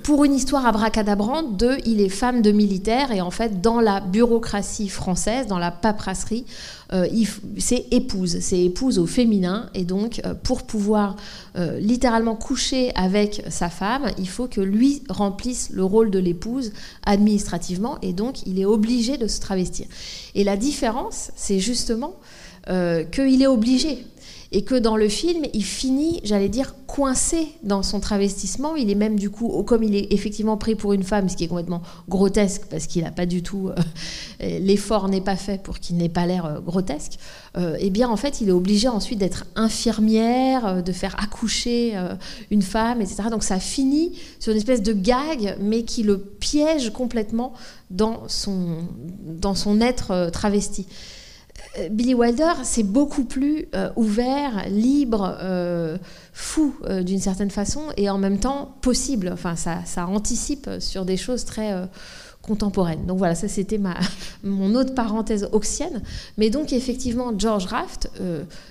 pour 0.04 0.24
une 0.24 0.34
histoire 0.34 0.66
abracadabrante 0.66 1.58
de 1.58 1.78
il 1.86 2.00
est 2.00 2.10
femme 2.10 2.42
de 2.42 2.52
militaire. 2.52 3.12
Et 3.12 3.22
en 3.22 3.32
fait 3.32 3.62
dans 3.62 3.82
la 3.82 4.00
bureaucratie 4.00 4.90
française, 4.90 5.48
dans 5.48 5.60
la 5.60 5.72
paperasserie, 5.72 6.46
euh, 6.92 7.08
c'est 7.58 7.86
épouse, 7.92 8.40
c'est 8.40 8.64
épouse 8.64 8.98
au 8.98 9.06
féminin, 9.06 9.70
et 9.76 9.84
donc 9.84 10.22
euh, 10.26 10.34
pour 10.34 10.64
pouvoir 10.64 11.18
euh, 11.56 11.80
littéralement 11.80 12.36
coucher 12.36 12.92
avec 12.96 13.44
sa 13.50 13.70
femme, 13.70 14.10
il 14.18 14.28
faut 14.28 14.48
que 14.48 14.62
lui 14.62 15.04
remplisse 15.08 15.70
le 15.72 15.84
rôle 15.84 16.10
de 16.10 16.18
l'épouse 16.18 16.72
administrativement, 17.06 18.00
et 18.02 18.12
donc 18.14 18.46
il 18.48 18.60
est 18.60 18.66
obligé 18.66 19.18
de 19.18 19.28
se 19.28 19.40
travestir. 19.40 19.86
Et 20.34 20.44
la 20.44 20.58
différence, 20.58 21.32
c'est 21.36 21.60
justement 21.60 22.16
qu'il 23.12 23.42
est 23.42 23.48
obligé 23.48 24.06
et 24.52 24.64
que 24.64 24.74
dans 24.74 24.98
le 24.98 25.08
film, 25.10 25.46
il 25.54 25.64
finit, 25.64 26.22
j'allais 26.24 26.50
dire, 26.50 26.74
coincé 26.88 27.50
dans 27.62 27.84
son 27.84 28.00
travestissement. 28.00 28.76
Il 28.76 28.90
est 28.90 28.96
même 28.96 29.20
du 29.20 29.30
coup, 29.30 29.62
comme 29.64 29.84
il 29.84 29.96
est 29.96 30.12
effectivement 30.12 30.58
pris 30.58 30.74
pour 30.74 30.94
une 30.94 31.04
femme, 31.04 31.30
ce 31.30 31.38
qui 31.38 31.44
est 31.44 31.48
complètement 31.48 31.84
grotesque 32.08 32.64
parce 32.68 32.88
qu'il 32.88 33.04
n'a 33.04 33.12
pas 33.12 33.28
du 33.28 33.44
tout, 33.44 33.70
euh, 33.70 33.76
l'effort 34.60 35.08
n'est 35.08 35.22
pas 35.22 35.36
fait 35.36 35.62
pour 35.62 35.78
qu'il 35.80 35.98
n'ait 35.98 36.10
pas 36.10 36.26
l'air 36.26 36.46
euh, 36.46 36.60
grotesque. 36.62 37.20
Euh, 37.58 37.78
eh 37.80 37.92
bien, 37.92 38.10
en 38.10 38.18
fait, 38.18 38.42
il 38.42 38.50
est 38.50 38.54
obligé 38.54 38.88
ensuite 38.88 39.20
d'être 39.20 39.46
infirmière, 39.56 40.82
de 40.82 40.92
faire 40.92 41.16
accoucher 41.22 41.94
une 42.50 42.62
femme, 42.62 43.02
etc. 43.02 43.24
Donc 43.30 43.44
ça 43.44 43.60
finit 43.60 44.18
sur 44.40 44.52
une 44.52 44.58
espèce 44.58 44.82
de 44.82 44.94
gag, 44.94 45.58
mais 45.60 45.84
qui 45.84 46.02
le 46.02 46.18
piège 46.18 46.92
complètement 46.92 47.54
dans 47.92 48.24
son, 48.28 48.78
dans 49.24 49.56
son 49.56 49.80
être 49.82 50.30
travesti. 50.32 50.88
Euh, 51.78 51.90
Billy 51.90 52.14
Wilder, 52.14 52.54
c'est 52.64 52.84
beaucoup 52.84 53.24
plus 53.24 53.68
euh, 53.76 53.90
ouvert, 53.96 54.68
libre, 54.70 55.38
euh, 55.42 55.98
fou 56.34 56.74
d'une 57.02 57.20
certaine 57.20 57.52
façon, 57.52 57.82
et 57.98 58.10
en 58.10 58.18
même 58.18 58.40
temps 58.40 58.76
possible. 58.82 59.30
Enfin, 59.34 59.56
ça, 59.56 59.80
ça 59.86 60.08
anticipe 60.08 60.70
sur 60.80 61.04
des 61.04 61.18
choses 61.18 61.44
très 61.44 61.74
contemporaines. 62.42 63.06
Donc 63.06 63.18
voilà, 63.18 63.36
ça 63.36 63.50
c'était 63.50 63.78
ma, 63.78 63.98
mon 64.44 64.74
autre 64.76 64.96
parenthèse 64.96 65.50
oxienne. 65.52 66.02
Mais 66.38 66.50
donc 66.50 66.72
effectivement, 66.72 67.38
George 67.38 67.66
Raft, 67.66 68.10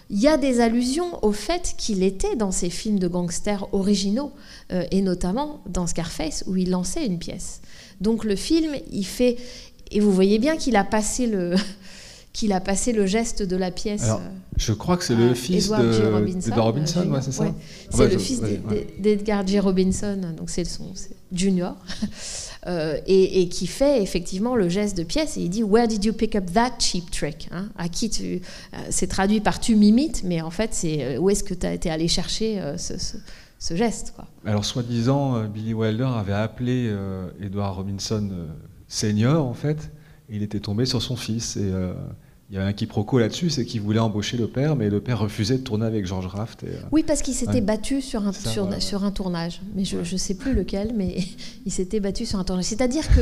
il 0.08 0.18
y 0.18 0.28
a 0.28 0.38
des 0.38 0.60
allusions 0.60 1.22
au 1.22 1.32
fait 1.32 1.74
qu'il 1.76 2.02
était 2.02 2.36
dans 2.36 2.52
ses 2.52 2.70
films 2.70 2.98
de 2.98 3.06
gangsters 3.06 3.68
originaux, 3.72 4.32
et 4.70 5.02
notamment 5.02 5.60
dans 5.68 5.86
Scarface, 5.86 6.44
où 6.46 6.56
il 6.56 6.70
lançait 6.70 7.04
une 7.04 7.18
pièce. 7.18 7.60
Donc 8.00 8.24
le 8.24 8.36
film, 8.36 8.74
il 8.90 9.04
fait... 9.04 9.36
Et 9.90 10.00
vous 10.00 10.12
voyez 10.12 10.38
bien 10.38 10.56
qu'il 10.56 10.76
a 10.76 10.84
passé 10.84 11.26
le 11.26 11.54
qu'il 12.32 12.52
a 12.52 12.60
passé 12.60 12.92
le 12.92 13.06
geste 13.06 13.42
de 13.42 13.56
la 13.56 13.70
pièce. 13.70 14.04
Alors, 14.04 14.20
euh, 14.20 14.28
je 14.56 14.72
crois 14.72 14.96
que 14.96 15.04
c'est 15.04 15.14
le 15.14 15.34
fils 15.34 15.68
de 15.68 16.12
Robinson, 16.12 16.52
Robinson 16.54 17.10
ouais, 17.10 17.20
c'est 17.22 17.32
ça 17.32 17.54
C'est 17.90 18.12
le 18.12 18.18
fils 18.18 18.40
d'Edgar 18.98 19.46
J. 19.46 19.58
Robinson, 19.58 20.18
donc 20.36 20.50
c'est 20.50 20.64
son 20.64 20.92
junior, 21.32 21.76
euh, 22.66 22.98
et, 23.06 23.48
qui 23.48 23.66
fait 23.66 24.02
effectivement 24.02 24.56
le 24.56 24.68
geste 24.68 24.96
de 24.96 25.04
pièce 25.04 25.36
et 25.36 25.42
il 25.42 25.50
dit 25.50 25.62
Where 25.62 25.88
did 25.88 26.04
you 26.04 26.12
pick 26.12 26.36
up 26.36 26.44
that 26.52 26.74
cheap 26.78 27.10
trick 27.10 27.48
hein? 27.50 27.68
À 27.76 27.88
qui 27.88 28.10
tu. 28.10 28.40
Euh, 28.74 28.78
c'est 28.90 29.06
traduit 29.06 29.40
par 29.40 29.60
tu 29.60 29.74
m'imites, 29.74 30.22
mais 30.24 30.40
en 30.40 30.50
fait, 30.50 30.74
c'est 30.74 31.18
où 31.18 31.30
est-ce 31.30 31.44
que 31.44 31.54
tu 31.54 31.66
as 31.66 31.72
été 31.72 31.90
allé 31.90 32.08
chercher 32.08 32.60
ce, 32.76 32.94
ce, 33.58 33.74
geste 33.74 34.12
quoi? 34.14 34.26
Alors, 34.44 34.64
soi-disant, 34.64 35.44
Billy 35.44 35.74
Wilder 35.74 36.08
avait 36.16 36.32
appelé 36.32 36.94
Edward 37.40 37.76
Robinson 37.76 38.30
senior, 38.88 39.46
en 39.46 39.54
fait, 39.54 39.76
et 39.76 39.97
il 40.28 40.42
était 40.42 40.60
tombé 40.60 40.84
sur 40.86 41.02
son 41.02 41.16
fils. 41.16 41.56
Et 41.56 41.72
il 42.50 42.56
y 42.56 42.58
a 42.58 42.64
un 42.64 42.72
quiproquo 42.72 43.18
là-dessus, 43.18 43.50
c'est 43.50 43.66
qu'il 43.66 43.82
voulait 43.82 43.98
embaucher 43.98 44.38
le 44.38 44.48
père, 44.48 44.74
mais 44.74 44.88
le 44.88 45.00
père 45.00 45.18
refusait 45.18 45.58
de 45.58 45.62
tourner 45.62 45.84
avec 45.84 46.06
George 46.06 46.26
Raft. 46.26 46.62
Et, 46.62 46.68
oui, 46.92 47.02
parce 47.02 47.20
qu'il 47.20 47.34
s'était 47.34 47.60
battu 47.60 48.00
sur 48.00 48.26
un, 48.26 48.32
sur, 48.32 48.82
sur, 48.82 49.04
un 49.04 49.10
tournage. 49.10 49.60
Mais 49.74 49.84
je 49.84 49.98
ne 49.98 50.18
sais 50.18 50.34
plus 50.34 50.54
lequel, 50.54 50.92
mais 50.96 51.18
il 51.66 51.72
s'était 51.72 52.00
battu 52.00 52.24
sur 52.24 52.38
un 52.38 52.44
tournage. 52.44 52.64
C'est-à-dire 52.64 53.06
que 53.08 53.20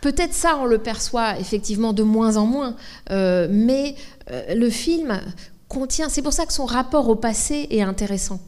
peut-être 0.00 0.32
ça, 0.32 0.58
on 0.58 0.64
le 0.64 0.78
perçoit 0.78 1.38
effectivement 1.38 1.92
de 1.92 2.02
moins 2.02 2.38
en 2.38 2.46
moins, 2.46 2.74
euh, 3.10 3.48
mais 3.50 3.96
euh, 4.30 4.54
le 4.54 4.70
film 4.70 5.20
contient. 5.68 6.08
C'est 6.08 6.22
pour 6.22 6.32
ça 6.32 6.46
que 6.46 6.52
son 6.52 6.64
rapport 6.64 7.08
au 7.10 7.16
passé 7.16 7.66
est 7.70 7.82
intéressant. 7.82 8.40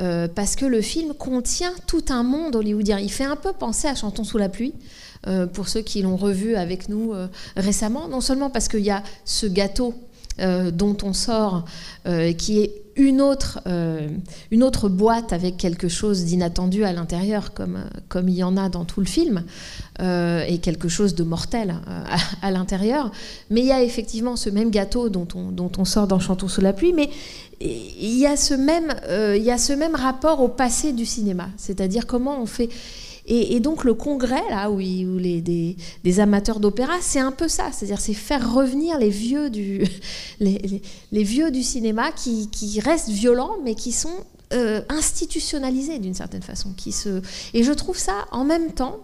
Euh, 0.00 0.26
parce 0.26 0.56
que 0.56 0.66
le 0.66 0.82
film 0.82 1.14
contient 1.14 1.72
tout 1.86 2.04
un 2.08 2.22
monde 2.22 2.56
hollywoodien. 2.56 2.98
Il 2.98 3.12
fait 3.12 3.24
un 3.24 3.36
peu 3.36 3.52
penser 3.52 3.86
à 3.86 3.94
Chantons 3.94 4.24
sous 4.24 4.38
la 4.38 4.48
pluie. 4.48 4.74
Euh, 5.26 5.46
pour 5.46 5.68
ceux 5.68 5.80
qui 5.80 6.02
l'ont 6.02 6.16
revu 6.16 6.54
avec 6.54 6.88
nous 6.88 7.14
euh, 7.14 7.28
récemment, 7.56 8.08
non 8.08 8.20
seulement 8.20 8.50
parce 8.50 8.68
qu'il 8.68 8.80
y 8.80 8.90
a 8.90 9.02
ce 9.24 9.46
gâteau 9.46 9.94
euh, 10.40 10.70
dont 10.70 10.96
on 11.02 11.12
sort, 11.12 11.64
qui 12.36 12.60
est 12.60 12.82
une 12.96 13.20
autre, 13.20 13.60
une 14.50 14.62
autre 14.62 14.88
boîte 14.88 15.32
avec 15.32 15.56
quelque 15.56 15.88
chose 15.88 16.24
d'inattendu 16.26 16.84
à 16.84 16.92
l'intérieur, 16.92 17.52
comme, 17.54 17.84
comme 18.08 18.28
il 18.28 18.36
y 18.36 18.44
en 18.44 18.56
a 18.56 18.68
dans 18.68 18.84
tout 18.84 19.00
le 19.00 19.06
film, 19.06 19.44
et 20.00 20.58
quelque 20.58 20.88
chose 20.88 21.14
de 21.14 21.24
mortel 21.24 21.76
à, 22.42 22.50
l'intérieur. 22.52 23.10
Mais 23.50 23.62
il 23.62 23.66
y 23.66 23.72
a 23.72 23.82
effectivement 23.82 24.36
ce 24.36 24.50
même 24.50 24.70
gâteau 24.70 25.08
dont 25.08 25.26
on, 25.34 25.50
dont 25.50 25.72
on 25.78 25.84
sort 25.84 26.06
dans 26.06 26.20
Chantons 26.20 26.46
sous 26.46 26.60
la 26.60 26.72
pluie, 26.72 26.92
mais 26.92 27.10
il 27.60 28.16
y, 28.16 28.26
a 28.26 28.36
ce 28.36 28.54
même, 28.54 28.94
il 29.08 29.42
y 29.42 29.50
a 29.50 29.58
ce 29.58 29.72
même 29.72 29.96
rapport 29.96 30.40
au 30.40 30.48
passé 30.48 30.92
du 30.92 31.06
cinéma, 31.06 31.48
c'est-à-dire 31.56 32.06
comment 32.06 32.40
on 32.40 32.46
fait... 32.46 32.68
Et, 33.26 33.58
donc 33.60 33.84
le 33.84 33.94
congrès, 33.94 34.42
là, 34.50 34.70
où, 34.70 34.78
les, 34.78 35.40
des, 35.40 36.20
amateurs 36.20 36.60
d'opéra, 36.60 36.94
c'est 37.00 37.20
un 37.20 37.32
peu 37.32 37.48
ça, 37.48 37.70
c'est-à-dire 37.72 38.00
c'est 38.00 38.12
faire 38.12 38.52
revenir 38.52 38.98
les 38.98 39.08
vieux 39.08 39.48
du, 39.48 39.84
les, 40.40 40.82
vieux 41.10 41.50
du 41.50 41.62
cinéma 41.62 42.12
qui, 42.12 42.80
restent 42.80 43.08
violents, 43.08 43.56
mais 43.64 43.74
qui 43.74 43.92
sont 43.92 44.24
euh, 44.52 44.82
institutionnalisés 44.90 45.98
d'une 45.98 46.14
certaine 46.14 46.42
façon. 46.42 46.72
Qui 46.76 46.92
se... 46.92 47.22
Et 47.54 47.62
je 47.62 47.72
trouve 47.72 47.96
ça 47.96 48.26
en 48.30 48.44
même 48.44 48.72
temps 48.72 49.00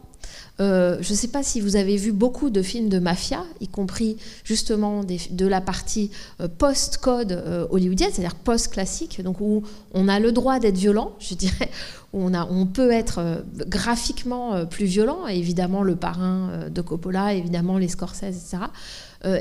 euh, 0.61 0.99
je 1.01 1.13
ne 1.13 1.17
sais 1.17 1.29
pas 1.29 1.43
si 1.43 1.61
vous 1.61 1.77
avez 1.77 1.97
vu 1.97 2.13
beaucoup 2.13 2.51
de 2.51 2.61
films 2.61 2.89
de 2.89 2.99
mafia, 2.99 3.45
y 3.61 3.69
compris 3.69 4.19
justement 4.45 5.03
de 5.05 5.47
la 5.47 5.61
partie 5.61 6.11
euh, 6.41 6.49
post-code 6.49 7.33
euh, 7.33 7.67
hollywoodienne, 7.71 8.11
c'est-à-dire 8.13 8.35
post-classique, 8.35 9.23
donc 9.23 9.41
où 9.41 9.63
on 9.95 10.07
a 10.09 10.21
le 10.21 10.33
droit 10.33 10.59
d'être 10.59 10.77
violent, 10.77 11.13
je 11.19 11.35
dirais, 11.35 11.71
où 12.13 12.23
on, 12.23 12.35
a, 12.35 12.47
on 12.47 12.67
peut 12.67 12.91
être 12.91 13.45
graphiquement 13.67 14.67
plus 14.67 14.85
violent, 14.85 15.27
évidemment 15.29 15.83
le 15.83 15.97
parrain 15.97 16.69
de 16.69 16.81
Coppola, 16.83 17.35
évidemment 17.35 17.79
les 17.79 17.87
Scorsese, 17.87 18.25
etc. 18.25 18.65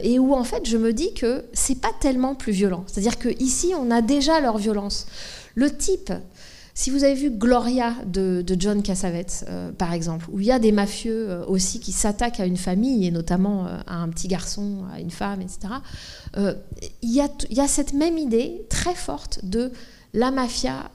et 0.03 0.19
où 0.19 0.35
en 0.35 0.43
fait 0.43 0.67
je 0.67 0.77
me 0.77 0.93
dis 0.93 1.15
que 1.15 1.45
c'est 1.51 1.81
pas 1.81 1.91
tellement 1.99 2.35
plus 2.35 2.51
violent. 2.51 2.83
C'est-à-dire 2.85 3.17
qu'ici 3.17 3.73
on 3.75 3.89
a 3.89 4.03
déjà 4.03 4.39
leur 4.39 4.59
violence. 4.59 5.07
Le 5.55 5.75
type 5.75 6.13
si 6.79 6.91
vous 6.91 7.03
avez 7.03 7.13
vu 7.13 7.29
Gloria 7.29 7.93
de, 8.05 8.41
John 8.57 8.81
Cassavetes, 8.81 9.43
euh, 9.49 9.69
par 9.73 9.91
exemple, 9.91 10.27
où 10.31 10.39
il 10.39 10.45
y 10.45 10.51
a 10.51 10.59
des 10.59 10.71
mafieux 10.71 11.29
euh, 11.29 11.45
aussi 11.45 11.81
qui 11.81 11.91
s'attaquent 11.91 12.39
à 12.39 12.45
une 12.45 12.55
famille, 12.55 13.05
et 13.05 13.11
notamment 13.11 13.65
euh, 13.65 13.79
à 13.85 13.97
un 13.97 14.07
petit 14.07 14.29
garçon, 14.29 14.85
à 14.93 15.01
une 15.01 15.11
femme, 15.11 15.41
etc., 15.41 15.73
il 17.01 17.11
y, 17.11 17.19
a, 17.59 17.67
cette 17.67 17.91
même 17.91 18.17
idée 18.17 18.65
très 18.69 18.95
forte 18.95 19.43
de 19.43 19.73
la 20.13 20.31
mafia, 20.31 20.89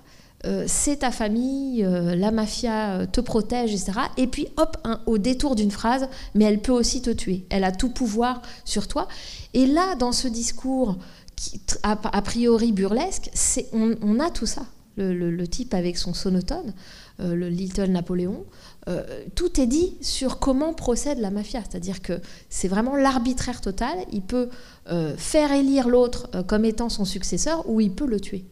c'est 0.67 1.01
ta 1.01 1.11
famille, 1.11 1.83
la 1.83 2.31
mafia 2.31 3.07
te 3.07 3.21
protège, 3.21 3.73
etc. 3.73 3.93
Et 4.17 4.27
puis, 4.27 4.47
hop, 4.57 4.77
au 5.07 5.19
détour 5.19 5.55
d'une 5.55 5.71
phrase, 5.71 6.09
mais 6.35 6.45
elle 6.45 6.61
peut 6.61 6.73
aussi 6.73 7.03
te 7.03 7.11
tuer. 7.11 7.47
Elle 7.51 7.65
a 7.65 7.73
tout 7.73 7.89
pouvoir 7.89 8.43
sur 8.65 8.89
toi. 8.89 9.09
Et 9.55 9.67
là, 9.67 9.97
dans 9.97 10.13
ce 10.13 10.29
discours 10.29 10.97
qui, 11.35 11.61
a, 11.83 11.97
priori 12.23 12.73
burlesque, 12.73 13.31
on 13.73 14.21
a 14.21 14.31
tout 14.31 14.47
ça 14.47 14.63
le, 14.97 15.47
type 15.47 15.75
avec 15.75 15.97
son 15.97 16.15
sonotone, 16.15 16.75
euh, 17.21 17.35
le 17.35 17.49
Little 17.49 17.91
Napoléon, 17.91 18.45
euh, 18.89 19.03
tout 19.35 19.61
est 19.61 19.67
dit 19.67 19.97
sur 20.01 20.39
comment 20.39 20.75
procède 20.75 21.19
la 21.19 21.31
mafia. 21.31 21.63
C'est-à-dire 21.69 22.03
que 22.03 22.21
c'est 22.49 22.69
vraiment 22.69 22.97
l'arbitraire 22.97 23.61
total. 23.61 23.97
Il 24.13 24.23
peut 24.23 24.49
euh, 24.91 25.17
faire 25.17 25.53
élire 25.53 25.89
l'autre 25.89 26.29
comme 26.47 26.65
étant 26.65 26.89
son 26.89 27.05
successeur 27.05 27.69
ou 27.69 27.81
il 27.81 27.93
peut 27.93 28.07
le 28.07 28.21
tuer. 28.21 28.45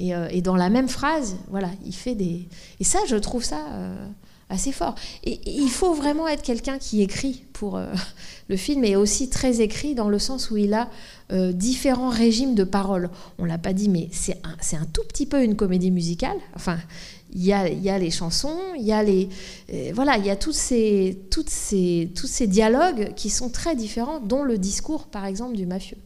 Et, 0.00 0.42
dans 0.42 0.56
la 0.56 0.70
même 0.70 0.88
phrase, 0.88 1.36
voilà, 1.48 1.70
il 1.86 1.94
fait 1.94 2.16
des. 2.16 2.48
Et 2.80 2.84
ça, 2.84 2.98
je 3.06 3.14
trouve 3.14 3.44
ça 3.44 3.58
assez 4.48 4.72
fort. 4.72 4.94
Et, 5.24 5.40
il 5.46 5.70
faut 5.70 5.94
vraiment 5.94 6.28
être 6.28 6.42
quelqu'un 6.42 6.78
qui 6.78 7.02
écrit 7.02 7.44
pour 7.52 7.80
le 8.48 8.56
film 8.56 8.84
et 8.84 8.96
aussi 8.96 9.28
très 9.30 9.60
écrit 9.60 9.94
dans 9.94 10.08
le 10.08 10.18
sens 10.18 10.50
où 10.50 10.56
il 10.56 10.74
a 10.74 10.88
euh, 11.32 11.52
différents 11.52 12.10
régimes 12.10 12.54
de 12.54 12.64
paroles. 12.64 13.08
On 13.38 13.46
l'a 13.46 13.56
pas 13.56 13.72
dit, 13.72 13.88
mais 13.88 14.08
c'est 14.12 14.38
un, 14.44 14.84
tout 14.92 15.02
petit 15.08 15.24
peu 15.24 15.42
une 15.42 15.56
comédie 15.56 15.90
musicale. 15.90 16.36
Enfin, 16.54 16.78
il 17.34 17.42
y 17.42 17.52
a, 17.52 17.98
les 17.98 18.10
chansons, 18.10 18.58
il 18.76 18.84
y 18.84 18.92
a 18.92 19.02
les 19.02 19.30
euh, 19.72 19.90
voilà, 19.94 20.18
il 20.18 20.26
y 20.26 20.30
a 20.30 20.36
ces, 20.52 21.18
ces, 21.46 22.10
tous 22.14 22.26
ces 22.26 22.46
dialogues 22.46 23.14
qui 23.14 23.30
sont 23.30 23.48
très 23.48 23.74
différents, 23.74 24.20
dont 24.20 24.42
le 24.42 24.58
discours, 24.58 25.06
par 25.06 25.24
exemple, 25.24 25.56
du 25.56 25.64
mafieux. 25.64 25.96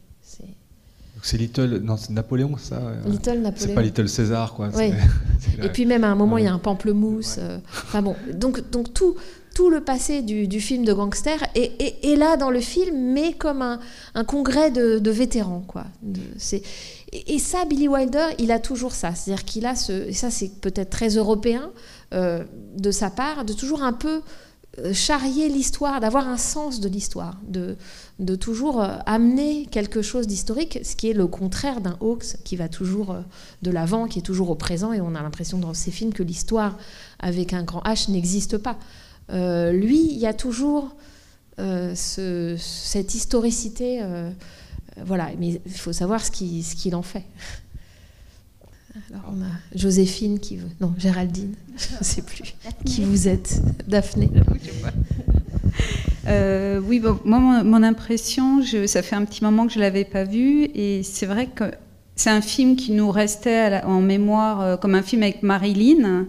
C'est 1.23 1.37
Little, 1.37 1.81
non, 1.83 1.97
c'est 1.97 2.11
Napoléon, 2.11 2.57
ça. 2.57 2.77
Euh, 2.77 3.09
Little 3.09 3.41
Napoléon. 3.41 3.55
C'est 3.57 3.75
pas 3.75 3.83
Little 3.83 4.09
César, 4.09 4.55
quoi. 4.55 4.71
Et 5.63 5.69
puis 5.69 5.87
même 5.87 6.05
à 6.05 6.09
un 6.09 6.15
moment, 6.15 6.39
il 6.39 6.45
y 6.45 6.49
a 6.49 6.53
un 6.53 6.59
pamplemousse. 6.59 7.39
Enfin 7.85 8.03
bon, 8.03 8.17
donc 8.33 8.71
donc 8.71 8.93
tout 8.95 9.17
tout 9.59 9.71
le 9.71 9.81
passé 9.81 10.23
du, 10.23 10.61
film 10.61 10.85
de 10.85 10.93
gangster 10.93 11.37
est, 11.57 12.17
là 12.17 12.37
dans 12.37 12.49
le 12.49 12.61
film, 12.61 12.97
mais 13.13 13.33
comme 13.33 13.61
un, 13.61 14.25
congrès 14.25 14.71
de, 14.71 15.11
vétérans. 15.11 15.65
Quoi. 15.67 15.85
et, 17.13 17.39
ça, 17.41 17.65
Billy 17.65 17.89
Wilder, 17.89 18.27
il 18.39 18.53
a 18.53 18.61
toujours 18.61 18.93
ça. 18.93 19.17
C'est-à-dire 19.17 19.45
qu'il 19.45 19.67
a 19.67 19.75
ce. 19.75 20.07
Et 20.07 20.13
ça, 20.13 20.31
c'est 20.31 20.61
peut-être 20.61 20.91
très 20.91 21.09
européen 21.09 21.73
euh, 22.15 22.45
de 22.77 22.93
sa 22.93 23.11
part, 23.11 23.45
de 23.45 23.53
toujours 23.53 23.83
un 23.83 23.93
peu 23.93 24.19
euh, 24.19 24.21
charrier 24.93 25.49
l'histoire, 25.49 26.01
d'avoir 26.01 26.29
un 26.29 26.37
sens 26.37 26.81
de 26.81 26.89
l'histoire, 26.89 27.39
de, 27.47 27.77
de 28.19 28.35
toujours 28.35 28.83
euh, 28.83 28.97
amener 29.07 29.67
quelque 29.67 30.03
chose 30.03 30.27
d'historique, 30.27 30.81
ce 30.83 30.97
qui 30.97 31.11
est 31.11 31.15
le 31.15 31.27
contraire 31.27 31.81
d'un 31.81 31.97
Hawks 32.01 32.37
qui 32.45 32.57
va 32.57 32.69
toujours 32.69 33.17
de 33.63 33.71
l'avant, 33.71 34.07
qui 34.07 34.19
est 34.19 34.23
toujours 34.23 34.51
au 34.51 34.55
présent, 34.55 34.93
et 34.93 35.01
on 35.01 35.15
a 35.15 35.23
l'impression 35.23 35.59
dans 35.59 35.75
ces 35.75 35.91
films 35.91 36.13
que 36.13 36.23
l'histoire 36.23 36.77
avec 37.19 37.53
un 37.53 37.63
grand 37.63 37.83
H 37.83 38.11
n'existe 38.11 38.59
pas. 38.59 38.79
Euh, 39.31 39.73
lui, 39.73 40.11
il 40.11 40.19
y 40.19 40.27
a 40.27 40.35
toujours 40.35 40.95
euh, 41.59 41.95
cette 41.95 43.15
historicité. 43.15 44.01
Euh, 44.03 44.31
voilà, 45.05 45.31
mais 45.39 45.61
il 45.65 45.73
faut 45.73 45.93
savoir 45.93 46.25
ce 46.25 46.31
qu'il 46.31 46.95
en 46.95 47.03
fait. 47.03 47.25
Alors 49.11 49.33
on 49.33 49.43
a 49.43 49.51
Joséphine 49.75 50.39
qui 50.39 50.57
veut. 50.57 50.69
Non, 50.81 50.95
Géraldine, 50.99 51.55
je 51.77 51.99
ne 51.99 52.05
sais 52.05 52.23
plus. 52.23 52.55
qui 52.85 53.05
vous 53.05 53.29
êtes 53.29 53.61
Daphné 53.87 54.31
Oui, 56.27 57.01
bon, 57.01 57.19
moi, 57.25 57.63
mon, 57.63 57.83
impression, 57.83 58.63
ça 58.87 59.03
fait 59.03 59.17
un 59.17 59.25
petit 59.25 59.43
moment 59.43 59.67
que 59.67 59.73
je 59.73 59.79
ne 59.79 59.85
l'avais 59.85 60.05
pas 60.05 60.25
vu, 60.25 60.65
et 60.75 61.03
c'est 61.03 61.27
vrai 61.27 61.47
que 61.47 61.65
c'est 62.17 62.31
un 62.31 62.41
film 62.41 62.77
qui 62.77 62.93
nous 62.93 63.11
restait 63.11 63.81
en 63.85 64.01
mémoire 64.01 64.79
comme 64.81 64.95
un 64.95 65.03
film 65.03 65.23
avec 65.23 65.43
Marilyn. 65.43 66.27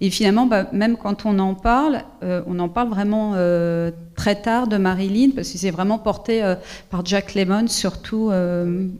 Et 0.00 0.10
finalement, 0.10 0.46
bah, 0.46 0.68
même 0.72 0.96
quand 0.96 1.24
on 1.24 1.38
en 1.38 1.54
parle, 1.54 2.02
euh, 2.24 2.40
on 2.46 2.58
en 2.58 2.68
parle 2.68 2.88
vraiment 2.88 3.32
euh, 3.34 3.90
très 4.16 4.40
tard 4.40 4.66
de 4.66 4.78
Marilyn, 4.78 5.30
parce 5.34 5.50
que 5.50 5.58
c'est 5.58 5.70
vraiment 5.70 5.98
porté 5.98 6.42
euh, 6.42 6.54
par 6.90 7.04
Jack 7.04 7.34
Lemmon, 7.34 7.68
surtout. 7.68 8.30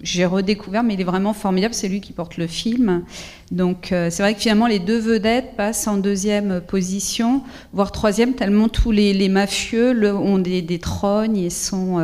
J'ai 0.03 0.27
redécouvert, 0.27 0.83
mais 0.83 0.95
il 0.95 1.01
est 1.01 1.05
vraiment 1.05 1.33
formidable, 1.33 1.75
c'est 1.75 1.89
lui 1.89 2.01
qui 2.01 2.13
porte 2.13 2.37
le 2.37 2.47
film. 2.47 3.05
Donc 3.51 3.89
c'est 3.91 4.19
vrai 4.21 4.35
que 4.35 4.41
finalement, 4.41 4.67
les 4.67 4.79
deux 4.79 4.99
vedettes 4.99 5.57
passent 5.57 5.87
en 5.87 5.97
deuxième 5.97 6.61
position, 6.61 7.43
voire 7.73 7.93
troisième, 7.93 8.35
tellement 8.35 8.69
tous 8.69 8.91
les, 8.91 9.29
mafieux 9.29 10.15
ont 10.15 10.39
des, 10.39 10.63
des, 10.63 10.79
trognes 10.79 11.37
et 11.37 11.51
sont, 11.51 12.03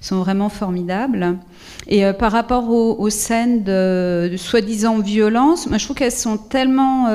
sont 0.00 0.18
vraiment 0.18 0.48
formidables. 0.48 1.38
Et 1.88 2.04
par 2.12 2.32
rapport 2.32 2.68
aux, 2.70 3.10
scènes 3.10 3.64
de, 3.64 4.28
de 4.30 4.36
soi-disant 4.36 4.98
violence, 4.98 5.66
moi, 5.66 5.78
je 5.78 5.84
trouve 5.84 5.96
qu'elles 5.96 6.12
sont 6.12 6.38
tellement 6.38 7.08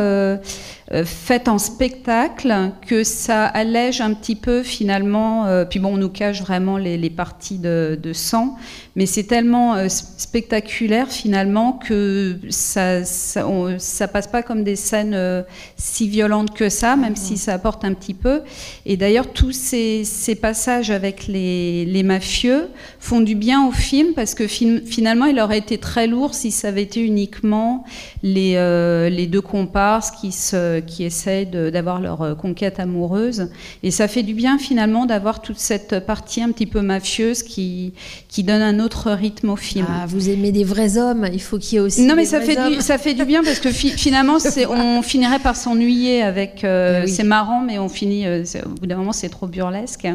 euh, 0.94 1.06
faite 1.06 1.48
en 1.48 1.58
spectacle 1.58 2.54
que 2.86 3.06
ça 3.06 3.31
allège 3.32 4.02
un 4.02 4.14
petit 4.14 4.36
peu 4.36 4.64
finalement. 4.64 5.46
Euh, 5.46 5.66
puis 5.66 5.80
bon, 5.80 5.94
on 5.94 5.98
nous 5.98 6.10
cache 6.10 6.42
vraiment 6.42 6.78
les, 6.78 7.10
parties 7.10 7.58
de, 7.58 8.12
sang, 8.14 8.58
mais 8.96 9.06
c'est 9.06 9.24
tellement 9.24 9.76
euh, 9.76 9.88
spectaculaire 9.90 11.10
finalement 11.10 11.74
que 11.74 12.38
ça, 12.50 13.04
ça 13.06 14.08
passe 14.08 14.28
pas 14.28 14.44
comme 14.44 14.64
des 14.64 14.76
scènes 14.76 15.14
euh, 15.14 15.44
si 15.78 16.10
violentes 16.10 16.54
que 16.54 16.70
ça, 16.70 16.96
même 16.96 17.16
si 17.16 17.38
ça 17.38 17.54
apporte 17.54 17.86
un 17.86 17.94
petit 17.94 18.14
peu. 18.14 18.42
Et 18.86 18.98
d'ailleurs, 18.98 19.32
tous 19.32 19.54
ces, 19.54 20.04
passages 20.42 20.92
avec 20.92 21.28
les, 21.28 22.04
mafieux 22.04 22.70
font 23.00 23.22
du 23.22 23.36
bien 23.36 23.68
au 23.68 23.72
film 23.72 24.14
parce 24.14 24.34
que 24.34 24.48
finalement, 24.48 25.26
il 25.26 25.40
aurait 25.40 25.60
été 25.60 25.78
très 25.78 26.08
lourd 26.08 26.34
si 26.34 26.52
ça 26.52 26.70
avait 26.70 26.84
été 26.84 27.02
uniquement 27.02 27.86
les, 28.24 28.54
euh, 28.56 29.10
deux 29.28 29.42
comparses 29.42 30.12
qui, 30.12 30.32
se, 30.32 30.82
essayent 31.00 31.46
d'avoir 31.46 32.02
leur 32.02 32.36
conquête 32.38 32.80
amoureuse. 32.80 33.50
Et 33.84 33.92
ça 33.92 34.08
fait 34.08 34.24
du 34.24 34.34
bien 34.34 34.58
finalement 34.58 35.06
d'avoir 35.06 35.42
toute 35.42 35.60
cette 35.60 36.06
partie 36.06 36.42
un 36.42 36.52
petit 36.52 36.66
peu 36.66 36.82
mafieuse 36.82 37.44
qui 37.44 37.94
donne 38.40 38.62
un 38.62 38.81
autre 38.82 39.12
rythme 39.12 39.50
au 39.50 39.56
film. 39.56 39.86
Ah, 39.90 40.06
vous 40.08 40.30
aimez 40.30 40.52
des 40.52 40.64
vrais 40.64 40.98
hommes, 40.98 41.28
il 41.32 41.42
faut 41.42 41.58
qu'il 41.58 41.74
y 41.74 41.78
ait 41.78 41.80
aussi. 41.80 42.06
Non, 42.06 42.16
mais 42.16 42.26
ça 42.26 42.42
fait, 42.42 42.56
du, 42.70 42.82
ça 42.82 42.98
fait 42.98 43.14
du 43.14 43.26
bien 43.26 43.44
parce 43.44 43.60
que 43.60 43.70
finalement, 43.74 44.38
on 44.70 45.02
finirait 45.02 45.40
par 45.40 45.56
s'ennuyer 45.56 46.22
avec. 46.22 46.64
Euh, 46.64 47.06
c'est 47.08 47.24
marrant, 47.24 47.62
mais 47.62 47.80
on 47.80 47.90
finit. 47.90 48.26
Euh, 48.26 48.44
au 48.66 48.80
bout 48.80 48.88
d'un 48.88 48.98
moment, 48.98 49.14
c'est 49.14 49.30
trop 49.30 49.48
burlesque. 49.48 50.08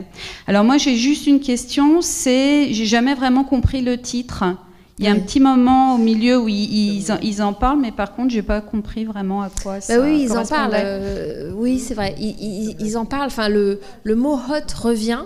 Alors, 0.47 0.65
moi, 0.65 0.79
j'ai 0.79 0.97
juste 0.97 1.27
une 1.27 1.41
question 1.41 2.01
c'est. 2.03 2.73
J'ai 2.73 2.87
jamais 2.87 3.15
vraiment 3.15 3.45
compris 3.45 3.83
le 3.83 3.99
titre. 3.99 4.45
Il 4.99 5.05
y 5.05 5.09
a 5.09 5.11
un 5.11 5.19
petit 5.19 5.41
moment 5.41 5.95
au 5.95 5.99
milieu 5.99 6.39
où 6.39 6.49
ils, 6.49 7.05
ils, 7.23 7.43
en, 7.43 7.53
parlent, 7.53 7.81
mais 7.81 7.93
par 7.93 8.15
contre, 8.15 8.31
j'ai 8.31 8.43
pas 8.43 8.63
compris 8.63 9.05
vraiment 9.05 9.43
à 9.43 9.51
quoi 9.51 9.75
bah 9.75 9.81
ça. 9.83 10.01
oui, 10.01 10.23
ils 10.23 10.33
en 10.33 10.47
parlent. 10.47 10.73
Euh, 10.75 11.53
oui, 11.55 11.79
c'est 11.79 11.93
vrai. 11.93 12.15
Ils, 12.19 12.75
ils, 12.81 12.97
en 12.97 13.05
parlent. 13.05 13.27
Enfin, 13.27 13.51
le, 13.51 13.81
le 14.05 14.15
mot 14.15 14.35
hot 14.35 14.73
revient. 14.83 15.21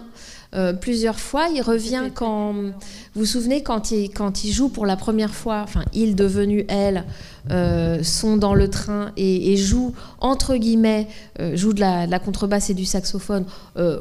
Euh, 0.53 0.73
plusieurs 0.73 1.21
fois. 1.21 1.47
Il 1.55 1.63
revient 1.63 2.11
quand, 2.13 2.53
vous 2.53 2.73
vous 3.15 3.25
souvenez, 3.25 3.63
quand 3.63 3.93
il, 3.93 4.11
quand 4.11 4.43
il 4.43 4.53
joue 4.53 4.69
pour 4.69 4.85
la 4.85 4.97
première 4.97 5.33
fois, 5.33 5.61
enfin, 5.63 5.85
il 5.93 6.17
devenu 6.17 6.65
elle, 6.69 7.05
euh, 7.53 8.03
sont 8.03 8.37
dans 8.37 8.55
le 8.55 8.69
train 8.69 9.13
et, 9.17 9.57
jouent, 9.57 9.95
entre 10.19 10.57
guillemets, 10.57 11.07
euh, 11.39 11.57
jouent 11.57 11.73
de 11.73 11.81
la, 11.81 12.19
contrebasse 12.19 12.69
et 12.69 12.75
du 12.75 12.85
saxophone, 12.85 13.45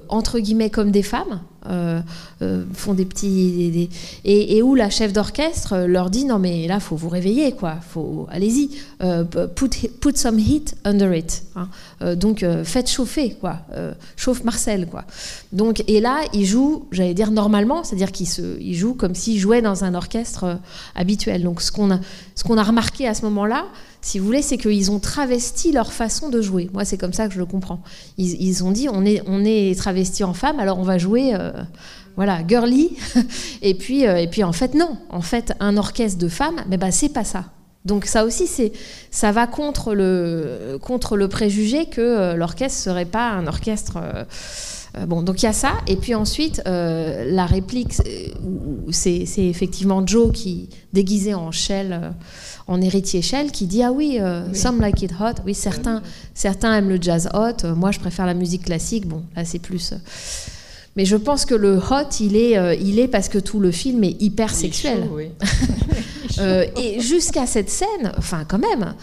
entre 0.10 0.40
guillemets, 0.40 0.72
comme 0.72 0.90
des 0.90 1.04
femmes, 1.04 1.40
font 2.74 2.94
des 2.94 3.06
petits. 3.06 3.90
et, 4.26 4.62
où 4.62 4.76
la 4.76 4.90
chef 4.90 5.14
d'orchestre 5.14 5.86
leur 5.88 6.10
dit 6.10 6.26
non, 6.26 6.40
mais 6.40 6.68
là, 6.68 6.80
faut 6.80 6.96
vous 6.96 7.10
réveiller, 7.10 7.52
quoi. 7.52 7.76
Faut, 7.90 8.28
allez-y, 8.32 8.70
put, 9.56 9.70
put 10.02 10.16
some 10.16 10.40
heat 10.40 10.76
under 10.86 11.14
it. 11.14 11.44
Hein. 11.56 12.16
donc, 12.16 12.46
faites 12.64 12.90
chauffer, 12.90 13.36
quoi. 13.40 13.58
chauffe 14.16 14.44
Marcel, 14.44 14.88
quoi. 14.88 15.06
Donc, 15.52 15.84
et 15.88 16.00
là, 16.00 16.20
il 16.34 16.46
joue, 16.46 16.88
j'allais 16.92 17.14
dire 17.14 17.32
normalement, 17.32 17.84
c'est-à-dire 17.84 18.12
qu'il 18.12 18.28
il 18.60 18.76
joue 18.76 18.94
comme 18.94 19.16
s'il 19.16 19.40
jouait 19.40 19.62
dans 19.62 19.84
un 19.84 19.94
orchestre 19.94 20.60
habituel. 20.96 21.44
Donc, 21.44 21.62
ce 21.62 21.72
qu'on 21.72 21.92
a, 21.92 22.00
ce 22.36 22.44
qu'on 22.44 22.58
a 22.58 22.64
remarqué 22.64 23.08
à 23.08 23.14
ce 23.14 23.24
moment-là, 23.26 23.66
si 24.02 24.18
vous 24.18 24.26
voulez, 24.26 24.42
c'est 24.42 24.58
qu'ils 24.58 24.92
ont 24.92 25.00
travesti 25.00 25.72
leur 25.72 25.92
façon 25.92 26.30
de 26.30 26.42
jouer. 26.42 26.70
Moi, 26.74 26.86
c'est 26.86 26.98
comme 26.98 27.14
ça 27.14 27.28
que 27.28 27.34
je 27.34 27.40
le 27.40 27.46
comprends. 27.46 27.82
Ils, 28.18 28.64
ont 28.64 28.72
dit 28.72 28.88
on 28.90 29.06
est, 29.06 29.22
on 29.28 29.44
est 29.44 29.78
travesti 29.78 30.24
en 30.24 30.34
femme, 30.34 30.60
alors 30.60 30.80
on 30.80 30.84
va 30.84 30.98
jouer. 30.98 31.34
Euh, 31.34 31.52
voilà, 32.16 32.40
girly. 32.48 32.92
et 33.62 33.76
puis, 33.76 34.08
euh, 34.08 34.18
et 34.18 34.28
puis 34.28 34.44
en 34.44 34.54
fait, 34.54 34.74
non. 34.74 34.98
En 35.10 35.22
fait, 35.22 35.54
un 35.60 35.78
orchestre 35.78 36.18
de 36.18 36.30
femmes, 36.30 36.62
mais 36.70 36.78
ben, 36.78 36.92
c'est 36.92 37.10
pas 37.10 37.24
ça. 37.24 37.46
Donc 37.86 38.06
ça 38.06 38.26
aussi, 38.26 38.48
c'est, 38.48 38.72
ça 39.12 39.32
va 39.32 39.48
contre 39.48 39.94
le, 39.94 40.78
contre 40.82 41.16
le 41.16 41.28
préjugé 41.28 41.86
que 41.86 42.02
euh, 42.02 42.36
l'orchestre 42.36 42.80
serait 42.82 43.06
pas 43.06 43.30
un 43.30 43.48
orchestre. 43.48 43.98
Bon, 45.08 45.22
donc 45.22 45.42
il 45.42 45.46
y 45.46 45.50
a 45.50 45.54
ça. 45.54 45.74
Et 45.88 45.96
puis 45.96 46.16
ensuite, 46.16 46.62
la 46.66 47.46
réplique, 47.46 47.94
c'est, 48.92 49.26
c'est 49.26 49.46
effectivement 49.46 50.06
Joe 50.06 50.32
qui, 50.32 50.70
déguisé 50.94 51.34
en 51.34 51.52
Shell 51.52 52.14
en 52.70 52.82
héritier 52.82 53.24
Shell 53.24 53.52
qui 53.52 53.66
dit 53.66 53.82
ah 53.82 53.92
oui, 53.92 54.20
euh, 54.22 54.54
some 54.54 54.80
like 54.80 55.02
it 55.02 55.12
hot. 55.20 55.42
Oui, 55.44 55.56
certains, 55.56 56.04
certains 56.36 56.76
aiment 56.76 56.90
le 56.90 57.02
jazz 57.02 57.28
hot. 57.34 57.66
Euh, 57.66 57.74
moi, 57.74 57.92
je 57.92 58.00
préfère 58.00 58.28
la 58.28 58.36
musique 58.36 58.66
classique. 58.66 59.08
Bon, 59.08 59.24
là, 59.36 59.44
c'est 59.44 59.58
plus. 59.58 59.94
Euh. 60.90 60.94
Mais 60.96 61.06
je 61.06 61.16
pense 61.16 61.46
que 61.46 61.56
le 61.56 61.78
hot, 61.78 62.10
il 62.20 62.36
est, 62.36 62.80
il 62.82 63.00
est 63.00 63.08
parce 63.08 63.30
que 63.30 63.38
tout 63.38 63.60
le 63.60 63.72
film 63.72 64.04
est 64.04 64.22
hyper 64.22 64.54
sexuel. 64.54 65.10
et 66.78 67.00
jusqu'à 67.00 67.46
cette 67.46 67.70
scène, 67.70 68.12
enfin 68.18 68.46
quand 68.48 68.60
même, 68.60 68.96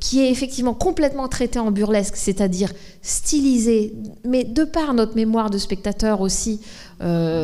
qui 0.00 0.20
est 0.20 0.30
effectivement 0.30 0.74
complètement 0.74 1.28
traitée 1.28 1.58
en 1.58 1.70
burlesque, 1.70 2.16
c'est-à-dire 2.16 2.72
stylisée, 3.02 3.94
mais 4.24 4.44
de 4.44 4.64
par 4.64 4.94
notre 4.94 5.16
mémoire 5.16 5.50
de 5.50 5.58
spectateur 5.58 6.20
aussi, 6.20 6.60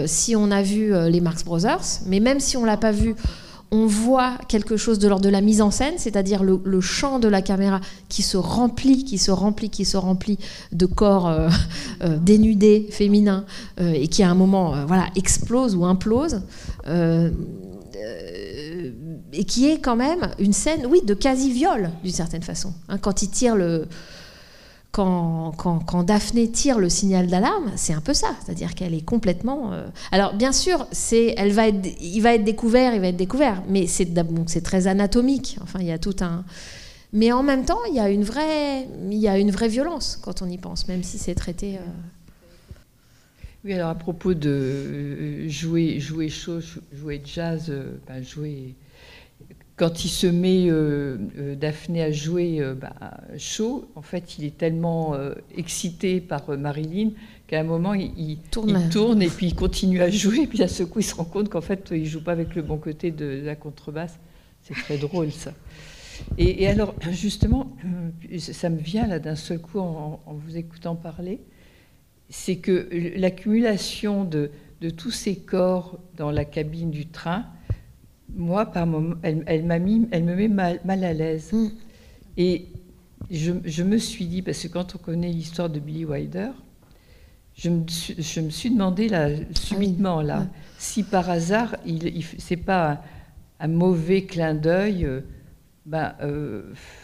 si 0.06 0.36
on 0.36 0.50
a 0.50 0.62
vu 0.62 0.92
les 1.08 1.20
Marx 1.20 1.44
Brothers, 1.44 2.00
mais 2.06 2.20
même 2.20 2.40
si 2.40 2.56
on 2.56 2.64
l'a 2.64 2.76
pas 2.76 2.92
vu, 2.92 3.14
on 3.72 3.86
voit 3.86 4.36
quelque 4.48 4.76
chose 4.76 4.98
de 4.98 5.08
l'ordre 5.08 5.24
de 5.24 5.30
la 5.30 5.40
mise 5.40 5.62
en 5.62 5.70
scène, 5.70 5.94
c'est-à-dire 5.96 6.44
le, 6.44 6.80
champ 6.80 7.18
de 7.18 7.26
la 7.26 7.40
caméra 7.40 7.80
qui 8.08 8.22
se 8.22 8.36
remplit, 8.36 9.02
qui 9.04 9.16
se 9.16 9.30
remplit, 9.30 9.70
qui 9.70 9.86
se 9.86 9.96
remplit 9.96 10.38
de 10.72 10.84
corps 10.84 11.26
euh, 11.28 11.48
euh, 12.02 12.18
dénudés, 12.18 12.86
féminins, 12.90 13.46
euh, 13.80 13.92
et 13.94 14.08
qui 14.08 14.22
à 14.22 14.30
un 14.30 14.34
moment 14.34 14.84
voilà, 14.86 15.06
explose 15.16 15.74
ou 15.74 15.86
implose. 15.86 16.42
et 19.32 19.44
qui 19.44 19.70
est 19.70 19.78
quand 19.78 19.96
même 19.96 20.28
une 20.38 20.52
scène, 20.52 20.86
oui, 20.86 21.00
de 21.02 21.14
quasi-viol, 21.14 21.90
d'une 22.04 22.12
certaine 22.12 22.42
façon. 22.42 22.74
Hein, 22.90 22.98
quand 22.98 23.22
il 23.22 23.30
tire 23.30 23.56
le, 23.56 23.88
quand, 24.92 26.04
Daphné 26.04 26.50
tire 26.50 26.78
le 26.78 26.90
signal 26.90 27.26
d'alarme, 27.26 27.72
c'est 27.76 27.94
un 27.94 28.02
peu 28.02 28.12
ça, 28.12 28.36
c'est-à-dire 28.44 28.74
qu'elle 28.74 28.92
est 28.94 29.04
complètement. 29.04 29.72
Euh, 29.72 29.88
alors 30.10 30.34
bien 30.34 30.52
sûr, 30.52 30.86
elle 31.12 31.52
va 31.52 31.68
il 31.68 32.20
va 32.20 32.34
être 32.34 32.44
découvert, 32.44 32.94
il 32.94 33.00
va 33.00 33.08
être 33.08 33.16
découvert, 33.16 33.62
mais 33.68 33.86
c'est, 33.86 34.12
très 34.62 34.86
anatomique. 34.86 35.56
Enfin, 35.62 35.78
il 35.80 35.86
y 35.86 35.92
a 35.92 35.98
tout 35.98 36.16
un. 36.20 36.44
Mais 37.14 37.32
en 37.32 37.42
même 37.42 37.64
temps, 37.64 37.78
il 37.88 37.94
y 37.94 38.00
a 38.00 38.10
une 38.10 38.22
vraie, 38.22 38.86
il 39.10 39.18
y 39.18 39.28
a 39.28 39.38
une 39.38 39.50
vraie 39.50 39.68
violence 39.68 40.18
quand 40.22 40.42
on 40.42 40.48
y 40.48 40.58
pense, 40.58 40.86
même 40.88 41.02
si 41.02 41.18
c'est 41.18 41.34
traité. 41.34 41.76
Euh. 41.76 42.74
Oui, 43.64 43.72
alors 43.72 43.90
à 43.90 43.94
propos 43.94 44.34
de 44.34 44.50
euh, 44.50 45.48
jouer, 45.48 46.00
jouer 46.00 46.28
chaud, 46.28 46.60
jouer 46.92 47.22
jazz, 47.24 47.72
ben, 48.06 48.22
jouer 48.22 48.74
quand 49.82 50.04
il 50.04 50.10
se 50.10 50.28
met 50.28 50.70
euh, 50.70 51.16
euh, 51.36 51.56
Daphné 51.56 52.04
à 52.04 52.12
jouer 52.12 52.60
euh, 52.60 52.72
bah, 52.72 52.94
chaud, 53.36 53.90
en 53.96 54.02
fait, 54.02 54.38
il 54.38 54.44
est 54.44 54.56
tellement 54.56 55.16
excité 55.56 56.20
par 56.20 56.56
Marilyn 56.56 57.10
qu'à 57.48 57.58
un 57.58 57.64
moment, 57.64 57.92
il, 57.92 58.38
tourne. 58.52 59.20
et 59.20 59.26
puis 59.26 59.46
il 59.46 59.56
continue 59.56 60.00
à 60.00 60.08
jouer. 60.08 60.46
Puis 60.46 60.62
à 60.62 60.68
ce 60.68 60.84
coup, 60.84 61.00
il 61.00 61.04
se 61.04 61.16
rend 61.16 61.24
compte 61.24 61.48
qu'en 61.48 61.62
fait, 61.62 61.88
il 61.90 62.06
joue 62.06 62.22
pas 62.22 62.30
avec 62.30 62.54
le 62.54 62.62
bon 62.62 62.76
côté 62.78 63.10
de, 63.10 63.42
la 63.44 63.56
contrebasse. 63.56 64.20
C'est 64.62 64.74
très 64.74 64.98
drôle, 64.98 65.32
ça. 65.32 65.52
Et, 66.38 66.68
alors, 66.68 66.94
justement, 67.10 67.76
ça 68.38 68.70
me 68.70 68.78
vient 68.78 69.08
là 69.08 69.18
d'un 69.18 69.34
seul 69.34 69.58
coup 69.58 69.80
en, 69.80 70.22
vous 70.28 70.56
écoutant 70.56 70.94
parler, 70.94 71.40
c'est 72.28 72.58
que 72.58 72.88
l'accumulation 73.16 74.22
de, 74.22 74.52
de 74.80 74.90
tous 74.90 75.10
ces 75.10 75.34
corps 75.34 75.98
dans 76.16 76.30
la 76.30 76.44
cabine 76.44 76.92
du 76.92 77.06
train, 77.06 77.46
moi, 78.34 78.66
par 78.66 78.86
moment, 78.86 79.16
elle, 79.22 79.42
elle 79.46 79.64
m'a 79.64 79.78
mis, 79.78 80.08
elle 80.10 80.24
me 80.24 80.34
met 80.34 80.48
mal, 80.48 80.80
à 80.84 81.12
l'aise. 81.12 81.52
Mm. 81.52 81.68
Et 82.36 82.66
je, 83.30 83.82
me 83.82 83.98
suis 83.98 84.26
dit, 84.26 84.42
parce 84.42 84.62
que 84.62 84.68
quand 84.68 84.94
on 84.94 84.98
connaît 84.98 85.30
l'histoire 85.30 85.70
de 85.70 85.80
Billy 85.80 86.04
Wilder, 86.04 86.50
je 87.54 87.68
me, 87.68 87.86
suis, 87.86 88.22
je 88.22 88.40
me 88.40 88.50
suis 88.50 88.70
demandé 88.70 89.08
là, 89.08 89.28
subitement, 89.54 90.22
là, 90.22 90.46
si 90.78 91.02
par 91.02 91.28
hasard, 91.28 91.76
il, 91.84 92.06
il 92.06 92.24
c'est 92.38 92.56
pas 92.56 93.02
un, 93.60 93.68
mauvais 93.68 94.24
clin 94.24 94.54
d'œil. 94.54 95.04
Euh, 95.04 95.20
ben, 95.84 96.14
euh, 96.22 96.62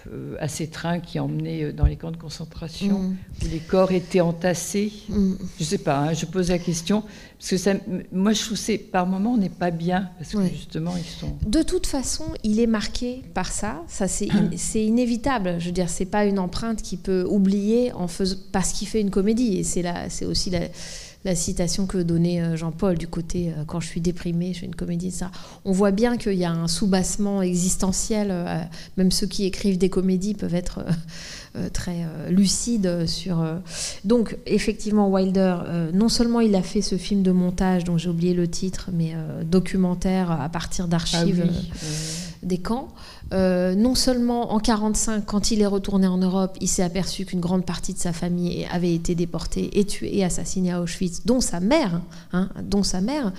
euh, 0.09 0.37
à 0.39 0.47
ces 0.47 0.69
trains 0.69 1.01
qui 1.01 1.19
emmenaient 1.19 1.65
euh, 1.65 1.73
dans 1.73 1.87
les 1.87 1.97
camps 1.97 2.13
de 2.13 2.17
concentration, 2.17 3.01
mm. 3.01 3.17
où 3.43 3.49
les 3.51 3.59
corps 3.59 3.91
étaient 3.91 4.21
entassés. 4.21 4.93
Mm. 5.09 5.33
Je 5.57 5.63
ne 5.63 5.65
sais 5.65 5.79
pas, 5.79 5.99
hein, 5.99 6.13
je 6.13 6.27
pose 6.27 6.51
la 6.51 6.61
question. 6.61 7.03
Parce 7.39 7.51
que 7.51 7.57
ça, 7.57 7.73
moi, 8.13 8.33
je 8.33 8.45
trouve 8.45 8.57
que 8.57 8.77
par 8.77 9.07
moment, 9.07 9.33
on 9.33 9.37
n'est 9.37 9.49
pas 9.49 9.73
bien, 9.73 10.11
parce 10.17 10.31
que 10.31 10.47
justement, 10.47 10.97
ils 10.97 11.05
sont... 11.05 11.37
De 11.45 11.63
toute 11.63 11.89
façon, 11.89 12.25
il 12.45 12.61
est 12.61 12.69
marqué 12.69 13.25
par 13.35 13.51
ça. 13.51 13.83
ça 13.89 14.07
c'est, 14.07 14.29
c'est 14.57 14.85
inévitable. 14.85 15.57
Je 15.59 15.67
veux 15.67 15.73
dire, 15.73 15.89
c'est 15.89 16.07
pas 16.07 16.25
une 16.25 16.39
empreinte 16.39 16.81
qui 16.81 16.97
peut 16.97 17.27
oublier 17.29 17.93
en 17.93 18.07
faisant, 18.07 18.37
parce 18.53 18.73
qu'il 18.73 18.87
fait 18.87 19.01
une 19.01 19.11
comédie. 19.11 19.59
Et 19.59 19.65
c'est, 19.65 19.83
là, 19.83 20.09
c'est 20.09 20.25
aussi 20.25 20.51
la 20.51 20.61
la 21.25 21.35
citation 21.35 21.87
que 21.87 21.99
donnait 21.99 22.41
euh, 22.41 22.57
Jean-Paul 22.57 22.97
du 22.97 23.09
côté 23.09 23.49
euh, 23.49 23.65
quand 23.67 23.81
je 23.81 23.89
suis 23.89 24.01
déprimée, 24.01 24.53
je 24.55 24.61
fais 24.61 24.67
une 24.67 24.75
comédie, 24.75 25.11
ça. 25.11 25.31
On 25.65 25.73
voit 25.73 25.91
bien 25.91 26.17
qu'il 26.17 26.35
y 26.35 26.45
a 26.45 26.53
un 26.53 26.69
soubassement 26.69 27.43
existentiel. 27.43 28.29
Euh, 28.31 28.61
même 28.97 29.11
ceux 29.11 29.27
qui 29.27 29.45
écrivent 29.45 29.79
des 29.79 29.91
comédies 29.91 30.35
peuvent 30.35 30.55
être 30.55 30.85
très 31.73 32.07
lucides 32.29 33.07
sur. 33.07 33.45
Donc, 34.05 34.37
effectivement, 34.47 35.09
Wilder, 35.09 35.57
non 35.93 36.09
seulement 36.09 36.41
il 36.41 36.55
a 36.55 36.63
fait 36.63 36.83
ce 36.83 36.97
film 36.97 37.23
de 37.23 37.33
montage 37.33 37.85
dont 37.85 37.99
j'ai 37.99 38.09
oublié 38.09 38.35
le 38.35 38.47
titre, 38.47 38.91
mais 38.93 39.15
documentaire 39.45 40.31
à 40.31 40.49
partir 40.49 40.87
d'archives 40.87 41.49
ah 41.49 41.79
des 42.43 42.59
camps. 42.59 42.89
Euh, 43.35 43.75
non 43.75 43.95
seulement 43.95 44.53
en 44.53 44.59
45, 44.59 45.25
quand 45.27 45.51
il 45.51 45.61
est 45.61 45.67
retourné 45.67 46.07
en 46.07 46.17
Europe, 46.17 46.57
il 46.61 46.69
s'est 46.69 46.83
aperçu 46.83 47.27
qu'une 47.27 47.41
grande 47.41 47.65
partie 47.65 47.93
de 47.93 47.99
sa 47.99 48.13
famille 48.13 48.67
avait 48.73 48.95
été 48.95 49.15
déportée 49.15 49.79
et 49.79 49.85
tuée 49.85 50.19
et 50.19 50.25
assassinée 50.25 50.73
à 50.73 50.81
Auschwitz, 50.81 51.27
dont 51.27 51.41
sa 51.41 51.61
mère, 51.61 52.01
hein, 52.33 52.49
dont 52.63 52.83
sa 52.83 53.01
mère. 53.01 53.33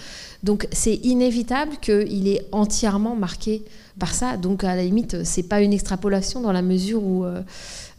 Donc 0.44 0.68
c'est 0.72 0.96
inévitable 0.96 1.78
qu'il 1.82 2.28
est 2.28 2.46
entièrement 2.52 3.16
marqué 3.16 3.64
par 4.00 4.16
ça. 4.16 4.38
Donc 4.38 4.64
à 4.64 4.76
la 4.76 4.84
limite, 4.84 5.24
c'est 5.24 5.44
pas 5.44 5.62
une 5.62 5.74
extrapolation 5.74 6.42
dans 6.42 6.52
la 6.52 6.62
mesure 6.62 7.04
où 7.04 7.26
euh, 7.26 7.42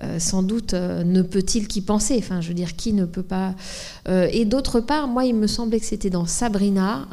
euh, 0.03 0.19
sans 0.19 0.43
doute 0.43 0.75
euh, 0.75 1.05
ne 1.05 1.23
peut-il 1.23 1.69
qu'y 1.69 1.83
penser. 1.83 2.17
Enfin, 2.19 2.41
je 2.41 2.49
veux 2.49 2.55
dire, 2.55 2.75
qui 2.75 2.93
ne 2.93 3.05
peut 3.05 3.23
pas. 3.23 3.55
et 4.09 4.45
d'autre 4.45 4.81
part, 4.81 5.07
moi, 5.07 5.25
il 5.25 5.35
me 5.35 5.47
semblait 5.47 5.79
que 5.79 5.87
c'était 5.87 6.11
dans 6.11 6.27
Sabrina. 6.27 7.07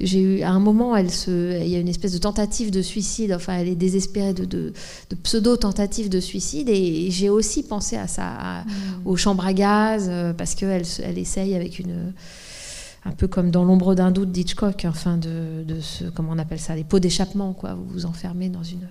J'ai 0.00 0.20
eu 0.20 0.42
à 0.42 0.50
un 0.50 0.60
moment, 0.60 0.94
elle 0.94 1.10
se, 1.10 1.62
il 1.62 1.68
y 1.68 1.76
a 1.76 1.78
une 1.78 1.88
espèce 1.88 2.12
de 2.12 2.18
tentative 2.18 2.70
de 2.70 2.82
suicide. 2.82 3.32
Enfin, 3.32 3.54
elle 3.54 3.68
est 3.68 3.76
désespérée 3.76 4.34
de, 4.34 4.44
de, 4.44 4.72
pseudo 5.22 5.56
tentative 5.56 6.08
de 6.10 6.20
suicide. 6.20 6.68
Et 6.68 7.10
j'ai 7.10 7.30
aussi 7.30 7.62
pensé 7.62 7.96
à 7.96 8.08
ça, 8.08 8.64
mmh. 8.66 9.08
aux 9.08 9.16
chambres 9.16 9.46
à 9.46 9.54
gaz, 9.54 10.10
parce 10.36 10.54
qu'elle 10.54 10.82
elle 11.02 11.18
essaye 11.18 11.54
avec 11.54 11.78
une 11.78 12.12
un 13.06 13.12
peu 13.12 13.28
comme 13.28 13.50
dans 13.50 13.64
l'ombre 13.64 13.94
d'un 13.94 14.10
doute 14.10 14.32
d'Hitchcock, 14.32 14.84
enfin 14.88 15.16
de, 15.16 15.80
ce, 15.80 16.04
comment 16.04 16.30
on 16.32 16.38
appelle 16.38 16.58
ça, 16.58 16.74
les 16.74 16.84
pots 16.84 16.98
d'échappement, 16.98 17.52
quoi. 17.52 17.74
Vous 17.74 17.86
vous 17.86 18.06
enfermez 18.06 18.48
dans 18.48 18.62
une. 18.62 18.88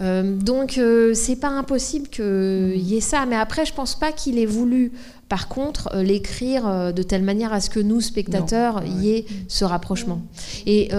Euh, 0.00 0.36
donc 0.36 0.78
euh, 0.78 1.14
c'est 1.14 1.36
pas 1.36 1.50
impossible 1.50 2.08
qu'il 2.08 2.76
y 2.76 2.96
ait 2.96 3.00
ça, 3.00 3.26
mais 3.26 3.36
après 3.36 3.64
je 3.64 3.72
pense 3.72 3.94
pas 3.94 4.12
qu'il 4.12 4.38
ait 4.38 4.46
voulu, 4.46 4.92
par 5.28 5.48
contre, 5.48 5.90
euh, 5.94 6.02
l'écrire 6.02 6.92
de 6.92 7.02
telle 7.02 7.22
manière 7.22 7.52
à 7.52 7.60
ce 7.60 7.70
que 7.70 7.80
nous 7.80 8.00
spectateurs 8.00 8.82
y 8.84 9.10
ait 9.10 9.26
ce 9.48 9.64
rapprochement. 9.64 10.22
Et 10.66 10.90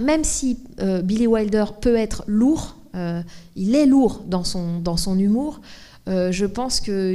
même 0.00 0.24
si 0.24 0.58
Billy 1.04 1.26
Wilder 1.26 1.64
peut 1.80 1.96
être 1.96 2.24
lourd, 2.26 2.76
il 3.56 3.74
est 3.74 3.86
lourd 3.86 4.22
dans 4.26 4.44
son 4.44 4.80
dans 4.80 4.96
son 4.96 5.18
humour. 5.18 5.60
je 6.06 6.44
pense 6.44 6.80
que 6.80 7.14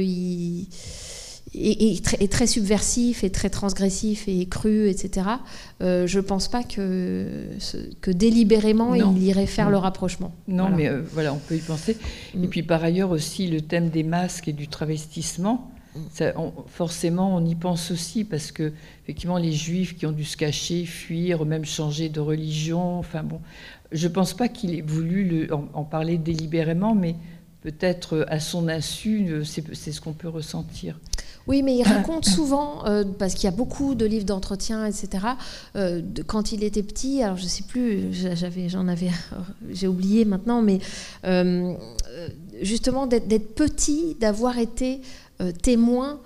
et, 1.54 2.00
très, 2.30 2.46
subversif 2.46 3.24
et 3.24 3.30
très 3.30 3.50
transgressif 3.50 4.28
et 4.28 4.46
cru, 4.46 4.88
etc. 4.88 5.26
Euh, 5.82 6.06
je 6.06 6.18
ne 6.18 6.24
pense 6.24 6.48
pas 6.48 6.62
que, 6.62 7.26
que 8.00 8.10
délibérément 8.10 8.94
il 8.94 9.22
irait 9.22 9.46
faire 9.46 9.70
le 9.70 9.76
rapprochement. 9.76 10.32
Non, 10.46 10.68
mais 10.68 10.88
euh, 10.88 11.02
voilà, 11.12 11.32
on 11.34 11.38
peut 11.38 11.56
y 11.56 11.60
penser. 11.60 11.96
Et 12.34 12.46
mm. 12.46 12.48
puis 12.48 12.62
par 12.62 12.84
ailleurs 12.84 13.10
aussi 13.10 13.48
le 13.48 13.60
thème 13.60 13.90
des 13.90 14.04
masques 14.04 14.48
et 14.48 14.52
du 14.52 14.68
travestissement. 14.68 15.72
Mm. 15.96 16.30
forcément, 16.68 17.34
on 17.34 17.44
y 17.44 17.56
pense 17.56 17.90
aussi 17.90 18.22
parce 18.22 18.52
que 18.52 18.72
effectivement, 19.02 19.38
les 19.38 19.52
Juifs 19.52 19.96
qui 19.96 20.06
ont 20.06 20.12
dû 20.12 20.24
se 20.24 20.36
cacher, 20.36 20.84
fuir, 20.84 21.44
même 21.44 21.64
changer 21.64 22.08
de 22.08 22.20
religion. 22.20 22.98
Enfin 22.98 23.24
bon, 23.24 23.40
je 23.90 24.06
ne 24.06 24.12
pense 24.12 24.34
pas 24.34 24.48
qu'il 24.48 24.72
ait 24.72 24.82
voulu 24.82 25.50
en, 25.50 25.82
parler 25.82 26.16
délibérément, 26.16 26.94
mais 26.94 27.16
peut-être 27.62 28.24
à 28.28 28.38
son 28.38 28.68
insu, 28.68 29.42
c'est 29.44 29.92
ce 29.92 30.00
qu'on 30.00 30.12
peut 30.12 30.28
ressentir. 30.28 30.96
Oui, 31.50 31.64
mais 31.64 31.76
il 31.76 31.82
raconte 31.86 32.26
souvent, 32.26 32.86
euh, 32.86 33.02
parce 33.18 33.34
qu'il 33.34 33.44
y 33.44 33.48
a 33.48 33.56
beaucoup 33.56 33.96
de 33.96 34.06
livres 34.06 34.24
d'entretien, 34.24 34.86
etc. 34.86 35.08
Euh, 35.74 36.00
quand 36.28 36.52
il 36.52 36.62
était 36.62 36.84
petit, 36.84 37.24
alors 37.24 37.36
je 37.36 37.46
sais 37.46 37.64
plus, 37.64 38.12
j'avais, 38.12 38.68
j'en 38.68 38.86
avais, 38.86 39.10
j'ai 39.68 39.88
oublié 39.88 40.24
maintenant, 40.24 40.62
mais 40.62 40.78
euh, 41.24 41.74
justement 42.62 43.08
d'être 43.08 43.54
petit, 43.54 44.16
d'avoir 44.20 44.58
été 44.58 45.00
témoin 45.62 46.20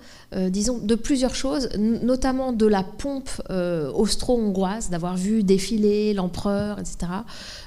disons, 0.49 0.79
de 0.79 0.95
plusieurs 0.95 1.35
choses, 1.35 1.69
notamment 1.77 2.51
de 2.51 2.65
la 2.65 2.83
pompe 2.83 3.29
austro-hongroise, 3.49 4.89
d'avoir 4.89 5.15
vu 5.15 5.43
défiler 5.43 6.13
l'empereur, 6.13 6.79
etc 6.79 7.07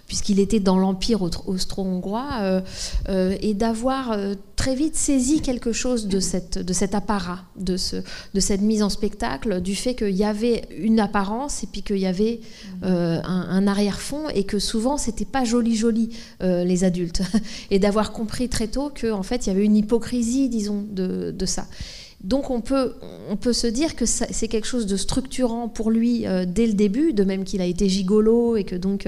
puisqu'il 0.08 0.40
était 0.40 0.58
dans 0.58 0.78
l'Empire 0.78 1.20
austro-hongrois, 1.22 2.30
euh, 2.40 2.60
euh, 3.10 3.36
et 3.42 3.52
d'avoir 3.52 4.12
euh, 4.12 4.34
très 4.56 4.74
vite 4.74 4.96
saisi 4.96 5.42
quelque 5.42 5.70
chose 5.70 6.08
de, 6.08 6.18
cet 6.18 6.94
apparat, 6.94 7.40
de, 7.56 7.76
ce, 7.76 7.96
de 8.32 8.40
cette 8.40 8.62
mise 8.62 8.82
en 8.82 8.88
spectacle, 8.88 9.60
du 9.60 9.76
fait 9.76 9.94
qu'il 9.94 10.16
y 10.16 10.24
avait 10.24 10.62
une 10.78 10.98
apparence 10.98 11.62
et 11.62 11.66
puis 11.66 11.82
qu'il 11.82 11.98
y 11.98 12.06
avait 12.06 12.40
un, 12.82 13.66
arrière-fond 13.66 14.28
et 14.34 14.44
que 14.44 14.58
souvent 14.58 14.96
c'était 14.96 15.26
pas 15.26 15.44
joli 15.44 15.76
joli 15.76 16.16
les 16.40 16.84
adultes, 16.84 17.22
et 17.70 17.78
d'avoir 17.78 18.12
compris 18.12 18.48
très 18.48 18.68
tôt 18.68 18.90
qu'en 18.90 19.18
en 19.18 19.22
fait 19.22 19.46
il 19.46 19.50
y 19.50 19.52
avait 19.52 19.64
une 19.64 19.76
hypocrisie, 19.76 20.48
disons, 20.48 20.86
de 20.90 21.46
ça. 21.46 21.66
Donc 22.22 22.50
on 22.50 22.60
peut, 22.60 22.94
on 23.30 23.36
peut 23.36 23.52
se 23.52 23.66
dire 23.66 23.94
que 23.94 24.04
c'est 24.04 24.48
quelque 24.48 24.66
chose 24.66 24.86
de 24.86 24.96
structurant 24.96 25.68
pour 25.68 25.90
lui 25.90 26.26
dès 26.48 26.66
le 26.66 26.72
début, 26.72 27.12
de 27.12 27.22
même 27.22 27.44
qu'il 27.44 27.60
a 27.60 27.64
été 27.64 27.88
gigolo 27.88 28.56
et 28.56 28.64
que 28.64 28.74
donc 28.74 29.06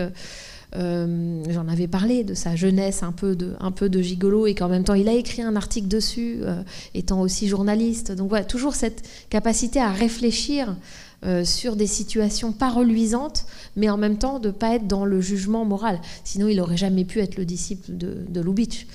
euh, 0.77 1.43
j'en 1.49 1.67
avais 1.67 1.89
parlé 1.89 2.23
de 2.23 2.35
sa 2.35 2.55
jeunesse 2.55 3.03
un 3.03 3.11
peu 3.11 3.35
de, 3.35 3.55
un 3.59 3.73
peu 3.73 3.89
de 3.89 4.01
gigolo 4.01 4.47
et 4.47 4.55
qu'en 4.55 4.69
même 4.69 4.85
temps 4.85 4.95
il 4.95 5.09
a 5.09 5.13
écrit 5.13 5.43
un 5.43 5.57
article 5.57 5.89
dessus, 5.89 6.39
euh, 6.43 6.63
étant 6.95 7.21
aussi 7.21 7.49
journaliste. 7.49 8.13
Donc 8.13 8.29
voilà, 8.29 8.45
toujours 8.45 8.75
cette 8.75 9.03
capacité 9.31 9.81
à 9.81 9.91
réfléchir 9.91 10.77
euh, 11.25 11.45
sur 11.45 11.75
des 11.75 11.89
situations 11.89 12.53
pas 12.53 12.71
reluisantes, 12.71 13.47
mais 13.75 13.91
en 13.91 13.97
même 13.97 14.17
temps 14.17 14.39
de 14.39 14.51
pas 14.51 14.77
être 14.77 14.87
dans 14.87 15.05
le 15.05 15.21
jugement 15.21 15.65
moral. 15.65 16.01
Sinon, 16.25 16.49
il 16.49 16.57
n'aurait 16.57 16.77
jamais 16.77 17.05
pu 17.05 17.19
être 17.19 17.37
le 17.37 17.45
disciple 17.45 17.97
de, 17.97 18.19
de 18.29 18.41
Lubitsch. 18.41 18.87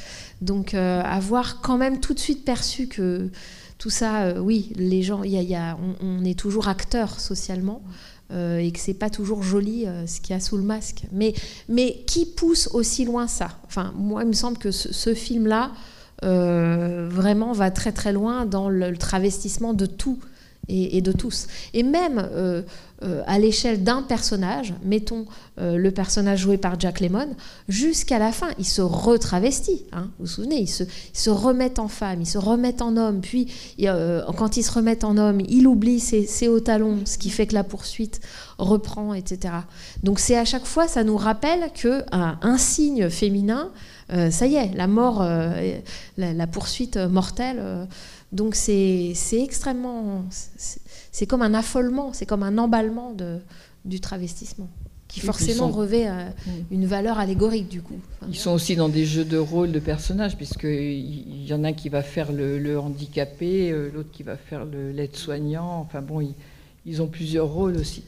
Donc, 0.42 0.74
avoir 0.74 1.62
quand 1.62 1.78
même 1.78 2.02
tout 2.02 2.14
de 2.14 2.20
suite 2.20 2.44
perçu 2.44 2.88
que 2.88 3.30
tout 3.86 3.92
ça, 3.92 4.42
oui, 4.42 4.74
les 4.78 5.04
gens, 5.04 5.24
y 5.24 5.34
y 5.34 5.54
a, 5.54 5.78
on, 6.02 6.26
est 6.26 6.34
toujours 6.34 6.70
acteur 6.70 7.20
socialement. 7.20 7.84
Euh, 8.34 8.58
et 8.58 8.72
que 8.72 8.80
c'est 8.80 8.96
pas 8.96 9.12
toujours 9.12 9.44
joli 9.44 9.86
euh, 9.86 10.08
ce 10.08 10.20
qu'il 10.22 10.34
y 10.34 10.36
a 10.36 10.40
sous 10.40 10.58
le 10.58 10.64
masque. 10.64 11.04
Mais, 11.12 11.36
mais 11.70 12.04
qui 12.08 12.26
pousse 12.26 12.68
aussi 12.74 13.06
loin 13.06 13.28
ça? 13.28 13.60
Enfin, 13.68 13.94
moi, 13.96 14.24
il 14.24 14.30
me 14.30 14.34
semble 14.34 14.58
que 14.58 14.72
ce, 14.72 15.14
film-là 15.14 15.72
euh, 16.24 17.08
vraiment 17.12 17.52
va 17.52 17.70
très 17.70 17.92
très 17.92 18.12
loin 18.12 18.48
dans 18.48 18.70
le 18.70 18.98
travestissement 18.98 19.76
de 19.76 19.86
tout 19.86 20.18
et, 20.68 21.02
de 21.02 21.12
tous. 21.12 21.48
Et 21.74 21.84
même 21.84 22.28
euh, 22.34 22.62
euh, 23.04 23.22
à 23.28 23.40
l'échelle 23.40 23.84
d'un 23.84 24.02
personnage, 24.02 24.74
mettons 24.84 25.26
euh, 25.60 25.78
le 25.78 25.92
personnage 25.92 26.40
joué 26.40 26.58
par 26.58 26.80
Jack 26.80 27.00
Lemmon, 27.02 27.36
jusqu'à 27.68 28.20
la 28.20 28.32
fin, 28.32 28.50
il 28.58 28.66
se 28.66 28.82
retravestit. 28.82 29.84
Hein, 29.92 30.10
vous 30.18 30.26
vous 30.26 30.28
souvenez, 30.28 30.62
il 30.62 30.68
se, 30.68 30.84
se 31.14 31.30
remet 31.30 31.80
en 31.80 31.88
femme, 31.88 32.22
il 32.22 32.28
se 32.28 32.38
remet 32.38 32.82
en 32.82 32.98
homme, 32.98 33.22
puis 33.22 33.48
quand 34.38 34.58
il 34.58 34.64
se 34.64 34.72
remet 34.72 35.04
en 35.06 35.18
homme, 35.18 35.42
il 35.48 35.68
oublie 35.68 36.00
ses, 36.00 36.48
hauts 36.48 36.60
talons, 36.60 37.00
ce 37.06 37.18
qui 37.18 37.30
fait 37.30 37.48
que 37.48 37.54
la 37.54 37.64
poursuite 37.64 38.22
reprend, 38.58 39.14
etc. 39.14 39.54
Donc 40.04 40.20
c'est 40.20 40.38
à 40.38 40.46
chaque 40.46 40.66
fois, 40.66 40.88
ça 40.88 41.04
nous 41.04 41.18
rappelle 41.18 41.70
que 41.74 42.04
un, 42.12 42.58
signe 42.58 43.10
féminin, 43.10 43.72
ça 44.10 44.46
y 44.46 44.56
est, 44.56 44.74
la 44.76 44.88
mort, 44.88 45.26
la, 46.18 46.48
poursuite 46.48 46.98
mortelle 46.98 47.88
donc 48.32 48.56
c'est 48.56 49.14
extrêmement... 49.32 50.26
C'est 51.12 51.28
comme 51.28 51.42
un 51.42 51.54
affolement, 51.54 52.12
c'est 52.12 52.26
comme 52.26 52.44
un 52.44 52.58
emballement 52.58 53.14
de, 53.14 53.40
du 53.86 54.02
travestissement 54.02 54.70
qui 55.08 55.20
forcément 55.22 55.70
revêt 55.70 56.08
euh, 56.08 56.30
mm. 56.30 56.52
une 56.72 56.86
valeur 56.86 57.20
allégorique 57.20 57.70
du 57.70 57.82
coup. 57.82 58.00
ils 58.28 58.36
sont 58.36 58.52
aussi 58.52 58.76
dans 58.76 58.90
des 58.90 59.06
jeux 59.06 59.24
de 59.24 59.38
rôle 59.38 59.72
de 59.72 59.80
personnages, 59.80 60.36
puisqu'il 60.36 61.46
y 61.46 61.54
en 61.54 61.64
a 61.64 61.70
un 61.70 61.74
qui 61.74 61.90
va 61.90 62.02
faire 62.02 62.32
le, 62.32 62.78
handicapé, 62.78 63.72
euh, 63.72 63.90
l'autre 63.94 64.10
qui 64.12 64.24
va 64.24 64.36
faire 64.36 64.66
l'aide-soignant. 64.66 65.80
Enfin 65.80 66.02
bon, 66.02 66.28
ils, 66.86 67.02
ont 67.02 67.08
plusieurs 67.08 67.48
rôles 67.48 67.78
aussi. 67.78 68.04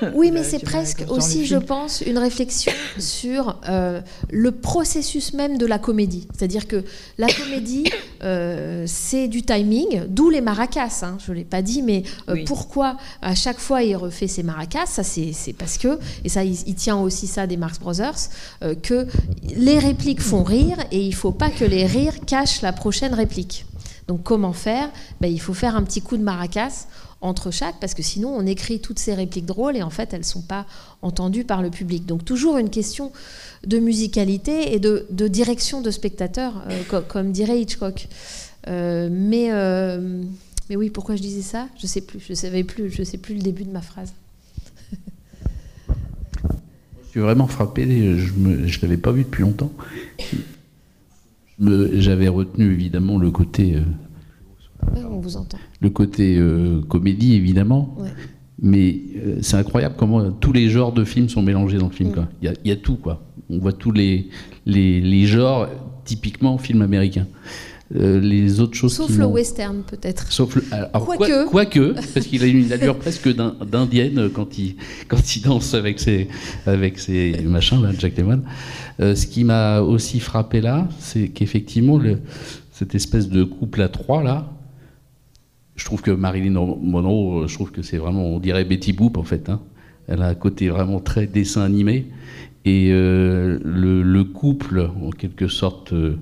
Oui, 0.14 0.30
mais 0.30 0.44
c'est 0.44 0.58
presque 0.58 1.04
aussi, 1.08 1.46
je 1.46 1.56
pense, 1.56 2.02
une 2.02 2.18
réflexion 2.18 2.72
sur 2.98 3.56
euh, 3.68 4.00
le 4.30 4.52
processus 4.52 5.32
même 5.34 5.58
de 5.58 5.66
la 5.66 5.78
comédie. 5.78 6.28
C'est-à-dire 6.36 6.66
que 6.66 6.84
la 7.18 7.26
comédie, 7.32 7.84
euh, 8.22 8.84
c'est 8.86 9.28
du 9.28 9.42
timing, 9.42 10.04
d'où 10.08 10.30
les 10.30 10.40
maracas. 10.40 11.00
Hein, 11.02 11.18
je 11.24 11.32
ne 11.32 11.36
l'ai 11.36 11.44
pas 11.44 11.62
dit, 11.62 11.82
mais 11.82 12.02
euh, 12.28 12.44
pourquoi 12.46 12.96
à 13.22 13.34
chaque 13.34 13.58
fois 13.58 13.82
il 13.82 13.96
refait 13.96 14.28
ses 14.28 14.42
maracas 14.42 14.86
Ça, 14.86 15.02
c'est 15.02 15.34
parce 15.58 15.78
que, 15.78 15.98
et 16.24 16.28
ça, 16.28 16.44
il, 16.44 16.74
tient 16.74 16.96
aussi 16.96 17.26
ça 17.26 17.46
des 17.46 17.56
Marx 17.56 17.80
Brothers, 17.80 18.28
que 18.82 19.06
les 19.56 19.78
répliques 19.78 20.20
font 20.20 20.44
rire 20.44 20.76
et 20.92 21.00
il 21.00 21.10
ne 21.10 21.14
faut 21.14 21.32
pas 21.32 21.50
que 21.50 21.64
les 21.64 21.86
rires 21.86 22.20
cachent 22.24 22.62
la 22.62 22.72
prochaine 22.72 23.14
réplique. 23.14 23.64
Donc 24.06 24.22
comment 24.22 24.52
faire? 24.52 24.90
Ben, 25.20 25.30
Il 25.30 25.40
faut 25.40 25.54
faire 25.54 25.76
un 25.76 25.82
petit 25.82 26.00
coup 26.00 26.16
de 26.16 26.22
maracas 26.22 26.86
entre 27.20 27.50
chaque, 27.50 27.80
parce 27.80 27.94
que 27.94 28.02
sinon 28.02 28.28
on 28.30 28.46
écrit 28.46 28.80
toutes 28.80 28.98
ces 28.98 29.14
répliques 29.14 29.46
drôles 29.46 29.76
et 29.76 29.82
en 29.82 29.90
fait 29.90 30.12
elles 30.12 30.20
ne 30.20 30.24
sont 30.24 30.42
pas 30.42 30.66
entendues 31.02 31.44
par 31.44 31.62
le 31.62 31.70
public. 31.70 32.06
Donc 32.06 32.24
toujours 32.24 32.58
une 32.58 32.70
question 32.70 33.12
de 33.66 33.78
musicalité 33.78 34.74
et 34.74 34.78
de, 34.78 35.06
direction 35.28 35.80
de 35.80 35.90
spectateur, 35.90 36.62
euh, 36.70 37.02
comme, 37.08 37.32
dirait 37.32 37.60
Hitchcock. 37.60 38.08
Euh, 38.68 39.08
mais, 39.10 39.48
euh, 39.52 40.22
mais 40.70 40.76
oui, 40.76 40.90
pourquoi 40.90 41.16
je 41.16 41.22
disais 41.22 41.42
ça? 41.42 41.68
Je 41.80 41.86
sais 41.86 42.00
plus, 42.00 42.20
je 42.20 42.34
savais 42.34 42.64
plus, 42.64 42.90
je 42.90 43.02
sais 43.02 43.18
plus 43.18 43.34
le 43.34 43.42
début 43.42 43.64
de 43.64 43.72
ma 43.72 43.82
phrase. 43.82 44.12
je 47.04 47.10
suis 47.10 47.20
vraiment 47.20 47.48
frappé, 47.48 47.84
je 48.18 48.32
ne 48.34 48.82
l'avais 48.82 48.96
pas 48.96 49.12
vu 49.12 49.24
depuis 49.24 49.42
longtemps. 49.42 49.72
J'avais 51.60 52.28
retenu 52.28 52.72
évidemment 52.72 53.18
le 53.18 53.32
côté 53.32 53.76
on 55.10 55.20
vous 55.20 55.36
entend. 55.36 55.58
Le 55.80 55.90
côté 55.90 56.36
euh, 56.38 56.80
comédie, 56.88 57.34
évidemment. 57.34 57.96
Mais 58.60 58.96
euh, 59.24 59.36
c'est 59.40 59.56
incroyable 59.56 59.94
comment 59.96 60.32
tous 60.32 60.52
les 60.52 60.68
genres 60.68 60.92
de 60.92 61.04
films 61.04 61.28
sont 61.28 61.42
mélangés 61.42 61.78
dans 61.78 61.86
le 61.88 61.92
film. 61.94 62.10
Mm. 62.10 62.14
quoi. 62.14 62.28
Il 62.42 62.46
y, 62.46 62.48
a- 62.48 62.54
il 62.64 62.68
y 62.68 62.72
a 62.72 62.76
tout, 62.76 62.96
quoi. 62.96 63.22
On 63.48 63.58
voit 63.58 63.72
tous 63.72 63.92
les, 63.92 64.28
les, 64.66 65.00
les 65.00 65.26
genres, 65.26 65.68
typiquement 66.04 66.58
film 66.58 66.82
américain. 66.82 67.26
Euh, 67.96 68.20
les 68.20 68.60
autres 68.60 68.74
choses 68.74 68.92
Sauf 68.94 69.16
le 69.16 69.24
western, 69.24 69.82
peut-être. 69.88 70.30
Sauf 70.30 70.56
le, 70.56 70.64
alors, 70.72 71.06
quoi- 71.06 71.16
Quoique. 71.16 71.48
quoique, 71.48 71.92
parce 71.94 72.26
qu'il 72.26 72.42
a 72.42 72.46
une 72.46 72.70
allure 72.70 72.98
presque 72.98 73.34
d'in- 73.34 73.54
d'indienne 73.66 74.28
quand 74.34 74.58
il, 74.58 74.74
quand 75.06 75.36
il 75.36 75.40
danse 75.42 75.72
avec 75.72 75.98
ses, 75.98 76.28
avec 76.66 76.98
ses 76.98 77.40
machins, 77.46 77.80
là, 77.82 77.90
Jack 77.98 78.18
Lemmon. 78.18 78.42
Euh, 79.00 79.14
ce 79.14 79.26
qui 79.26 79.42
m'a 79.44 79.80
aussi 79.80 80.20
frappé 80.20 80.60
là, 80.60 80.86
c'est 80.98 81.28
qu'effectivement, 81.28 81.98
cette 82.72 82.94
espèce 82.94 83.28
de 83.30 83.42
couple 83.44 83.80
à 83.80 83.88
trois, 83.88 84.22
là, 84.22 84.50
je 85.78 85.84
trouve 85.86 86.02
que 86.02 86.10
Marilyn 86.10 86.52
Monroe, 86.82 87.46
je 87.46 87.54
trouve 87.54 87.70
que 87.70 87.80
c'est 87.82 87.96
vraiment, 87.98 88.24
on 88.26 88.38
dirait 88.38 88.64
Betty 88.66 88.92
Boop 88.92 89.16
en 89.16 89.22
fait. 89.22 89.48
hein. 89.48 89.60
Elle 90.08 90.22
a 90.22 90.28
un 90.28 90.34
côté 90.34 90.68
vraiment 90.68 91.00
très 91.00 91.26
dessin 91.26 91.62
animé. 91.62 92.06
Et 92.64 92.88
euh, 92.92 93.58
le, 93.64 94.02
le 94.02 94.24
couple, 94.24 94.90
en 95.02 95.10
quelque 95.10 95.48
sorte, 95.48 95.92
euh, 95.92 96.16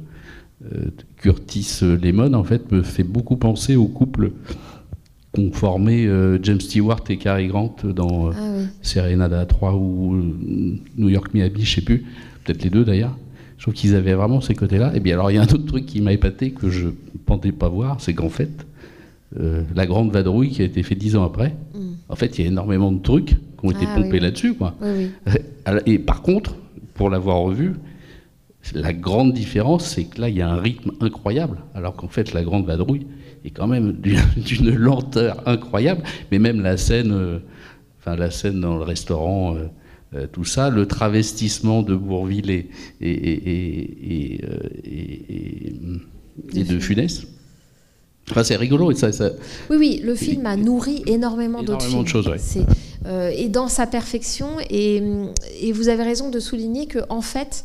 euh, 0.73 0.91
Curtis 1.17 1.79
Lemon, 1.83 2.35
en 2.35 2.45
fait, 2.45 2.71
me 2.71 2.83
fait 2.83 3.03
beaucoup 3.05 3.37
penser 3.37 3.75
au 3.77 3.87
couple 3.87 4.33
qu'ont 5.33 5.51
formé 5.53 6.07
euh, 6.07 6.39
James 6.43 6.61
Stewart 6.61 7.01
et 7.09 7.17
Cary 7.17 7.49
Grant 7.49 7.75
dans 7.95 8.29
euh, 8.29 8.33
Ah 8.37 8.41
oui. 8.59 8.65
Serenada 8.83 9.45
3 9.47 9.75
ou 9.75 10.15
euh, 10.15 10.35
New 10.99 11.09
York 11.09 11.33
Miami, 11.35 11.63
je 11.65 11.75
sais 11.77 11.81
plus, 11.81 12.05
peut-être 12.45 12.63
les 12.63 12.71
deux 12.71 12.85
d'ailleurs. 12.85 13.17
Je 13.59 13.63
trouve 13.63 13.75
qu'ils 13.75 13.95
avaient 13.95 14.15
vraiment 14.15 14.41
ces 14.41 14.55
côtés-là. 14.55 14.93
Et 14.95 15.01
bien 15.01 15.15
alors 15.15 15.31
il 15.31 15.35
y 15.35 15.39
a 15.39 15.43
un 15.43 15.47
autre 15.47 15.65
truc 15.67 15.87
qui 15.87 16.01
m'a 16.03 16.13
épaté 16.13 16.51
que 16.51 16.69
je 16.71 16.89
ne 16.89 16.93
pensais 17.25 17.53
pas 17.53 17.69
voir, 17.69 18.01
c'est 18.01 18.15
qu'en 18.15 18.29
fait, 18.29 18.51
euh, 19.41 19.63
la 19.75 19.87
grande 19.87 20.13
vadrouille 20.13 20.51
qui 20.51 20.63
a 20.63 20.65
été 20.65 20.83
faite 20.83 20.99
dix 20.99 21.17
ans 21.17 21.25
après, 21.25 21.55
Mm. 21.75 21.79
en 22.09 22.17
fait 22.17 22.39
il 22.39 22.43
y 22.43 22.45
a 22.45 22.49
énormément 22.49 22.93
de 22.93 23.01
trucs 23.03 23.31
qui 23.31 23.37
ont 23.65 23.71
été 23.71 23.85
Ah 23.89 23.95
pompés 23.97 24.11
oui. 24.13 24.21
là-dessus. 24.21 24.55
quoi. 24.55 24.75
Oui, 24.81 25.09
oui. 25.27 25.33
Et 25.87 25.99
par 25.99 26.23
contre, 26.23 26.55
pour 26.95 27.11
l'avoir 27.11 27.39
revu, 27.39 27.75
la 28.75 28.93
grande 28.93 29.33
différence, 29.33 29.85
c'est 29.87 30.05
que 30.05 30.21
là, 30.21 30.29
il 30.29 30.37
y 30.37 30.43
a 30.43 30.49
un 30.49 30.61
rythme 30.61 30.91
incroyable, 31.01 31.59
alors 31.75 31.95
qu'en 31.95 32.09
fait, 32.09 32.33
la 32.33 32.43
grande 32.43 32.67
vadrouille 32.67 33.07
est 33.45 33.51
quand 33.51 33.67
même 33.69 33.93
d'une 34.37 34.75
lenteur 34.75 35.43
incroyable. 35.47 36.03
Mais 36.33 36.39
même 36.39 36.61
la 36.61 36.77
scène, 36.77 37.13
euh, 37.13 37.39
enfin 38.01 38.17
la 38.17 38.31
scène 38.31 38.61
dans 38.61 38.77
le 38.77 38.83
restaurant, 38.83 39.55
euh, 39.57 39.67
euh, 40.15 40.27
tout 40.33 40.45
ça, 40.45 40.71
le 40.71 40.87
travestissement 40.87 41.83
de 41.83 41.95
Bourville 41.95 42.51
euh, 42.51 42.63
et 46.55 46.65
de 46.65 46.79
Funès. 46.79 47.27
Enfin, 48.31 48.43
c'est 48.43 48.57
rigolo 48.57 48.91
et 48.91 48.95
ça, 48.97 49.13
ça- 49.13 49.31
Oui, 49.71 49.77
oui, 49.79 50.01
le 50.03 50.15
film 50.17 50.47
a 50.47 50.57
nourri 50.57 51.03
énormément 51.07 51.63
d'autres 51.63 51.87
Énormément 51.87 52.05
films. 52.05 52.05
de 52.05 52.09
choses, 52.09 52.29
ouais. 52.59 52.65
Euh, 53.07 53.31
et 53.37 53.49
dans 53.49 53.69
sa 53.69 53.87
perfection, 53.87 54.49
et, 54.69 55.01
et 55.61 55.73
vous 55.73 55.89
avez 55.89 56.03
raison 56.03 56.29
de 56.29 56.41
souligner 56.41 56.87
que 56.87 56.99
en 57.09 57.21
fait, 57.21 57.65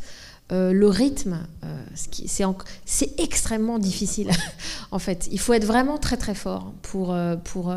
euh, 0.51 0.72
le 0.72 0.88
rythme, 0.88 1.39
euh, 1.64 1.84
c'est, 1.95 2.43
en- 2.45 2.55
c'est 2.86 3.20
extrêmement 3.20 3.80
difficile. 3.80 4.30
en 4.91 4.99
fait, 4.99 5.28
il 5.32 5.39
faut 5.39 5.53
être 5.53 5.66
vraiment 5.66 5.97
très 5.97 6.18
très 6.18 6.36
fort 6.36 6.74
pour, 6.84 7.16
pour 7.45 7.74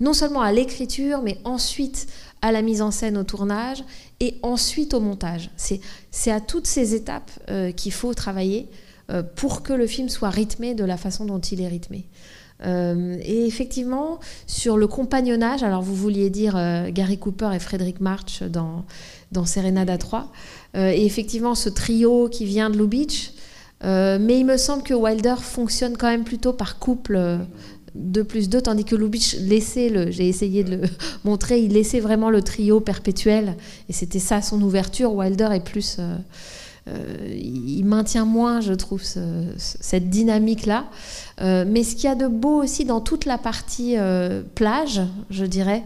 non 0.00 0.14
seulement 0.14 0.40
à 0.40 0.52
l'écriture, 0.52 1.20
mais 1.22 1.36
ensuite 1.44 2.06
à 2.40 2.50
la 2.50 2.62
mise 2.62 2.80
en 2.80 2.90
scène 2.90 3.18
au 3.18 3.24
tournage 3.24 3.84
et 4.20 4.36
ensuite 4.42 4.94
au 4.94 5.00
montage. 5.00 5.50
C'est, 5.58 5.80
c'est 6.10 6.30
à 6.32 6.40
toutes 6.40 6.66
ces 6.66 6.94
étapes 6.94 7.30
qu'il 7.76 7.92
faut 7.92 8.14
travailler 8.14 8.68
pour 9.36 9.62
que 9.62 9.72
le 9.72 9.86
film 9.86 10.08
soit 10.08 10.30
rythmé 10.30 10.74
de 10.74 10.84
la 10.84 10.96
façon 10.96 11.24
dont 11.24 11.40
il 11.40 11.60
est 11.60 11.68
rythmé. 11.68 12.06
Euh, 12.64 13.18
et 13.22 13.46
effectivement, 13.46 14.20
sur 14.46 14.76
le 14.76 14.86
compagnonnage, 14.86 15.62
alors 15.62 15.82
vous 15.82 15.94
vouliez 15.94 16.30
dire 16.30 16.54
euh, 16.56 16.90
Gary 16.90 17.18
Cooper 17.18 17.50
et 17.54 17.58
Frédéric 17.58 18.00
March 18.00 18.42
dans, 18.42 18.84
dans 19.32 19.44
Serenada 19.44 19.98
3, 19.98 20.30
euh, 20.76 20.90
et 20.90 21.04
effectivement 21.04 21.54
ce 21.54 21.68
trio 21.68 22.28
qui 22.28 22.44
vient 22.44 22.70
de 22.70 22.78
Lou 22.78 22.86
Beach, 22.86 23.32
euh, 23.84 24.18
mais 24.20 24.38
il 24.38 24.46
me 24.46 24.56
semble 24.56 24.84
que 24.84 24.94
Wilder 24.94 25.34
fonctionne 25.40 25.96
quand 25.96 26.08
même 26.08 26.24
plutôt 26.24 26.52
par 26.52 26.78
couple. 26.78 27.16
euh, 27.16 27.38
2 27.94 28.24
plus 28.24 28.48
2, 28.48 28.62
tandis 28.62 28.84
que 28.84 28.96
Lubitsch 28.96 29.36
laissait 29.38 29.88
le, 29.88 30.10
j'ai 30.10 30.28
essayé 30.28 30.64
de 30.64 30.76
le 30.76 30.82
montrer, 31.24 31.60
il 31.60 31.72
laissait 31.72 32.00
vraiment 32.00 32.30
le 32.30 32.42
trio 32.42 32.80
perpétuel, 32.80 33.56
et 33.88 33.92
c'était 33.92 34.18
ça 34.18 34.40
son 34.40 34.60
ouverture. 34.62 35.12
Wilder 35.14 35.48
est 35.52 35.64
plus, 35.64 35.96
euh, 35.98 36.02
euh, 36.02 36.16
il 36.88 37.84
maintient 37.84 38.24
moins, 38.24 38.60
je 38.60 38.72
trouve, 38.72 39.02
ce- 39.02 39.20
ce- 39.56 39.76
cette 39.80 40.10
dynamique-là. 40.10 40.86
Euh, 41.40 41.64
mais 41.66 41.84
ce 41.84 41.94
qu'il 41.94 42.04
y 42.04 42.08
a 42.08 42.14
de 42.14 42.26
beau 42.26 42.62
aussi 42.62 42.84
dans 42.84 43.00
toute 43.00 43.24
la 43.24 43.38
partie 43.38 43.96
euh, 43.98 44.42
plage, 44.54 45.00
je 45.30 45.44
dirais, 45.44 45.82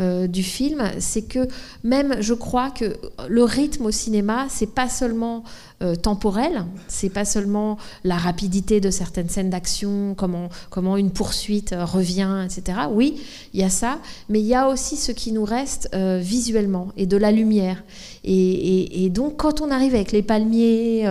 euh, 0.00 0.26
du 0.26 0.42
film, 0.42 0.82
c'est 0.98 1.22
que 1.22 1.46
même, 1.84 2.16
je 2.20 2.34
crois 2.34 2.70
que 2.70 2.96
le 3.28 3.44
rythme 3.44 3.86
au 3.86 3.90
cinéma, 3.90 4.46
c'est 4.48 4.72
pas 4.74 4.88
seulement 4.88 5.44
euh, 5.82 5.94
temporel, 5.94 6.64
c'est 6.88 7.08
pas 7.10 7.24
seulement 7.24 7.76
la 8.04 8.16
rapidité 8.16 8.80
de 8.80 8.90
certaines 8.90 9.28
scènes 9.28 9.50
d'action, 9.50 10.14
comment, 10.16 10.48
comment 10.70 10.96
une 10.96 11.10
poursuite 11.10 11.72
euh, 11.72 11.84
revient, 11.84 12.44
etc. 12.44 12.78
Oui, 12.90 13.20
il 13.54 13.60
y 13.60 13.64
a 13.64 13.70
ça, 13.70 13.98
mais 14.28 14.40
il 14.40 14.46
y 14.46 14.54
a 14.54 14.68
aussi 14.68 14.96
ce 14.96 15.12
qui 15.12 15.32
nous 15.32 15.44
reste 15.44 15.88
visuellement 15.94 16.88
et 16.96 17.06
de 17.06 17.16
la 17.16 17.30
lumière. 17.32 17.82
Et, 18.24 19.04
et- 19.04 19.10
donc, 19.10 19.36
quand 19.36 19.60
on 19.60 19.70
arrive 19.70 19.94
avec 19.94 20.12
les 20.12 20.22
palmiers, 20.22 21.04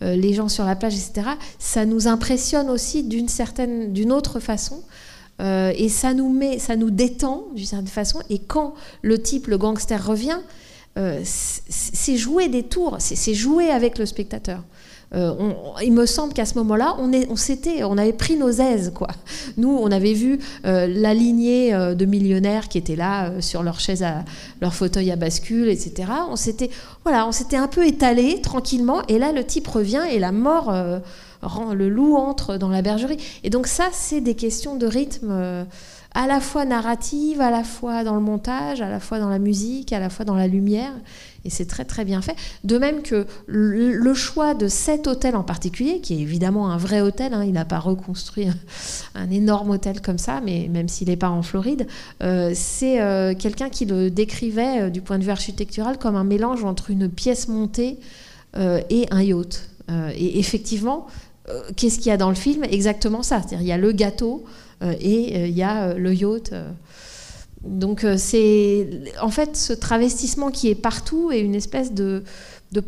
les 0.00 0.34
gens 0.34 0.48
sur 0.48 0.64
la 0.64 0.74
plage, 0.76 0.94
etc., 0.94 1.28
ça 1.58 1.84
nous 1.84 2.08
impressionne 2.08 2.70
aussi 2.70 3.02
d'une 3.04 3.28
certaine, 3.28 3.92
d'une 3.92 4.12
autre 4.12 4.40
façon. 4.40 4.82
Euh, 5.40 5.72
et 5.76 5.88
ça 5.88 6.14
nous 6.14 6.32
met, 6.32 6.58
ça 6.58 6.76
nous 6.76 6.90
détend 6.90 7.44
d'une 7.54 7.66
certaine 7.66 7.86
façon. 7.88 8.20
Et 8.30 8.38
quand 8.38 8.74
le 9.02 9.20
type, 9.20 9.48
le 9.48 9.58
gangster 9.58 10.04
revient, 10.04 10.38
euh, 10.98 11.20
c'est 11.24 12.16
jouer 12.16 12.48
des 12.48 12.62
tours, 12.62 12.96
c'est 13.00 13.34
jouer 13.34 13.68
avec 13.70 13.98
le 13.98 14.06
spectateur. 14.06 14.62
Euh, 15.14 15.52
il 15.84 15.92
me 15.92 16.04
semble 16.04 16.32
qu'à 16.32 16.46
ce 16.46 16.54
moment-là, 16.54 16.96
on, 16.98 17.36
s'était- 17.36 17.84
on 17.84 17.96
avait 17.96 18.12
pris 18.14 18.36
nos 18.36 18.50
aises. 18.50 18.90
Quoi. 18.94 19.08
Nous, 19.56 19.68
on 19.68 19.90
avait 19.92 20.14
vu 20.14 20.40
la 20.64 21.14
lignée 21.14 21.70
de 21.72 22.04
millionnaires 22.06 22.68
qui 22.68 22.78
étaient 22.78 22.96
là 22.96 23.30
sur 23.40 23.62
leur 23.62 23.78
chaise, 23.78 24.02
à, 24.02 24.24
leur 24.60 24.74
fauteuil 24.74 25.12
à 25.12 25.16
bascule, 25.16 25.68
etc. 25.68 26.10
On 26.30 26.34
s'était, 26.36 26.70
voilà, 27.04 27.26
on 27.28 27.32
s'était 27.32 27.56
un 27.56 27.68
peu 27.68 27.86
étalé 27.86 28.40
tranquillement. 28.40 29.02
Et 29.06 29.18
là, 29.18 29.30
le 29.32 29.44
type 29.44 29.68
revient 29.68 30.02
et 30.10 30.18
la 30.18 30.32
mort, 30.32 30.74
le 31.74 31.88
loup 31.88 32.16
entre 32.16 32.56
dans 32.56 32.68
la 32.68 32.82
bergerie. 32.82 33.18
Et 33.44 33.50
donc 33.50 33.66
ça, 33.66 33.88
c'est 33.92 34.20
des 34.20 34.34
questions 34.34 34.76
de 34.76 34.86
rythme. 34.86 35.30
euh, 35.30 35.64
à 36.16 36.26
la 36.26 36.40
fois 36.40 36.64
narrative, 36.64 37.42
à 37.42 37.50
la 37.50 37.62
fois 37.62 38.02
dans 38.02 38.14
le 38.14 38.22
montage, 38.22 38.80
à 38.80 38.88
la 38.88 39.00
fois 39.00 39.18
dans 39.18 39.28
la 39.28 39.38
musique, 39.38 39.92
à 39.92 40.00
la 40.00 40.08
fois 40.08 40.24
dans 40.24 40.34
la 40.34 40.46
lumière. 40.46 40.92
Et 41.44 41.50
c'est 41.50 41.66
très 41.66 41.84
très 41.84 42.06
bien 42.06 42.22
fait. 42.22 42.34
De 42.64 42.78
même 42.78 43.02
que 43.02 43.26
le, 43.46 44.14
choix 44.14 44.54
de 44.54 44.66
cet 44.66 45.08
hôtel 45.08 45.36
en 45.36 45.42
particulier, 45.42 46.00
qui 46.00 46.14
est 46.14 46.20
évidemment 46.20 46.70
un 46.70 46.78
vrai 46.78 47.02
hôtel, 47.02 47.34
hein, 47.34 47.44
il 47.44 47.52
n'a 47.52 47.66
pas 47.66 47.78
reconstruit 47.78 48.48
un, 49.14 49.30
énorme 49.30 49.70
hôtel 49.70 50.00
comme 50.00 50.16
ça, 50.16 50.40
mais 50.42 50.68
même 50.72 50.88
s'il 50.88 51.08
n'est 51.08 51.18
pas 51.18 51.28
en 51.28 51.42
Floride, 51.42 51.86
euh, 52.22 52.52
c'est 52.54 53.02
euh, 53.02 53.34
quelqu'un 53.34 53.68
qui 53.68 53.84
le 53.84 54.10
décrivait 54.10 54.90
du 54.90 55.02
point 55.02 55.18
de 55.18 55.24
vue 55.24 55.30
architectural 55.30 55.98
comme 55.98 56.16
un 56.16 56.24
mélange 56.24 56.64
entre 56.64 56.90
une 56.90 57.10
pièce 57.10 57.46
montée 57.46 57.98
et 58.88 59.06
un 59.10 59.20
yacht. 59.20 59.68
Et 60.14 60.38
effectivement, 60.38 61.06
qu'est-ce 61.76 61.98
qu'il 61.98 62.08
y 62.08 62.10
a 62.10 62.16
dans 62.16 62.28
le 62.28 62.34
film 62.34 62.64
Exactement 62.64 63.22
ça. 63.22 63.40
C'est-à-dire 63.40 63.60
il 63.62 63.66
y 63.68 63.72
a 63.72 63.78
le 63.78 63.92
gâteau 63.92 64.44
euh, 64.82 64.94
et 65.00 65.36
euh, 65.36 65.46
il 65.46 65.56
y 65.56 65.62
a 65.62 65.88
euh, 65.88 65.94
le 65.98 66.14
yacht. 66.14 66.52
euh. 66.52 66.70
Donc 67.66 68.04
euh, 68.04 68.16
c'est 68.16 68.88
en 69.20 69.30
fait 69.30 69.56
ce 69.56 69.72
travestissement 69.72 70.50
qui 70.50 70.68
est 70.68 70.74
partout 70.74 71.30
est 71.32 71.40
une 71.40 71.54
espèce 71.54 71.92
de, 71.92 72.22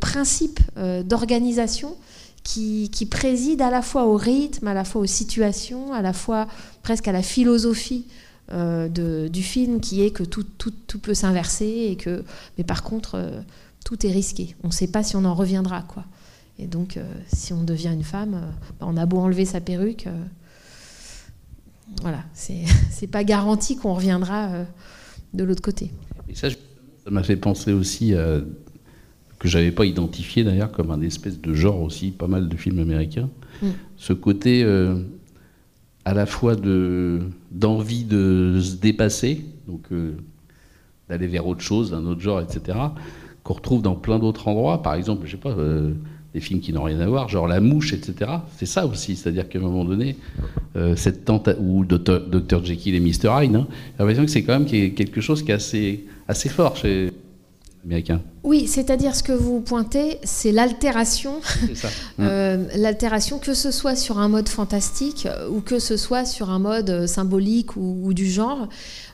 principe 0.00 0.60
euh, 0.76 1.02
d'organisation 1.02 1.96
qui, 2.44 2.88
préside 3.10 3.60
à 3.60 3.70
la 3.70 3.82
fois 3.82 4.06
au 4.06 4.16
rythme, 4.16 4.68
à 4.68 4.74
la 4.74 4.84
fois 4.84 5.02
aux 5.02 5.06
situations, 5.06 5.92
à 5.92 6.00
la 6.00 6.14
fois 6.14 6.46
presque 6.82 7.06
à 7.06 7.12
la 7.12 7.22
philosophie 7.22 8.06
euh, 8.52 8.88
du 9.28 9.42
film 9.42 9.80
qui 9.80 10.02
est 10.02 10.10
que 10.10 10.22
tout, 10.22 10.44
peut 11.02 11.14
s'inverser 11.14 11.88
et 11.90 11.96
que 11.96 12.24
mais 12.56 12.64
par 12.64 12.82
contre 12.82 13.16
euh, 13.16 13.40
tout 13.84 14.06
est 14.06 14.12
risqué. 14.12 14.54
On 14.62 14.68
ne 14.68 14.72
sait 14.72 14.86
pas 14.86 15.02
si 15.02 15.16
on 15.16 15.24
en 15.24 15.34
reviendra 15.34 15.82
quoi. 15.82 16.04
Et 16.58 16.66
donc 16.66 16.96
euh, 16.96 17.04
si 17.28 17.52
on 17.52 17.62
devient 17.62 17.92
une 17.92 18.02
femme, 18.02 18.34
euh, 18.34 18.50
bah, 18.80 18.86
on 18.88 18.96
a 18.96 19.06
beau 19.06 19.18
enlever 19.18 19.44
sa 19.44 19.60
perruque. 19.60 20.06
euh, 20.06 20.24
voilà, 22.02 22.24
c'est 22.34 23.06
pas 23.10 23.24
garanti 23.24 23.76
qu'on 23.76 23.94
reviendra 23.94 24.66
de 25.32 25.44
l'autre 25.44 25.62
côté. 25.62 25.90
Et 26.28 26.34
ça, 26.34 26.50
ça 26.50 27.10
m'a 27.10 27.22
fait 27.22 27.36
penser 27.36 27.72
aussi 27.72 28.14
à, 28.14 28.40
que 29.38 29.48
j'avais 29.48 29.70
pas 29.70 29.86
identifié 29.86 30.44
d'ailleurs 30.44 30.72
comme 30.72 30.90
un 30.90 31.00
espèce 31.00 31.40
de 31.40 31.54
genre 31.54 31.82
aussi, 31.82 32.10
pas 32.10 32.26
mal 32.26 32.48
de 32.48 32.56
films 32.56 32.80
américains. 32.80 33.30
Mm. 33.62 33.68
Ce 33.96 34.12
côté 34.12 34.62
euh, 34.64 35.02
à 36.04 36.14
la 36.14 36.26
fois 36.26 36.56
de 36.56 37.20
d'envie 37.50 38.04
de 38.04 38.58
se 38.60 38.76
dépasser, 38.76 39.44
donc 39.66 39.92
euh, 39.92 40.16
d'aller 41.08 41.26
vers 41.26 41.46
autre 41.46 41.60
chose, 41.60 41.94
un 41.94 42.04
autre 42.06 42.20
genre, 42.20 42.40
etc. 42.40 42.78
Qu'on 43.44 43.54
retrouve 43.54 43.82
dans 43.82 43.94
plein 43.94 44.18
d'autres 44.18 44.48
endroits. 44.48 44.82
Par 44.82 44.94
exemple, 44.94 45.26
je 45.26 45.32
sais 45.32 45.36
pas, 45.36 45.50
euh, 45.50 45.94
des 46.34 46.40
films 46.40 46.60
qui 46.60 46.72
n'ont 46.72 46.82
rien 46.82 47.00
à 47.00 47.06
voir, 47.06 47.28
genre 47.28 47.48
La 47.48 47.60
Mouche, 47.60 47.94
etc. 47.94 48.30
C'est 48.58 48.66
ça 48.66 48.86
aussi, 48.86 49.16
c'est-à-dire 49.16 49.48
qu'à 49.48 49.58
un 49.58 49.62
moment 49.62 49.84
donné, 49.84 50.16
euh, 50.76 50.94
cette 50.94 51.24
tente 51.24 51.48
ou 51.58 51.84
Dr 51.84 52.64
Jekyll 52.64 52.94
et 52.94 53.00
Mr 53.00 53.42
Hyde, 53.42 53.56
hein, 53.56 53.66
j'ai 53.70 53.98
l'impression 53.98 54.24
que 54.24 54.30
c'est 54.30 54.42
quand 54.42 54.58
même 54.58 54.66
quelque 54.66 55.20
chose 55.20 55.42
qui 55.42 55.50
est 55.50 55.54
assez, 55.54 56.04
assez 56.26 56.50
fort 56.50 56.76
chez 56.76 56.88
les 56.88 57.12
Américains. 57.84 58.20
Oui, 58.42 58.66
c'est-à-dire 58.66 59.14
ce 59.14 59.22
que 59.22 59.32
vous 59.32 59.60
pointez, 59.60 60.18
c'est 60.22 60.52
l'altération, 60.52 61.40
euh, 62.20 62.66
l'altération 62.76 63.38
que 63.38 63.54
ce 63.54 63.70
soit 63.70 63.96
sur 63.96 64.18
un 64.18 64.28
mode 64.28 64.48
fantastique 64.48 65.26
ou 65.50 65.60
que 65.60 65.78
ce 65.78 65.96
soit 65.96 66.26
sur 66.26 66.50
un 66.50 66.58
mode 66.58 67.06
symbolique 67.06 67.76
ou, 67.76 68.12
du 68.12 68.26
genre. 68.26 68.68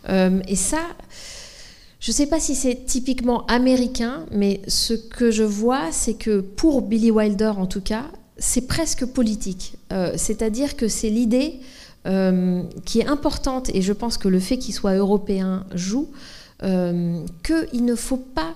Euh, 0.09 0.41
et 0.49 0.57
ça, 0.57 0.83
je 2.05 2.11
ne 2.11 2.15
sais 2.17 2.27
pas 2.27 2.39
si 2.39 2.55
c'est 2.55 2.85
typiquement 2.85 3.47
américain, 3.47 4.27
mais 4.31 4.61
ce 4.69 4.93
que 4.93 5.31
je 5.31 5.43
vois, 5.43 5.91
c'est 5.91 6.13
que 6.13 6.41
pour 6.41 6.83
Billy 6.83 7.11
Wilder 7.11 7.53
en 7.57 7.65
tout 7.65 7.81
cas, 7.81 8.05
c'est 8.37 8.67
presque 8.67 9.07
politique. 9.07 9.79
Euh, 9.91 10.13
c'est-à-dire 10.15 10.77
que 10.77 10.87
c'est 10.87 11.09
l'idée 11.09 11.61
euh, 12.07 12.63
qui 12.85 13.01
est 13.01 13.07
importante, 13.07 13.71
et 13.73 13.81
je 13.81 13.95
pense 13.95 14.19
que 14.19 14.29
le 14.29 14.39
fait 14.39 14.59
qu'il 14.59 14.75
soit 14.75 14.93
européen 14.97 15.65
joue, 15.75 16.11
euh, 16.63 17.25
qu'il 17.43 17.87
ne 17.87 17.95
faut 17.95 18.19
pas 18.19 18.55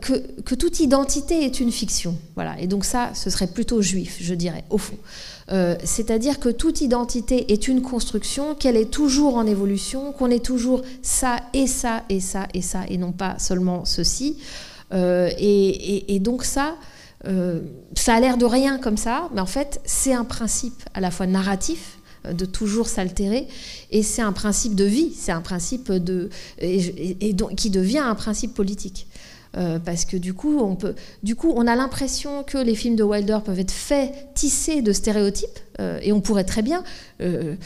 que, 0.00 0.40
que, 0.40 0.56
toute 0.56 0.80
identité 0.80 1.44
est 1.44 1.60
une 1.60 1.70
fiction. 1.70 2.18
Voilà. 2.36 2.58
Et 2.58 2.66
donc 2.66 2.86
ça, 2.86 3.10
ce 3.14 3.28
serait 3.28 3.46
plutôt 3.48 3.82
juif, 3.82 4.16
je 4.18 4.34
dirais, 4.34 4.64
au 4.70 4.78
fond. 4.78 4.96
Euh, 5.52 5.74
c'est-à-dire 5.82 6.38
que 6.38 6.48
toute 6.48 6.80
identité 6.80 7.52
est 7.52 7.66
une 7.66 7.82
construction, 7.82 8.54
qu'elle 8.54 8.76
est 8.76 8.90
toujours 8.90 9.36
en 9.36 9.46
évolution, 9.46 10.12
qu'on 10.12 10.30
est 10.30 10.44
toujours 10.44 10.82
ça 11.02 11.40
et 11.54 11.66
ça 11.66 12.04
et 12.08 12.20
ça 12.20 12.46
et 12.54 12.62
ça, 12.62 12.82
et 12.88 12.98
non 12.98 13.12
pas 13.12 13.38
seulement 13.38 13.84
ceci. 13.84 14.36
Euh, 14.92 15.30
et, 15.38 16.18
donc 16.20 16.44
ça, 16.44 16.76
euh, 17.26 17.60
ça 17.96 18.14
a 18.14 18.20
l'air 18.20 18.36
de 18.36 18.44
rien 18.44 18.78
comme 18.78 18.96
ça, 18.96 19.28
mais 19.34 19.40
en 19.40 19.46
fait, 19.46 19.80
c'est 19.84 20.12
un 20.12 20.24
principe 20.24 20.82
à 20.94 21.00
la 21.00 21.10
fois 21.10 21.26
narratif, 21.26 21.96
de 22.30 22.44
toujours 22.44 22.86
s'altérer. 22.86 23.48
Et 23.90 24.02
c'est 24.02 24.20
un 24.20 24.32
principe 24.32 24.74
de 24.74 24.84
vie, 24.84 25.10
c'est 25.16 25.32
un 25.32 25.40
principe 25.40 25.90
de, 25.90 26.28
et, 26.60 27.34
qui 27.56 27.70
devient 27.70 28.00
un 28.00 28.14
principe 28.14 28.52
politique. 28.52 29.06
Euh, 29.56 29.80
parce 29.80 30.04
que 30.04 30.16
du 30.16 30.32
coup, 30.32 30.58
on 30.60 30.76
peut, 30.76 30.94
du 31.24 31.34
coup, 31.34 31.52
on 31.56 31.66
a 31.66 31.74
l'impression 31.74 32.44
que 32.44 32.56
les 32.56 32.76
films 32.76 32.94
de 32.94 33.02
Wilder 33.02 33.38
peuvent 33.44 33.58
être 33.58 33.72
faits, 33.72 34.12
tissés 34.34 34.80
de 34.80 34.92
stéréotypes, 34.92 35.58
euh, 35.80 35.98
et 36.02 36.12
on 36.12 36.20
pourrait 36.20 36.44
très 36.44 36.62
bien 36.62 36.84
euh, 37.20 37.56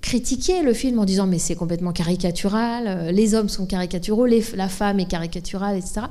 critiquer 0.00 0.62
le 0.62 0.72
film 0.72 0.98
en 1.00 1.04
disant 1.04 1.26
mais 1.26 1.40
c'est 1.40 1.56
complètement 1.56 1.92
caricatural, 1.92 3.08
les 3.12 3.34
hommes 3.34 3.48
sont 3.48 3.66
caricaturaux, 3.66 4.26
la 4.26 4.68
femme 4.68 5.00
est 5.00 5.08
caricaturale, 5.08 5.76
etc. 5.76 6.02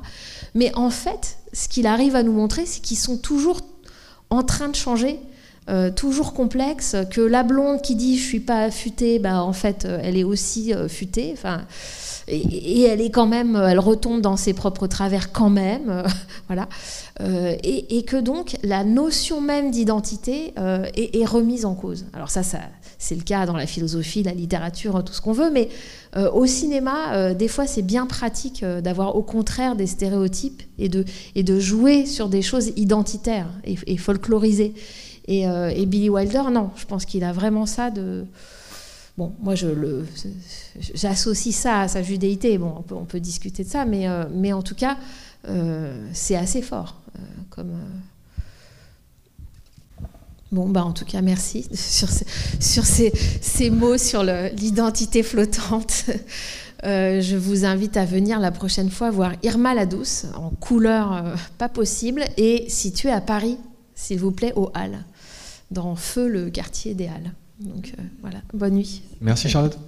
Mais 0.54 0.74
en 0.74 0.90
fait, 0.90 1.38
ce 1.54 1.68
qu'il 1.68 1.86
arrive 1.86 2.16
à 2.16 2.22
nous 2.22 2.32
montrer, 2.32 2.66
c'est 2.66 2.82
qu'ils 2.82 2.98
sont 2.98 3.16
toujours 3.16 3.60
en 4.28 4.42
train 4.42 4.68
de 4.68 4.76
changer. 4.76 5.18
toujours 5.96 6.34
complexe, 6.34 6.96
que 7.10 7.22
la 7.22 7.42
blonde 7.42 7.80
qui 7.80 7.94
dit 7.94 8.18
je 8.18 8.24
suis 8.24 8.40
pas 8.40 8.64
affûtée, 8.64 9.18
bah, 9.18 9.42
en 9.42 9.54
fait 9.54 9.86
elle 9.86 10.18
est 10.18 10.24
aussi 10.24 10.74
futée. 10.88 11.30
Enfin, 11.32 11.62
et, 12.28 12.82
elle 12.82 13.00
est 13.00 13.10
quand 13.10 13.26
même, 13.26 13.56
elle 13.56 13.78
retombe 13.78 14.20
dans 14.20 14.36
ses 14.36 14.54
propres 14.54 14.86
travers 14.86 15.32
quand 15.32 15.50
même, 15.50 15.90
euh, 15.90 16.02
voilà, 16.48 16.68
euh, 17.20 17.54
et, 17.62 18.04
que 18.04 18.16
donc 18.16 18.56
la 18.62 18.84
notion 18.84 19.40
même 19.40 19.70
d'identité 19.70 20.52
euh, 20.58 20.86
est, 20.94 21.24
remise 21.24 21.64
en 21.64 21.74
cause. 21.74 22.06
Alors 22.12 22.30
ça, 22.30 22.42
ça 22.42 22.58
c'est 22.98 23.14
le 23.14 23.22
cas 23.22 23.46
dans 23.46 23.56
la 23.56 23.66
philosophie, 23.66 24.22
la 24.22 24.32
littérature, 24.32 25.02
tout 25.04 25.12
ce 25.12 25.20
qu'on 25.20 25.32
veut, 25.32 25.50
mais 25.50 25.68
au 26.32 26.46
cinéma, 26.46 27.34
des 27.34 27.48
fois, 27.48 27.66
c'est 27.66 27.82
bien 27.82 28.06
pratique 28.06 28.64
d'avoir 28.64 29.16
au 29.16 29.22
contraire 29.22 29.74
des 29.74 29.86
stéréotypes 29.86 30.62
et 30.78 30.88
de, 30.88 31.60
jouer 31.60 32.06
sur 32.06 32.28
des 32.28 32.40
choses 32.40 32.72
identitaires 32.76 33.48
et, 33.64 33.96
folklorisées. 33.96 34.74
Et 35.26 35.46
Billy 35.86 36.08
Wilder, 36.08 36.44
non, 36.52 36.70
je 36.76 36.86
pense 36.86 37.04
qu'il 37.04 37.24
a 37.24 37.32
vraiment 37.32 37.66
ça 37.66 37.90
de 37.90 38.24
Bon, 39.16 39.32
moi, 39.40 39.54
je 39.54 39.68
le, 39.68 40.04
j'associe 40.94 41.54
ça 41.54 41.82
à 41.82 41.88
sa 41.88 42.02
judéité. 42.02 42.58
Bon, 42.58 42.84
on 42.90 43.04
peut, 43.04 43.20
discuter 43.20 43.62
de 43.62 43.68
ça, 43.68 43.84
mais, 43.84 44.08
euh, 44.08 44.52
en 44.52 44.62
tout 44.62 44.74
cas, 44.74 44.98
euh, 45.48 46.08
c'est 46.12 46.34
assez 46.34 46.62
fort. 46.62 47.00
Euh, 47.16 47.20
comme, 47.50 47.72
Bon, 50.50 50.68
bah, 50.68 50.84
en 50.84 50.92
tout 50.92 51.04
cas, 51.04 51.20
merci 51.20 51.68
sur 51.74 52.08
ces, 52.84 53.12
ces 53.40 53.70
mots 53.70 53.98
sur 53.98 54.22
l'identité 54.22 55.22
flottante. 55.22 56.04
je 56.84 57.36
vous 57.36 57.64
invite 57.64 57.96
à 57.96 58.04
venir 58.04 58.38
la 58.38 58.52
prochaine 58.52 58.90
fois 58.90 59.10
voir 59.10 59.32
Irma 59.42 59.74
la 59.74 59.86
Douce 59.86 60.26
en 60.36 60.50
couleur 60.50 61.34
pas 61.58 61.68
possible 61.68 62.24
et 62.36 62.66
située 62.68 63.10
à 63.10 63.20
Paris, 63.20 63.58
s'il 63.94 64.20
vous 64.20 64.30
plaît, 64.32 64.52
aux 64.54 64.70
Halles, 64.74 65.04
dans 65.72 65.96
Feu, 65.96 66.28
le 66.28 66.50
quartier 66.50 66.94
des 66.94 67.06
Halles. 67.06 67.32
Donc 67.60 67.92
euh, 67.98 68.02
voilà, 68.20 68.38
bonne 68.52 68.74
nuit. 68.74 69.02
Merci 69.20 69.48
Charlotte. 69.48 69.78